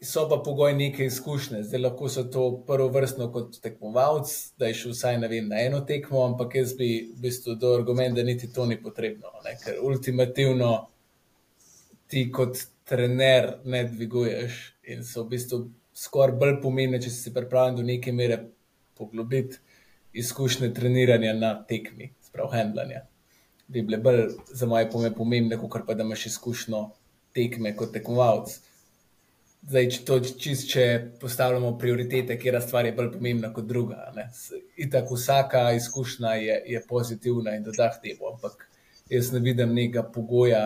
So 0.00 0.28
pa 0.28 0.36
pogoj 0.44 0.74
neke 0.78 1.06
izkušnje. 1.06 1.62
Zdaj 1.62 1.80
lahko 1.80 2.08
so 2.08 2.22
to 2.24 2.44
prvo 2.66 2.88
vrstno 2.88 3.32
kot 3.32 3.60
tekmovalec, 3.60 4.52
da 4.58 4.66
je 4.66 4.74
šel 4.74 4.92
vsaj 4.94 5.18
vem, 5.28 5.48
na 5.48 5.58
eno 5.60 5.80
tekmo, 5.80 6.22
ampak 6.26 6.54
jaz 6.54 6.76
bi 6.78 6.90
v 7.16 7.22
bistvu 7.22 7.56
do 7.58 7.74
argument, 7.74 8.14
da 8.14 8.22
niti 8.22 8.52
to 8.52 8.66
ni 8.66 8.78
potrebno. 8.82 9.32
Ne? 9.44 9.56
Ker 9.64 9.80
ultimativno 9.82 10.70
ti 12.06 12.28
kot 12.32 12.62
trener 12.84 13.56
ne 13.64 13.82
dviguješ 13.88 14.60
in 14.94 15.02
so 15.04 15.24
v 15.24 15.34
bistvu 15.34 15.64
skoraj 15.98 16.38
bolj 16.38 16.60
pomembne, 16.62 17.02
če 17.02 17.10
si 17.10 17.34
pripravljen 17.34 17.80
do 17.80 17.82
neke 17.82 18.14
mere 18.14 18.38
poglobiti 18.94 19.58
izkušnje 20.12 20.74
treniranja 20.74 21.32
na 21.34 21.64
tekmi. 21.64 22.14
sprav 22.22 22.48
handlanja. 22.52 23.06
Bi 23.68 23.82
bile 23.82 23.98
bolj 23.98 24.22
za 24.52 24.66
moje 24.66 24.90
pome 24.90 25.14
pomembne, 25.14 25.56
kot 25.56 25.86
pa 25.86 25.94
da 25.94 26.04
imaš 26.04 26.26
izkušnjo 26.26 26.90
tekme 27.34 27.76
kot 27.76 27.92
tekmovalec. 27.92 28.58
Zdaj, 29.68 29.88
če, 29.90 30.02
to, 30.06 30.18
čist, 30.20 30.68
če 30.70 30.84
postavljamo 31.20 31.72
prioritete, 31.78 32.36
kera 32.38 32.60
stvar 32.60 32.86
je 32.86 32.92
bolj 32.96 33.10
pomembna 33.16 33.50
kot 33.52 33.66
druga. 33.66 34.12
Itak 34.76 35.10
vsaka 35.10 35.72
izkušnja 35.76 36.34
je, 36.38 36.60
je 36.74 36.82
pozitivna 36.88 37.56
in 37.56 37.64
dodah 37.66 37.96
temu, 38.02 38.30
ampak 38.32 38.68
jaz 39.10 39.32
ne 39.32 39.42
vidim 39.44 39.74
nekega 39.74 40.04
pogoja, 40.14 40.62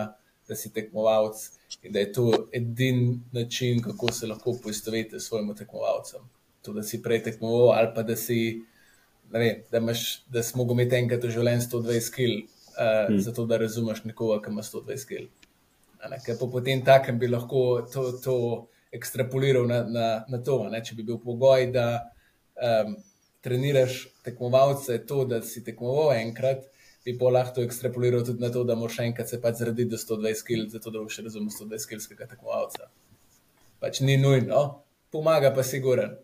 da 0.47 0.55
si 0.55 0.73
tekmovalec 0.73 1.39
in 1.83 1.91
da 1.91 1.99
je 1.99 2.11
to 2.13 2.47
edini 2.51 3.19
način, 3.31 3.81
kako 3.81 4.11
se 4.11 4.27
lahko 4.27 4.57
poistoveti 4.63 5.19
s 5.19 5.27
svojim 5.27 5.55
tekmovalcem. 5.55 6.21
To, 6.61 6.73
da 6.73 6.83
si 6.83 7.01
prej 7.01 7.23
tekmoval 7.23 7.71
ali 7.77 7.91
pa 7.95 8.03
da 8.03 8.15
si, 8.15 8.61
vem, 9.39 9.63
da, 9.71 9.77
imaš, 9.77 10.23
da 10.27 10.43
smo 10.43 10.63
mogli 10.63 10.81
imeti 10.81 10.99
enkrat 10.99 11.23
v 11.23 11.31
življenju 11.33 11.65
120 11.65 12.13
kg, 12.17 12.43
uh, 12.43 12.83
hmm. 13.07 13.21
zato 13.25 13.45
da 13.49 13.57
razumeš 13.61 14.03
nekoga, 14.05 14.41
ki 14.43 14.53
ima 14.53 14.65
120 14.65 15.09
kg. 15.09 15.31
Ker 16.25 16.37
pa 16.39 16.47
potem 16.51 16.83
takem 16.83 17.19
bi 17.19 17.29
lahko 17.31 17.63
to, 17.93 18.09
to 18.23 18.35
ekstrapoliral 18.93 19.67
na, 19.67 19.83
na, 19.87 20.07
na 20.29 20.39
to. 20.43 20.59
Ne? 20.69 20.83
Če 20.83 20.97
bi 20.99 21.05
bil 21.07 21.17
pogoj, 21.23 21.69
da 21.73 21.87
um, 22.59 22.97
treniraš 23.43 24.03
tekmovalce, 24.25 24.99
to, 25.07 25.23
da 25.29 25.41
si 25.45 25.63
tekmoval 25.65 26.13
enkrat, 26.17 26.67
bi 27.03 27.15
pa 27.19 27.31
lahko 27.33 27.63
ekstrapoliral 27.65 28.23
tudi 28.23 28.43
na 28.43 28.51
to, 28.53 28.63
da 28.67 28.77
moraš 28.79 29.01
enkrat 29.03 29.31
se 29.31 29.41
pač 29.41 29.59
zrediti 29.59 29.91
do 29.91 29.99
120 29.99 30.45
kg, 30.47 30.67
zato 30.71 30.93
da 30.93 31.01
boš 31.03 31.19
razumel 31.25 31.51
120 31.51 31.89
kg 31.89 32.29
tekmovalca. 32.29 32.87
Pač 33.83 33.99
ni 34.05 34.15
nujno, 34.17 34.61
pomaga 35.11 35.51
pa 35.55 35.65
siguren. 35.67 36.15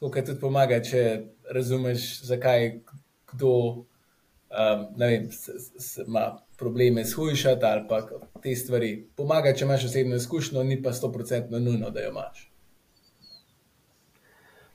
To, 0.00 0.10
kar 0.10 0.24
tudi 0.24 0.40
pomaga, 0.40 0.80
če 0.84 1.00
razumeš, 1.52 2.22
zakaj 2.24 2.70
kdo 3.32 3.52
um, 3.54 4.86
vem, 4.96 5.28
ima 6.06 6.24
probleme 6.58 7.04
shujšati 7.04 7.66
ali 7.68 7.84
pa 7.88 8.00
te 8.42 8.54
stvari. 8.56 8.94
Pomaga, 9.16 9.52
če 9.54 9.64
imaš 9.68 9.84
osebno 9.90 10.16
izkušnjo, 10.16 10.64
ni 10.64 10.80
pa 10.82 10.94
100% 10.96 11.58
nujno, 11.58 11.90
da 11.90 12.00
jo 12.00 12.14
imaš. 12.14 12.46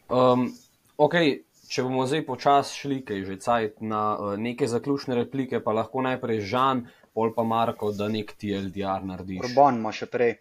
Um, 0.09 0.51
ok, 0.97 1.15
Če 1.65 1.81
bomo 1.81 2.03
zdaj 2.05 2.21
počasi 2.27 2.77
šli, 2.77 2.97
kaj 3.05 3.21
že 3.25 3.35
cajt 3.41 3.79
na 3.89 4.01
uh, 4.13 4.33
neke 4.37 4.67
zaključne 4.69 5.15
replike, 5.17 5.59
pa 5.65 5.73
lahko 5.73 6.03
najprej 6.05 6.43
Žan, 6.51 6.83
pol 7.17 7.33
pa 7.33 7.43
Marko, 7.43 7.89
da 7.91 8.07
nek 8.11 8.35
TLDR 8.37 9.05
naredi. 9.09 9.39
Urban 9.41 9.81
ima 9.81 9.93
še 9.95 10.07
prej. 10.11 10.35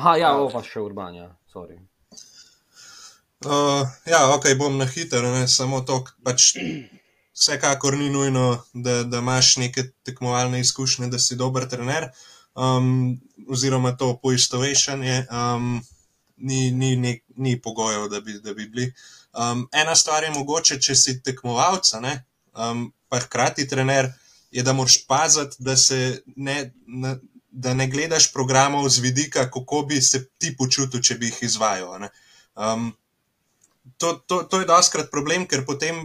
Aha, 0.00 0.16
ja, 0.22 0.30
uh, 0.40 0.48
pa 0.52 0.62
še 0.64 0.80
Urban, 0.80 1.18
ja, 1.20 1.28
sorry. 1.52 1.76
Uh, 3.44 3.88
ja, 4.06 4.34
ok, 4.34 4.46
bom 4.58 4.76
na 4.78 4.86
hitro, 4.88 5.20
ne 5.34 5.48
samo 5.48 5.82
to, 5.84 5.98
pač 6.24 6.54
vsekakor 7.34 7.96
ni 7.98 8.08
nujno, 8.10 8.64
da, 8.72 9.02
da 9.02 9.18
imaš 9.18 9.56
neke 9.56 9.84
tekmovalne 10.06 10.60
izkušnje, 10.60 11.10
da 11.12 11.18
si 11.18 11.36
dober 11.36 11.68
trener, 11.68 12.08
um, 12.54 13.18
oziroma 13.48 13.96
to 14.00 14.14
poistovešanje, 14.22 15.26
um, 15.28 15.82
ni, 16.36 16.70
ni, 16.70 16.96
ni, 16.96 17.20
ni 17.36 17.60
pogojev, 17.60 18.08
da 18.08 18.20
bi, 18.20 18.38
da 18.40 18.54
bi 18.54 18.68
bili. 18.68 18.92
Um, 19.32 19.68
ena 19.72 19.96
stvar 19.96 20.24
je 20.24 20.30
mogoče, 20.30 20.80
če 20.80 20.94
si 20.96 21.18
tekmovalec, 21.22 21.92
um, 22.54 22.88
pa 23.08 23.20
hkrati 23.26 23.68
trener, 23.68 24.12
je, 24.50 24.62
da 24.62 24.72
moraš 24.72 25.02
paziti, 25.06 25.56
da, 25.58 25.76
ne, 26.36 26.58
ne, 26.86 27.16
da 27.50 27.74
ne 27.74 27.90
gledaš 27.90 28.32
programov 28.32 28.88
z 28.88 29.04
vidika, 29.04 29.50
kako 29.50 29.82
bi 29.90 30.00
se 30.02 30.24
ti 30.38 30.56
počutil, 30.56 31.02
če 31.02 31.18
bi 31.18 31.28
jih 31.28 31.42
izvajal. 31.50 32.08
Um, 32.54 32.92
to, 34.04 34.12
to, 34.28 34.42
to 34.50 34.60
je 34.60 34.68
doskrat 34.68 35.10
problem, 35.10 35.48
ker 35.48 35.64
potem 35.64 36.04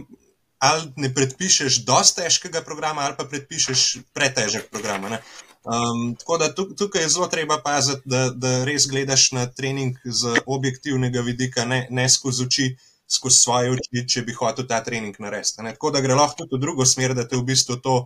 ali 0.60 0.90
ne 1.00 1.08
predpišeš 1.14 1.80
dosta 1.88 2.24
težkega 2.24 2.60
programa, 2.64 3.06
ali 3.06 3.16
pa 3.16 3.24
predpišeš 3.28 3.84
pretežek 4.16 4.68
program. 4.72 5.06
Um, 5.08 6.14
tako 6.20 6.36
da 6.40 6.50
tukaj 6.52 7.02
je 7.02 7.12
zelo 7.12 7.28
treba 7.32 7.60
paziti, 7.64 8.04
da, 8.04 8.28
da 8.32 8.64
res 8.68 8.88
gledaš 8.88 9.30
na 9.36 9.46
trening 9.46 9.96
z 10.04 10.40
objektivnega 10.46 11.24
vidika, 11.24 11.64
ne, 11.64 11.86
ne 11.90 12.08
skozi 12.08 12.44
oči 12.44 12.68
skozi 13.10 13.36
svoje 13.36 13.74
oči, 13.74 14.04
če 14.06 14.22
bi 14.26 14.34
hotel 14.36 14.66
ta 14.70 14.80
trening 14.86 15.16
narediti. 15.18 15.58
Tako 15.58 15.90
da 15.94 16.02
gre 16.04 16.14
lahko 16.14 16.46
tudi 16.46 16.60
v 16.60 16.64
drugo 16.66 16.86
smer, 16.86 17.14
da 17.18 17.26
te 17.26 17.38
v 17.38 17.44
bistvu 17.48 17.80
to, 17.82 17.96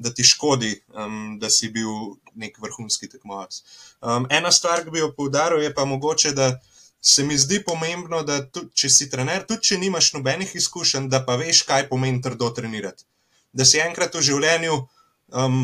da 0.00 0.12
ti 0.16 0.24
škodi, 0.24 0.74
um, 0.96 1.38
da 1.40 1.50
si 1.52 1.70
bil 1.72 2.16
nek 2.40 2.56
vrhunski 2.60 3.08
tekmovalec. 3.08 3.60
Um, 4.00 4.26
ena 4.32 4.52
stvar, 4.52 4.84
ki 4.84 4.92
bi 4.92 5.02
jo 5.02 5.10
poudaril, 5.16 5.62
je 5.64 5.72
pa 5.76 5.84
mogoče, 5.88 6.32
da 6.36 6.52
se 7.00 7.24
mi 7.24 7.38
zdi 7.38 7.62
pomembno, 7.64 8.22
da 8.22 8.40
tudi, 8.44 8.70
če 8.74 8.90
si 8.92 9.08
trener, 9.10 9.44
tudi 9.48 9.70
če 9.70 9.78
nimaš 9.80 10.12
nobenih 10.16 10.54
izkušenj, 10.56 11.08
da 11.12 11.22
pa 11.24 11.36
veš, 11.40 11.62
kaj 11.68 11.88
pomeni 11.88 12.22
trdo 12.22 12.50
trenirati. 12.56 13.06
Da 13.52 13.64
si 13.64 13.80
enkrat 13.80 14.14
v 14.14 14.22
življenju 14.22 14.76
um, 14.76 15.62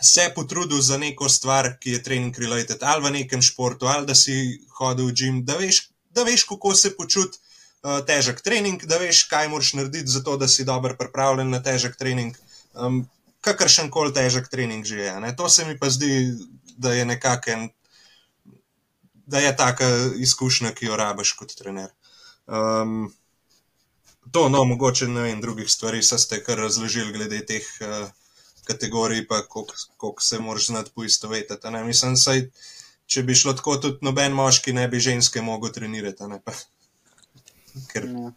se 0.00 0.26
potrudil 0.34 0.80
za 0.82 0.98
neko 0.98 1.28
stvar, 1.28 1.74
ki 1.80 1.98
je 1.98 2.02
trening 2.02 2.38
related, 2.40 2.82
ali 2.82 3.04
v 3.04 3.14
nekem 3.20 3.42
športu, 3.42 3.86
ali 3.86 4.08
da 4.08 4.16
si 4.18 4.60
hodil 4.80 5.12
v 5.12 5.16
gim, 5.20 5.42
da 5.44 5.58
veš, 5.60 5.84
da 6.16 6.24
veš 6.26 6.48
kako 6.48 6.74
se 6.74 6.96
počuti. 6.96 7.38
Eh, 7.84 8.00
težek 8.08 8.38
trening, 8.40 8.80
da 8.88 8.96
veš, 8.96 9.26
kaj 9.28 9.50
moraš 9.52 9.74
narediti, 9.76 10.08
zato 10.08 10.38
da 10.40 10.48
si 10.48 10.64
dobro 10.64 10.94
pripravljen 10.96 11.50
na 11.52 11.60
težek 11.62 11.98
trening. 12.00 12.36
Um, 12.72 13.02
kakršen 13.44 13.90
koli 13.92 14.14
težek 14.16 14.48
trening 14.48 14.86
že 14.88 15.02
je. 15.02 15.12
Ne? 15.20 15.34
To 15.36 15.50
se 15.52 15.66
mi 15.68 15.76
pa 15.78 15.90
zdi, 15.92 16.32
da 16.80 16.94
je 16.96 17.04
nekakšen, 17.04 17.68
da 19.26 19.38
je 19.38 19.56
taka 19.56 19.88
izkušnja, 20.16 20.74
ki 20.74 20.86
jo 20.86 20.96
rabiš 20.96 21.32
kot 21.38 21.54
trener. 21.58 21.90
Um, 22.46 23.12
to, 24.32 24.48
no, 24.48 24.64
mogoče 24.64 25.08
ne 25.08 25.22
vem, 25.22 25.40
drugih 25.40 25.70
stvari, 25.70 26.02
ste 26.02 26.42
kar 26.44 26.58
razložili 26.58 27.12
glede 27.12 27.40
teh 27.46 27.66
uh, 27.80 28.08
kategorij, 28.64 29.26
pa 29.28 29.42
koliko 29.96 30.22
se 30.22 30.38
moraš 30.38 30.66
znati 30.66 30.90
poistovetiti. 30.94 31.70
Mislim, 31.84 32.16
saj, 32.16 32.48
če 33.06 33.22
bi 33.22 33.34
šlo 33.34 33.52
tako, 33.52 33.76
tudi 33.76 34.04
noben 34.06 34.32
moški 34.32 34.72
ne 34.72 34.88
bi 34.88 35.00
ženske 35.00 35.42
mogel 35.42 35.72
trenirati. 35.72 36.24
Ker... 37.92 38.08
Ja. 38.08 38.32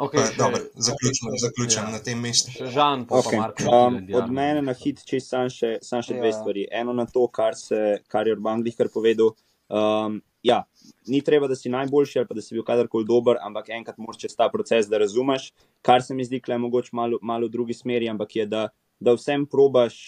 Okay, 0.00 0.16
pa, 0.16 0.44
dobro, 0.44 0.60
zaključujem, 0.74 1.34
zaključujem 1.40 1.86
ja. 1.86 1.92
na 1.92 1.98
tem 1.98 2.20
mestu. 2.20 2.50
Žan, 2.66 3.04
okay. 3.08 3.38
um, 3.68 3.98
od 4.16 4.30
mene 4.32 4.62
na 4.62 4.72
hit, 4.72 5.02
če 5.04 5.20
sam 5.20 5.50
še, 5.52 5.74
sam 5.84 6.00
še 6.00 6.14
ja. 6.14 6.22
dve 6.22 6.30
stvari. 6.32 6.64
Eno 6.72 6.94
na 6.96 7.04
to, 7.04 7.26
kar, 7.28 7.52
se, 7.58 7.98
kar 8.08 8.28
je 8.28 8.32
Urban 8.38 8.64
Glihar 8.64 8.88
povedal. 8.94 9.34
Um, 9.68 10.22
ja, 10.42 10.62
ni 11.04 11.20
treba, 11.20 11.50
da 11.52 11.58
si 11.58 11.68
najboljši 11.68 12.22
ali 12.22 12.38
da 12.38 12.46
si 12.46 12.56
bil 12.56 12.64
kadarkoli 12.64 13.04
dober, 13.04 13.36
ampak 13.44 13.68
enkrat 13.76 14.00
moraš 14.00 14.22
čez 14.24 14.38
ta 14.38 14.48
proces, 14.48 14.88
da 14.88 15.02
razumeš. 15.04 15.50
Kar 15.84 16.00
se 16.00 16.16
mi 16.16 16.24
zdi, 16.24 16.40
da 16.46 16.56
je 16.56 16.64
mogoče 16.64 16.96
malo, 16.96 17.20
malo 17.20 17.50
v 17.50 17.56
drugi 17.58 17.76
smeri, 17.76 18.08
ampak 18.08 18.36
je, 18.40 18.48
da, 18.48 18.66
da 19.04 19.18
vsem 19.20 19.44
probaš 19.44 20.00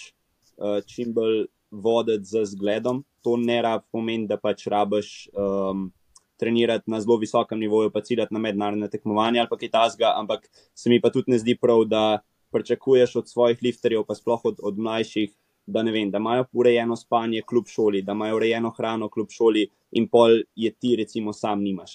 uh, 0.57 0.79
čim 0.89 1.13
bolj 1.13 1.43
voditi 1.69 2.33
z 2.33 2.47
zgledom. 2.55 3.05
To 3.21 3.37
ne 3.37 3.61
rab 3.61 3.85
pomeni, 3.93 4.25
da 4.25 4.41
pač 4.41 4.65
rabaš. 4.73 5.29
Um, 5.37 5.91
trenirati 6.37 6.91
na 6.91 7.01
zelo 7.01 7.17
visokem 7.17 7.59
nivoju, 7.59 7.91
pa 7.91 8.01
ciljati 8.01 8.33
na 8.33 8.39
mednarodne 8.39 8.89
tekmovanja 8.89 9.41
ali 9.41 9.59
kaj 9.59 9.69
tasga, 9.69 10.13
ampak 10.15 10.49
se 10.73 10.89
mi 10.89 11.01
pa 11.01 11.09
tudi 11.09 11.31
ne 11.31 11.39
zdi 11.39 11.57
prav, 11.61 11.85
da 11.85 12.19
pričakuješ 12.51 13.15
od 13.15 13.29
svojih 13.29 13.59
lifterjev, 13.63 14.03
pa 14.07 14.15
sploh 14.15 14.41
od, 14.43 14.59
od 14.63 14.77
mlajših, 14.77 15.31
da, 15.65 15.81
vem, 15.81 16.11
da 16.11 16.17
imajo 16.17 16.45
urejeno 16.53 16.95
spanje 16.95 17.41
kljub 17.41 17.67
šoli, 17.67 18.01
da 18.01 18.11
imajo 18.11 18.35
urejeno 18.35 18.69
hrano 18.77 19.09
kljub 19.09 19.31
šoli 19.31 19.67
in 19.91 20.07
pol 20.07 20.41
je 20.55 20.71
ti, 20.71 20.95
recimo, 20.95 21.33
sam 21.33 21.63
nimaš. 21.63 21.93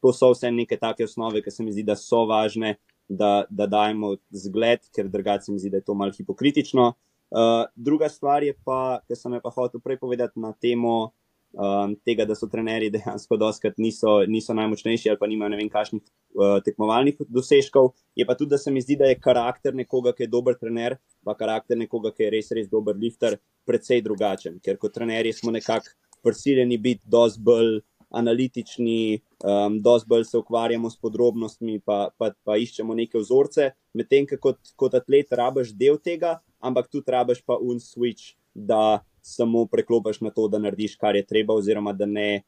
To 0.00 0.12
so 0.12 0.30
vse 0.32 0.50
neke 0.50 0.78
take 0.80 1.04
osnove, 1.04 1.42
ki 1.42 1.50
se 1.50 1.62
mi 1.62 1.72
zdi, 1.72 1.84
da 1.84 1.96
so 1.96 2.24
važne, 2.26 2.76
da, 3.08 3.44
da 3.50 3.66
dajemo 3.66 4.14
zgled, 4.30 4.86
ker 4.94 5.08
drugače 5.08 5.44
se 5.44 5.52
mi 5.52 5.58
zdi, 5.58 5.70
da 5.70 5.80
je 5.82 5.84
to 5.84 5.94
malce 5.94 6.22
hipokritično. 6.22 6.92
Uh, 7.30 7.64
druga 7.76 8.08
stvar 8.08 8.42
je 8.42 8.54
pa, 8.64 9.00
kar 9.06 9.16
sem 9.16 9.36
pa 9.42 9.50
hotel 9.54 9.80
prej 9.80 10.00
povedati 10.00 10.40
na 10.40 10.52
temo 10.52 11.12
um, 11.52 11.94
tega, 12.04 12.24
da 12.24 12.34
so 12.34 12.48
trenerji 12.50 12.90
dejansko 12.94 13.36
doskrat 13.40 13.78
niso, 13.78 14.20
niso 14.28 14.54
najmočnejši 14.54 15.10
ali 15.10 15.20
pa 15.20 15.28
nimajo 15.30 15.54
ne 15.54 15.60
vem 15.60 15.70
kakšnih 15.72 16.02
uh, 16.02 16.58
tekmovalnih 16.64 17.20
dosežkov. 17.28 17.92
Je 18.18 18.26
pa 18.26 18.36
tudi, 18.38 18.50
da 18.54 18.58
se 18.58 18.70
mi 18.70 18.82
zdi, 18.82 18.98
da 19.00 19.10
je 19.10 19.18
karakter 19.20 19.74
nekoga, 19.74 20.14
ki 20.16 20.26
je 20.26 20.32
dober 20.32 20.58
trener, 20.58 20.98
pa 21.24 21.34
karakter 21.38 21.78
nekoga, 21.78 22.14
ki 22.14 22.26
je 22.26 22.32
res, 22.36 22.50
res 22.56 22.70
dober 22.70 22.96
lifter, 22.96 23.38
precej 23.66 24.02
drugačen. 24.06 24.60
Ker 24.64 24.78
kot 24.80 24.94
trenerji 24.94 25.34
smo 25.40 25.54
nekako 25.54 25.94
prisiljeni 26.22 26.78
biti 26.78 27.02
dosti 27.08 27.40
bolj 27.42 27.80
analitični, 28.10 29.20
um, 29.46 29.78
dosti 29.82 30.08
bolj 30.08 30.24
se 30.26 30.38
ukvarjamo 30.38 30.90
s 30.90 30.98
podrobnostmi, 30.98 31.78
pa, 31.86 32.08
pa, 32.18 32.32
pa 32.44 32.56
iščemo 32.58 32.94
neke 32.98 33.22
vzorce, 33.22 33.70
medtem 33.94 34.26
ko 34.26 34.40
kot, 34.48 34.72
kot 34.76 34.96
atlet 34.98 35.30
rabiš 35.32 35.70
del 35.78 36.00
tega, 36.02 36.40
ampak 36.58 36.90
tudi 36.90 37.14
rabiš 37.14 37.44
pa 37.46 37.56
un 37.62 37.78
switch, 37.78 38.34
da 38.54 39.00
samo 39.22 39.66
preklopiš 39.66 40.20
na 40.20 40.30
to, 40.30 40.48
da 40.48 40.58
narediš, 40.58 40.96
kar 40.96 41.16
je 41.16 41.26
treba, 41.26 41.54
oziroma 41.54 41.92
da 41.92 42.06
ne, 42.06 42.42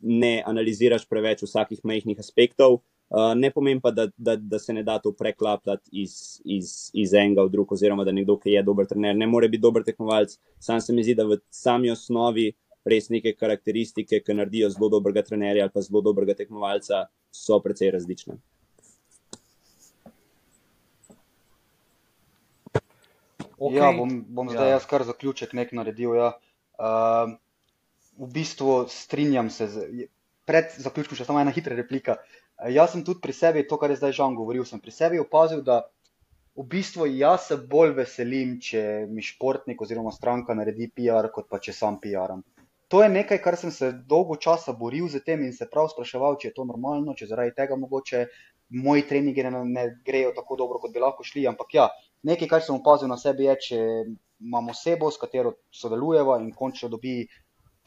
ne 0.00 0.42
analiziraš 0.46 1.08
preveč 1.08 1.42
vsakih 1.42 1.80
majhnih 1.84 2.18
aspektov. 2.18 2.80
Uh, 3.08 3.32
ne 3.32 3.48
pomeni 3.50 3.80
pa, 3.80 3.90
da, 3.90 4.10
da, 4.16 4.34
da 4.36 4.58
se 4.60 4.72
ne 4.76 4.82
da 4.84 4.98
to 5.00 5.14
preklapljati 5.16 5.88
iz, 6.02 6.42
iz, 6.44 6.90
iz 6.92 7.14
enega 7.14 7.46
v 7.46 7.48
drug, 7.54 7.72
oziroma 7.72 8.04
da 8.04 8.12
nekdo, 8.12 8.36
ki 8.36 8.52
je 8.52 8.62
dober 8.62 8.86
trener, 8.86 9.16
ne 9.16 9.26
more 9.26 9.48
biti 9.48 9.64
dober 9.64 9.84
tekmovalec. 9.84 10.36
Sam 10.60 10.80
se 10.84 10.92
mi 10.92 11.04
zdi, 11.06 11.14
da 11.16 11.24
v 11.24 11.40
sami 11.48 11.90
osnovi 11.90 12.50
res 12.88 13.08
neke 13.08 13.32
karakteristike, 13.36 14.20
ki 14.24 14.36
naredijo 14.36 14.68
zelo 14.74 14.92
dobrega 14.92 15.24
trenerja 15.24 15.64
ali 15.64 15.72
pa 15.72 15.80
zelo 15.84 16.04
dobrega 16.04 16.36
tekmovalca, 16.36 17.06
so 17.32 17.60
precej 17.64 17.92
različne. 17.96 18.36
Okay. 23.58 23.76
Ja, 23.76 23.90
bom, 23.92 24.22
bom 24.28 24.50
zdaj 24.50 24.68
Ja. 24.68 24.78
jaz 24.78 24.86
kar 24.86 25.02
zaključek 25.02 25.52
nek 25.52 25.72
naredil. 25.74 26.14
Ja. 26.14 26.32
Uh, 26.78 27.34
v 28.18 28.30
bistvu 28.32 28.86
strinjam 28.88 29.50
se. 29.50 29.66
Z, 29.66 30.08
pred 30.46 30.70
zaključkom 30.78 31.18
še 31.18 31.26
samo 31.26 31.40
ena 31.42 31.52
hitra 31.52 31.76
replika. 31.76 32.20
Uh, 32.56 32.70
jaz 32.70 32.94
sem 32.94 33.04
tudi 33.04 33.20
pri 33.20 33.34
sebi, 33.34 33.66
to, 33.66 33.76
kar 33.76 33.90
je 33.90 33.98
zdaj 33.98 34.14
Žan 34.20 34.38
govoril, 34.38 34.64
sem 34.64 34.80
pri 34.80 34.94
sebi 34.94 35.18
opazil, 35.18 35.64
da 35.66 35.82
v 36.58 36.66
bistvu 36.66 37.06
jaz 37.10 37.50
se 37.50 37.58
bolj 37.58 37.96
veselim, 37.98 38.56
če 38.62 39.06
mi 39.10 39.22
športnik 39.22 39.82
oziroma 39.82 40.14
stranka 40.14 40.54
naredi 40.54 40.90
PR, 40.94 41.30
kot 41.34 41.50
pa 41.50 41.58
če 41.62 41.74
sam 41.74 41.98
PR-am. 42.02 42.42
To 42.88 43.02
je 43.02 43.08
nekaj, 43.12 43.38
kar 43.44 43.56
sem 43.60 43.70
se 43.70 43.90
dolgo 43.92 44.38
časa 44.40 44.72
boril 44.72 45.10
z 45.12 45.20
tem 45.20 45.42
in 45.44 45.52
se 45.52 45.68
prav 45.68 45.90
spraševal, 45.92 46.38
če 46.40 46.48
je 46.48 46.54
to 46.56 46.64
normalno, 46.64 47.14
če 47.14 47.28
zaradi 47.28 47.52
tega 47.58 47.76
mogoče 47.76 48.24
moji 48.70 49.04
treningi 49.08 49.44
ne, 49.44 49.64
ne 49.64 49.84
grejo 50.04 50.32
tako 50.36 50.56
dobro, 50.56 50.80
kot 50.80 50.94
bi 50.94 51.02
lahko 51.02 51.24
šli. 51.24 51.44
Ampak 51.50 51.74
ja, 51.76 51.88
nekaj, 52.22 52.48
kar 52.48 52.64
sem 52.64 52.76
opazil 52.76 53.08
na 53.08 53.18
sebi, 53.20 53.46
je, 53.48 53.56
če 53.68 53.78
imam 54.40 54.70
osebo, 54.70 55.10
s 55.10 55.20
katero 55.20 55.54
sodelujeva 55.74 56.38
in 56.42 56.52
končno 56.54 56.88
dobi 56.88 57.26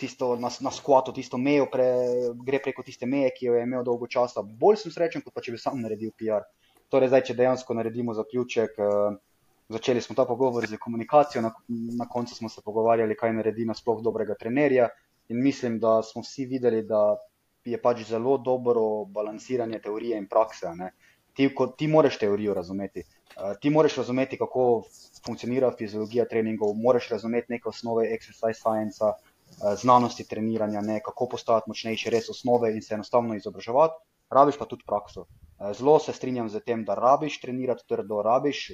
tisto 0.01 0.35
na, 0.35 0.49
na 0.65 0.71
skvatu, 0.73 1.13
tisto 1.13 1.37
mejo, 1.37 1.67
pre, 1.71 1.87
gre 2.45 2.59
preko 2.63 2.83
tiste 2.83 3.05
meje, 3.05 3.29
ki 3.35 3.45
jo 3.45 3.57
je 3.57 3.65
imel 3.67 3.83
dolgo 3.85 4.09
časa. 4.09 4.41
Bolj 4.41 4.81
sem 4.81 4.93
srečen, 4.93 5.21
kot 5.21 5.35
pa 5.35 5.43
če 5.45 5.53
bi 5.53 5.61
sam 5.61 5.81
naredil 5.83 6.13
PR. 6.17 6.47
Torej, 6.91 7.11
zdaj, 7.11 7.27
če 7.29 7.37
dejansko 7.37 7.77
naredimo 7.77 8.15
zaključek, 8.17 8.79
eh, 8.81 9.19
začeli 9.71 10.01
smo 10.01 10.17
ta 10.17 10.25
pogovor 10.25 10.65
z 10.67 10.79
komunikacijo, 10.81 11.43
na, 11.45 11.53
na 12.01 12.07
koncu 12.09 12.35
smo 12.35 12.49
se 12.49 12.63
pogovarjali, 12.65 13.15
kaj 13.15 13.35
naredi 13.37 13.67
nasploh 13.69 14.01
dobrega 14.03 14.35
trenerja. 14.39 14.89
In 15.29 15.39
mislim, 15.43 15.77
da 15.79 16.01
smo 16.03 16.25
vsi 16.25 16.47
videli, 16.49 16.81
da 16.83 17.15
je 17.63 17.77
pač 17.79 18.01
zelo 18.09 18.37
dobro 18.41 19.05
balansiranje 19.05 19.79
teorije 19.79 20.17
in 20.17 20.27
prakse. 20.27 20.73
Ne? 20.75 20.91
Ti, 21.37 21.47
ko, 21.55 21.69
ti 21.77 21.87
moraš 21.87 22.17
teorijo 22.19 22.57
razumeti. 22.57 23.05
Uh, 23.35 23.55
ti 23.61 23.69
moraš 23.69 23.95
razumeti, 23.95 24.37
kako 24.37 24.83
funkcionira 25.25 25.71
fiziologija 25.77 26.25
treningov, 26.25 26.73
moraš 26.73 27.09
razumeti 27.09 27.51
neke 27.53 27.69
osnove 27.69 28.05
exercise 28.15 28.59
science, 28.59 29.03
uh, 29.03 29.73
znanosti 29.81 30.27
treniranja, 30.27 30.81
ne? 30.81 30.99
kako 31.05 31.27
postati 31.27 31.69
močnejši, 31.69 32.09
res 32.09 32.29
osnove 32.29 32.73
in 32.75 32.81
se 32.81 32.93
enostavno 32.93 33.35
izobraževati. 33.35 33.99
Rabiš 34.31 34.57
pa 34.57 34.65
tudi 34.65 34.83
prakso. 34.87 35.21
Uh, 35.21 35.71
zelo 35.77 35.99
se 35.99 36.13
strinjam 36.13 36.49
z 36.49 36.59
tem, 36.65 36.85
da 36.85 36.95
rabiš 36.95 37.41
trenirati 37.41 37.87
trdo, 37.87 38.21
rabiš 38.21 38.71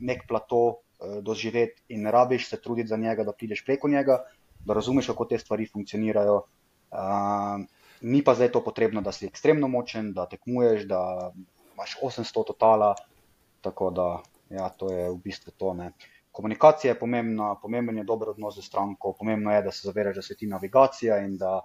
nek 0.00 0.26
plato 0.28 0.80
doživeti 1.22 1.82
in 1.88 2.06
rabiš 2.06 2.50
se 2.50 2.60
truditi 2.60 2.88
za 2.88 2.96
njega, 2.96 3.24
da 3.24 3.32
prideš 3.32 3.64
preko 3.64 3.88
njega, 3.88 4.18
da 4.64 4.74
razumeš, 4.74 5.06
kako 5.06 5.24
te 5.24 5.38
stvari 5.38 5.66
funkcionirajo. 5.66 6.42
Uh, 6.90 7.64
ni 8.00 8.24
pa 8.24 8.34
zdaj 8.34 8.52
to 8.52 8.64
potrebno, 8.64 9.00
da 9.00 9.12
si 9.12 9.26
ekstremno 9.26 9.68
močen, 9.68 10.12
da 10.12 10.26
tekmuješ, 10.26 10.84
da 10.88 11.32
imaš 11.74 11.96
800 12.02 12.46
totala. 12.46 12.94
Tako 13.60 13.90
da, 13.90 14.22
ja, 14.50 14.68
to 14.68 14.92
je 14.92 15.10
v 15.10 15.18
bistvu 15.24 15.52
to. 15.56 15.74
Ne. 15.74 15.92
Komunikacija 16.32 16.92
je 16.92 16.98
pomembna, 16.98 17.54
pomemben 17.62 17.98
je 17.98 18.04
dober 18.04 18.28
odnos 18.28 18.56
z 18.56 18.64
stranko, 18.66 19.12
pomembno 19.18 19.52
je, 19.52 19.62
da 19.62 19.72
se 19.72 19.88
zavedaš, 19.88 20.16
da 20.16 20.22
se 20.22 20.36
ti 20.36 20.46
navigacija 20.46 21.18
in 21.24 21.36
da 21.36 21.60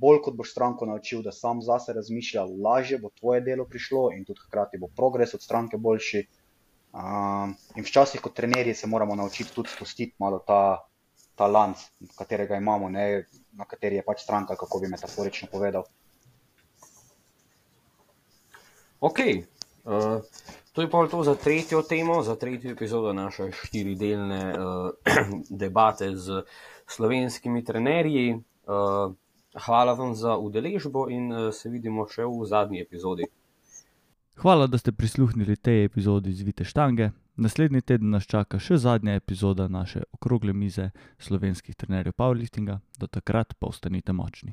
bolj 0.00 0.20
kot 0.24 0.34
boš 0.36 0.50
stranko 0.50 0.86
naučil, 0.86 1.22
da 1.22 1.32
sam 1.32 1.62
zase 1.62 1.92
razmišlja, 1.92 2.44
lažje 2.64 2.98
bo 2.98 3.10
tvoje 3.20 3.40
delo 3.40 3.64
prišlo 3.64 4.10
in 4.16 4.24
tudi 4.24 4.40
hkrati 4.46 4.78
bo 4.78 4.88
progres 4.96 5.34
od 5.34 5.42
stranke 5.42 5.76
boljši. 5.76 6.26
Um, 6.96 7.52
in 7.76 7.84
včasih 7.84 8.20
kot 8.20 8.34
trenerji 8.34 8.74
se 8.74 8.86
moramo 8.86 9.14
naučiti 9.14 9.52
tudi 9.54 9.68
spustiti 9.68 10.14
malo 10.18 10.38
ta, 10.38 10.86
ta 11.34 11.46
lanc, 11.46 11.78
katerega 12.16 12.56
imamo, 12.56 12.88
ne, 12.88 13.26
na 13.52 13.64
kateri 13.68 13.96
je 13.96 14.04
pač 14.04 14.22
stranka, 14.24 14.56
kako 14.56 14.80
bi 14.80 14.88
metaforično 14.88 15.48
povedal. 15.52 15.84
Ok, 19.00 19.18
uh, 19.84 20.24
to 20.76 20.82
je 20.82 20.90
pa 20.90 21.06
to 21.08 21.22
za 21.22 21.34
tretjo 21.34 21.82
temo, 21.82 22.22
za 22.22 22.36
tretjo 22.36 22.70
epizodo 22.70 23.12
naše 23.12 23.48
štiridelne 23.52 24.52
uh, 24.52 24.90
debate 25.62 26.16
z 26.16 26.42
slovenskimi 26.86 27.64
trenerji. 27.64 28.34
Uh, 28.34 29.14
hvala 29.66 29.92
vam 29.92 30.14
za 30.14 30.36
udeležbo 30.36 31.08
in 31.10 31.32
uh, 31.32 31.54
se 31.54 31.72
vidimo 31.72 32.04
še 32.04 32.28
v 32.28 32.44
zadnji 32.44 32.84
epizodi. 32.84 33.24
Hvala, 34.36 34.66
da 34.66 34.78
ste 34.78 34.92
prisluhnili 34.92 35.56
tej 35.56 35.84
epizodi 35.84 36.32
Zvite 36.32 36.64
štange. 36.64 37.10
Naslednji 37.36 37.80
teden 37.80 38.12
nas 38.12 38.28
čaka 38.28 38.60
še 38.60 38.76
zadnja 38.76 39.16
epizoda 39.16 39.68
naše 39.68 40.04
okrogle 40.12 40.52
mize 40.52 40.90
slovenskih 41.18 41.76
trenerjev 41.76 42.12
powerliftinga. 42.12 42.80
Do 43.00 43.08
takrat 43.08 43.56
pa 43.58 43.72
ostanite 43.72 44.12
močni. 44.12 44.52